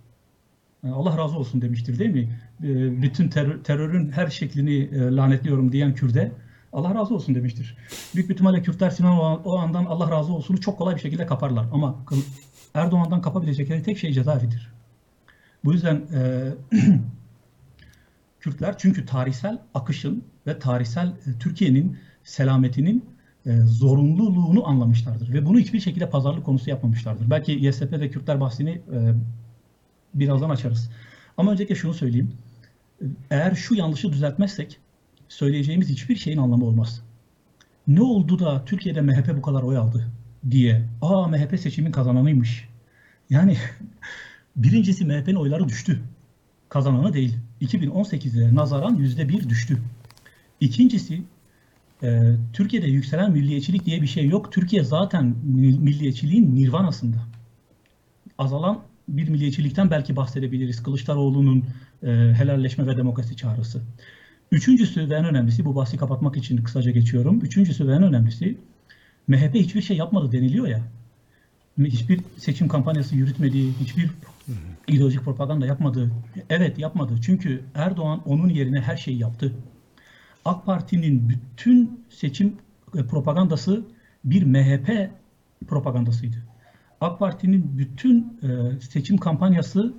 [0.84, 2.40] Yani Allah razı olsun demiştir değil mi?
[2.64, 6.32] E, Bütün terör- terörün her şeklini e, lanetliyorum diyen Kürt'e
[6.74, 7.78] Allah razı olsun demiştir.
[8.16, 11.66] Büyük bir ihtimalle Kürtler Sinan Oğan- Oğan'dan Allah razı olsunu çok kolay bir şekilde kaparlar.
[11.74, 11.96] Ama
[12.76, 14.72] Erdoğan'dan kapabilecekleri tek şey cezaevidir.
[15.64, 16.52] Bu yüzden e,
[18.40, 23.06] Kürtler çünkü tarihsel akışın ve tarihsel e, Türkiye'nin selametinin
[23.46, 25.34] e, zorunluluğunu anlamışlardır.
[25.34, 27.30] Ve bunu hiçbir şekilde pazarlık konusu yapmamışlardır.
[27.30, 29.14] Belki YSP ve Kürtler bahsini e,
[30.14, 30.90] birazdan açarız.
[31.38, 32.32] Ama öncelikle şunu söyleyeyim.
[33.30, 34.80] Eğer şu yanlışı düzeltmezsek
[35.28, 37.02] söyleyeceğimiz hiçbir şeyin anlamı olmaz.
[37.88, 40.12] Ne oldu da Türkiye'de MHP bu kadar oy aldı
[40.52, 40.86] diye.
[41.02, 42.70] Aa MHP seçimin kazananıymış.
[43.30, 43.58] Yani
[44.56, 46.02] birincisi MHP'nin oyları düştü.
[46.70, 47.38] Kazananı değil.
[47.62, 49.78] 2018'e nazaran %1 düştü.
[50.60, 51.22] İkincisi
[52.04, 54.52] e, Türkiye'de yükselen milliyetçilik diye bir şey yok.
[54.52, 57.18] Türkiye zaten mi- milliyetçiliğin nirvanasında.
[58.38, 60.84] Azalan bir milliyetçilikten belki bahsedebiliriz.
[60.84, 61.66] Kılıçdaroğlu'nun
[62.04, 63.82] e, helalleşme ve demokrasi çağrısı.
[64.52, 67.40] Üçüncüsü ve en önemlisi, bu bahsi kapatmak için kısaca geçiyorum.
[67.42, 68.58] Üçüncüsü ve en önemlisi,
[69.28, 70.82] MHP hiçbir şey yapmadı deniliyor ya.
[71.80, 74.10] Hiçbir seçim kampanyası yürütmedi, hiçbir
[74.88, 76.12] ideolojik propaganda yapmadı.
[76.50, 77.16] Evet yapmadı.
[77.22, 79.54] Çünkü Erdoğan onun yerine her şeyi yaptı.
[80.46, 82.56] AK Parti'nin bütün seçim
[82.96, 83.84] e, propagandası
[84.26, 85.10] bir MHP
[85.68, 86.38] propagandasıydı.
[87.02, 89.94] AK Parti'nin bütün e, seçim kampanyası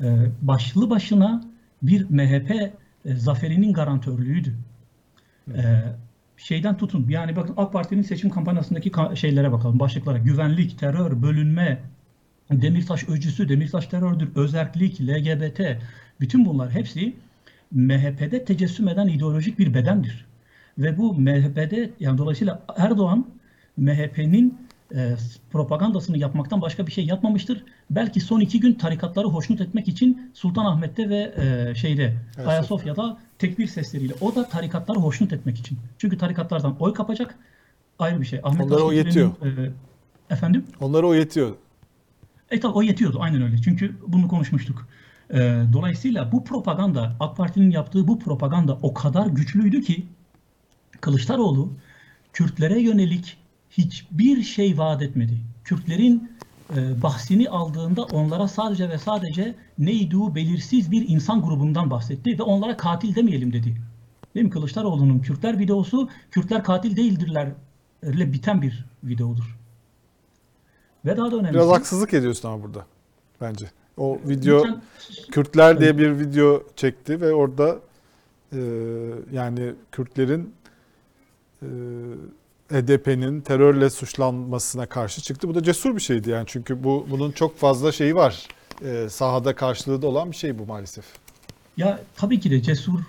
[0.00, 1.44] e, başlı başına
[1.82, 2.72] bir MHP
[3.06, 4.54] zaferinin garantörlüğüydü.
[5.54, 5.82] E,
[6.36, 7.06] şeyden tutun.
[7.08, 9.80] Yani bakın AK Parti'nin seçim kampanyasındaki ka- şeylere bakalım.
[9.80, 10.18] Başlıklara.
[10.18, 11.78] Güvenlik, terör, bölünme,
[12.50, 15.60] Demirtaş öcüsü, Demirtaş terördür, özerklik, LGBT.
[16.20, 17.16] Bütün bunlar hepsi
[17.72, 20.26] MHP'de tecessüm eden ideolojik bir bedendir.
[20.78, 23.26] Ve bu MHP'de yani dolayısıyla Erdoğan
[23.76, 24.58] MHP'nin
[24.94, 25.14] e,
[25.52, 27.64] propagandasını yapmaktan başka bir şey yapmamıştır.
[27.90, 32.14] Belki son iki gün tarikatları hoşnut etmek için Sultanahmet'te ve e, şeyde
[32.46, 34.14] Ayasofya'da tekbir sesleriyle.
[34.20, 35.78] O da tarikatları hoşnut etmek için.
[35.98, 37.38] Çünkü tarikatlardan oy kapacak
[37.98, 38.40] ayrı bir şey.
[38.42, 39.72] Ahmet Onlara o Daşdemir'in, e,
[40.30, 40.64] efendim?
[40.80, 41.54] Onlara o yetiyor.
[42.50, 43.56] E tabi o yetiyordu aynen öyle.
[43.58, 44.88] Çünkü bunu konuşmuştuk.
[45.30, 50.06] Ee, dolayısıyla bu propaganda, AK Parti'nin yaptığı bu propaganda o kadar güçlüydü ki
[51.00, 51.72] Kılıçdaroğlu
[52.32, 53.36] Kürtlere yönelik
[53.78, 55.38] hiçbir şey vaat etmedi.
[55.64, 56.30] Kürtlerin
[56.76, 62.76] e, bahsini aldığında onlara sadece ve sadece neydi belirsiz bir insan grubundan bahsetti ve onlara
[62.76, 63.76] katil demeyelim dedi.
[64.34, 64.50] Değil mi?
[64.50, 67.52] Kılıçdaroğlu'nun Kürtler videosu Kürtler katil değildirler
[68.02, 69.56] ile biten bir videodur.
[71.04, 72.86] Ve daha da önemlisi Biraz haksızlık ediyorsun ama burada
[73.40, 73.66] bence.
[73.96, 74.82] O video lütfen
[75.30, 77.78] Kürtler diye bir video çekti ve orada
[78.52, 78.60] e,
[79.32, 80.54] yani Kürtlerin
[81.62, 81.68] e,
[82.70, 85.48] HDP'nin terörle suçlanmasına karşı çıktı.
[85.48, 88.48] Bu da cesur bir şeydi yani çünkü bu bunun çok fazla şeyi var.
[88.84, 91.04] E, sahada karşılığı da olan bir şey bu maalesef.
[91.76, 93.00] Ya tabii ki de cesur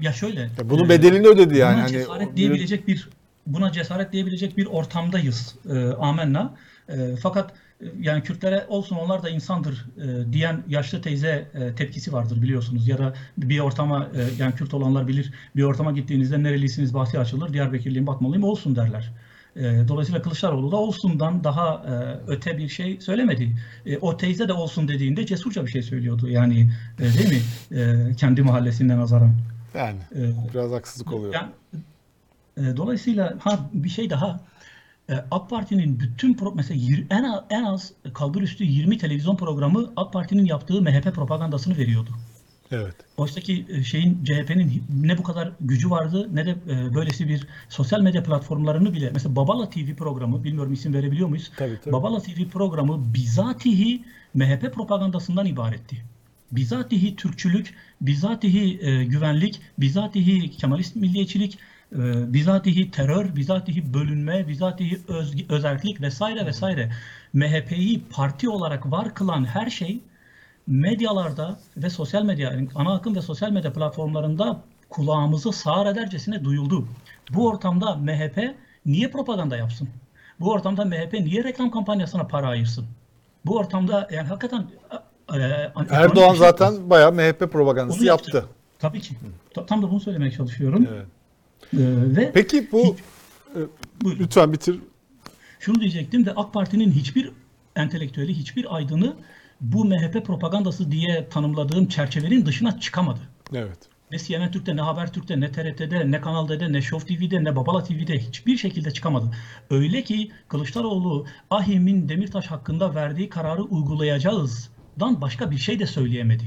[0.00, 0.40] ya şöyle.
[0.40, 1.80] Ya bunun e, bedelini ödedi yani.
[1.80, 3.08] Hani cesaret diyebilecek bir
[3.54, 5.54] buna cesaret diyebilecek bir ortamdayız.
[5.70, 6.54] E, amenna.
[6.88, 7.52] E, fakat
[8.00, 12.88] yani Kürtlere olsun onlar da insandır e, diyen yaşlı teyze e, tepkisi vardır biliyorsunuz.
[12.88, 17.52] Ya da bir ortama e, yani Kürt olanlar bilir bir ortama gittiğinizde nerelisiniz bahsi açılır.
[17.52, 19.12] Diyarbakırlıyım Batmalıyım olsun derler.
[19.56, 21.92] E, dolayısıyla Kılıçdaroğlu da olsundan daha e,
[22.30, 23.56] öte bir şey söylemedi.
[23.86, 26.28] E, o teyze de olsun dediğinde cesurca bir şey söylüyordu.
[26.28, 27.40] Yani e, değil mi?
[27.80, 29.32] E, kendi mahallesinden nazaran.
[29.74, 30.20] Yani E,
[30.54, 31.34] biraz haksızlık oluyor.
[31.34, 31.48] yani,
[32.56, 34.40] e, dolayısıyla ha bir şey daha.
[35.10, 39.36] E, AK Parti'nin bütün pro, mesela yir- en az, en az kalbur üstü 20 televizyon
[39.36, 42.10] programı AK Parti'nin yaptığı MHP propagandasını veriyordu.
[42.72, 42.94] Evet.
[43.16, 47.46] Oysa ki e, şeyin CHP'nin ne bu kadar gücü vardı ne de e, böylesi bir
[47.68, 51.50] sosyal medya platformlarını bile mesela Babala TV programı bilmiyorum isim verebiliyor muyuz?
[51.56, 51.92] Tabii tabii.
[51.92, 54.04] Babala TV programı bizatihi
[54.34, 55.96] MHP propagandasından ibaretti.
[56.52, 61.58] Bizatihi Türkçülük, bizatihi e, güvenlik, bizatihi Kemalist milliyetçilik,
[61.92, 66.92] e, bizatihi terör, bizatihi bölünme, bizatihi öz, özerklik vesaire vesaire.
[67.32, 70.00] MHP'yi parti olarak var kılan her şey
[70.66, 76.88] medyalarda ve sosyal medya, yani ana akım ve sosyal medya platformlarında kulağımızı sağır edercesine duyuldu.
[77.34, 78.54] Bu ortamda MHP
[78.86, 79.88] niye propaganda yapsın?
[80.40, 82.86] Bu ortamda MHP niye reklam kampanyasına para ayırsın?
[83.46, 84.66] Bu ortamda yani hakikaten
[85.34, 88.36] e, e, Erdoğan şey- zaten bayağı MHP propagandası yaptı.
[88.36, 88.50] yaptı.
[88.78, 89.14] Tabii ki.
[89.54, 90.88] Ta- Tam da bunu söylemeye çalışıyorum.
[90.92, 91.06] Evet.
[91.74, 91.78] Ee,
[92.16, 92.96] ve Peki bu
[94.02, 94.20] Buyurun.
[94.20, 94.80] lütfen bitir.
[95.60, 97.30] şunu diyecektim de AK Parti'nin hiçbir
[97.76, 99.16] entelektüeli, hiçbir aydını
[99.60, 103.20] bu MHP propagandası diye tanımladığım çerçevenin dışına çıkamadı.
[103.54, 103.78] Evet.
[104.12, 107.84] Ne CNN Türk'te, ne Habertürk'te, ne TRT'de, ne Kanal D'de, ne Show TV'de, ne Babala
[107.84, 109.30] TV'de hiçbir şekilde çıkamadı.
[109.70, 116.44] Öyle ki Kılıçdaroğlu Ahim'in Demirtaş hakkında verdiği kararı uygulayacağızdan başka bir şey de söyleyemedi.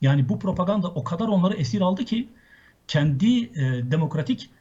[0.00, 2.28] Yani bu propaganda o kadar onları esir aldı ki
[2.88, 4.55] kendi e, demokratik e,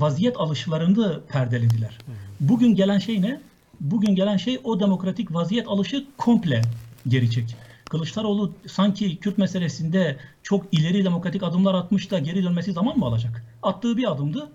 [0.00, 1.98] vaziyet alışlarını perdelediler.
[2.40, 3.40] Bugün gelen şey ne?
[3.80, 6.62] Bugün gelen şey o demokratik vaziyet alışı komple
[7.08, 7.56] geri çek.
[7.90, 13.44] Kılıçdaroğlu sanki Kürt meselesinde çok ileri demokratik adımlar atmış da geri dönmesi zaman mı alacak?
[13.62, 14.48] Attığı bir adımdı,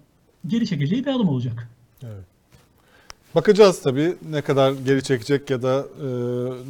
[0.47, 1.67] geri çekeceği bir adım olacak.
[2.03, 2.23] Evet.
[3.35, 6.07] Bakacağız tabii ne kadar geri çekecek ya da e,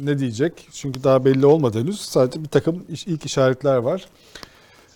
[0.04, 0.52] ne diyecek.
[0.72, 2.00] Çünkü daha belli olmadı henüz.
[2.00, 4.06] Sadece bir takım iş- ilk işaretler var.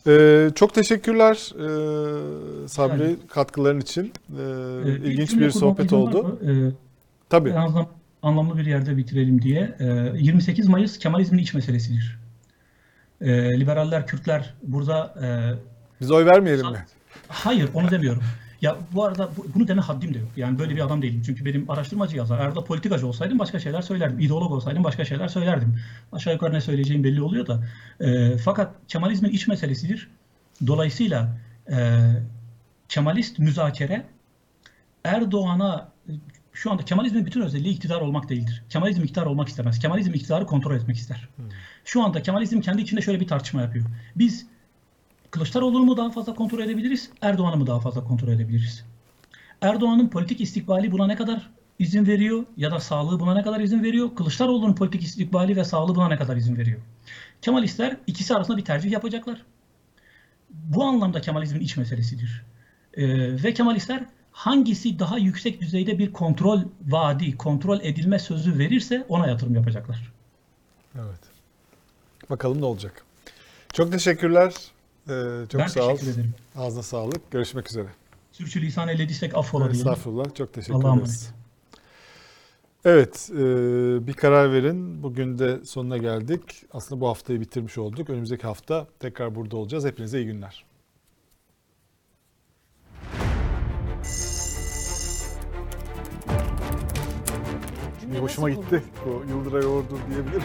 [0.07, 3.17] E, çok teşekkürler e, Sabri Yani.
[3.29, 4.05] katkıların için.
[4.39, 4.43] E,
[4.87, 6.39] Ee, ilginç cümle bir sohbet oldu.
[6.47, 6.73] Ee,
[7.31, 7.53] Tabii.
[7.53, 7.87] azından
[8.23, 9.77] anlamlı bir yerde bitirelim diye.
[9.81, 9.85] Ee,
[10.19, 12.19] 28 Mayıs Kemalizmin iç meselesidir.
[13.21, 15.27] Ee, liberaller, Kürtler burada e,
[16.01, 16.85] Biz oy vermeyelim mi?
[17.29, 18.23] Hayır onu demiyorum.
[18.61, 20.29] Ya bu arada bu- bunu deme haddim de yok.
[20.37, 21.23] Yani böyle bir adam değilim.
[21.27, 22.39] Çünkü benim araştırmacı yazar.
[22.39, 24.19] Eğer da politikacı olsaydım başka şeyler söylerdim.
[24.21, 25.77] İdeolog olsaydım başka şeyler söylerdim.
[26.13, 27.65] Aşağı yukarı ne söyleyeceğim belli oluyor da.
[28.01, 30.11] E, fakat Kemalizmin iç meselesidir.
[30.67, 31.39] Dolayısıyla
[31.73, 32.01] e,
[32.89, 34.07] Kemalist müzakere
[35.05, 35.93] Erdoğan'a
[36.53, 38.63] şu anda Kemalizmin bütün özelliği iktidar olmak değildir.
[38.69, 39.79] Kemalizm iktidar olmak istemez.
[39.79, 41.29] Kemalizm iktidarı kontrol etmek ister.
[41.85, 43.87] Şu anda Kemalizm kendi içinde şöyle bir tartışma yapıyor.
[44.17, 44.47] Biz
[45.31, 48.85] Kılıçdaroğlu'nu mu daha fazla kontrol edebiliriz, Erdoğan'ı mı daha fazla kontrol edebiliriz?
[49.61, 53.83] Erdoğan'ın politik istikbali buna ne kadar izin veriyor ya da sağlığı buna ne kadar izin
[53.83, 54.15] veriyor?
[54.15, 56.81] Kılıçdaroğlu'nun politik istikbali ve sağlığı buna ne kadar izin veriyor?
[57.43, 59.43] Kemalistler ikisi arasında bir tercih yapacaklar.
[60.51, 62.45] Bu anlamda Kemalizmin iç meselesidir.
[62.95, 69.27] Ee, ve Kemalistler hangisi daha yüksek düzeyde bir kontrol vaadi, kontrol edilme sözü verirse ona
[69.27, 70.13] yatırım yapacaklar.
[70.95, 71.21] Evet.
[72.31, 73.05] Bakalım ne olacak.
[73.73, 74.55] Çok teşekkürler.
[75.11, 75.91] Ee, çok ben sağ ol.
[75.97, 76.35] teşekkür ederim.
[76.57, 77.31] Ağzına sağlık.
[77.31, 77.87] Görüşmek üzere.
[78.33, 79.81] Sürçülisan eylediysek affola diyelim.
[79.91, 80.35] Estağfurullah.
[80.35, 81.31] Çok teşekkür Allah'a ederiz.
[82.85, 83.37] Evet, e,
[84.07, 85.03] bir karar verin.
[85.03, 86.41] Bugün de sonuna geldik.
[86.73, 88.11] Aslında bu haftayı bitirmiş olduk.
[88.11, 89.85] Önümüzdeki hafta tekrar burada olacağız.
[89.85, 90.65] Hepinize iyi günler.
[98.13, 98.83] Bir hoşuma gitti.
[99.07, 100.43] Bu Yıldıray Ordu diyebilirim.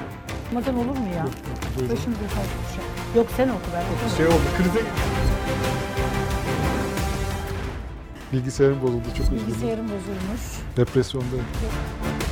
[0.51, 1.27] Olmadan olur mu ya?
[1.75, 2.94] Başımıza düşer.
[3.15, 4.17] Yok sen oku ben okurum.
[4.17, 4.85] Şey oldu, krize...
[8.33, 9.03] Bilgisayarım bozuldu.
[9.17, 9.47] Çok üzüldüm.
[9.47, 10.41] Bilgisayarım bozulmuş.
[10.77, 11.45] Depresyondayım.
[11.63, 12.24] Yok.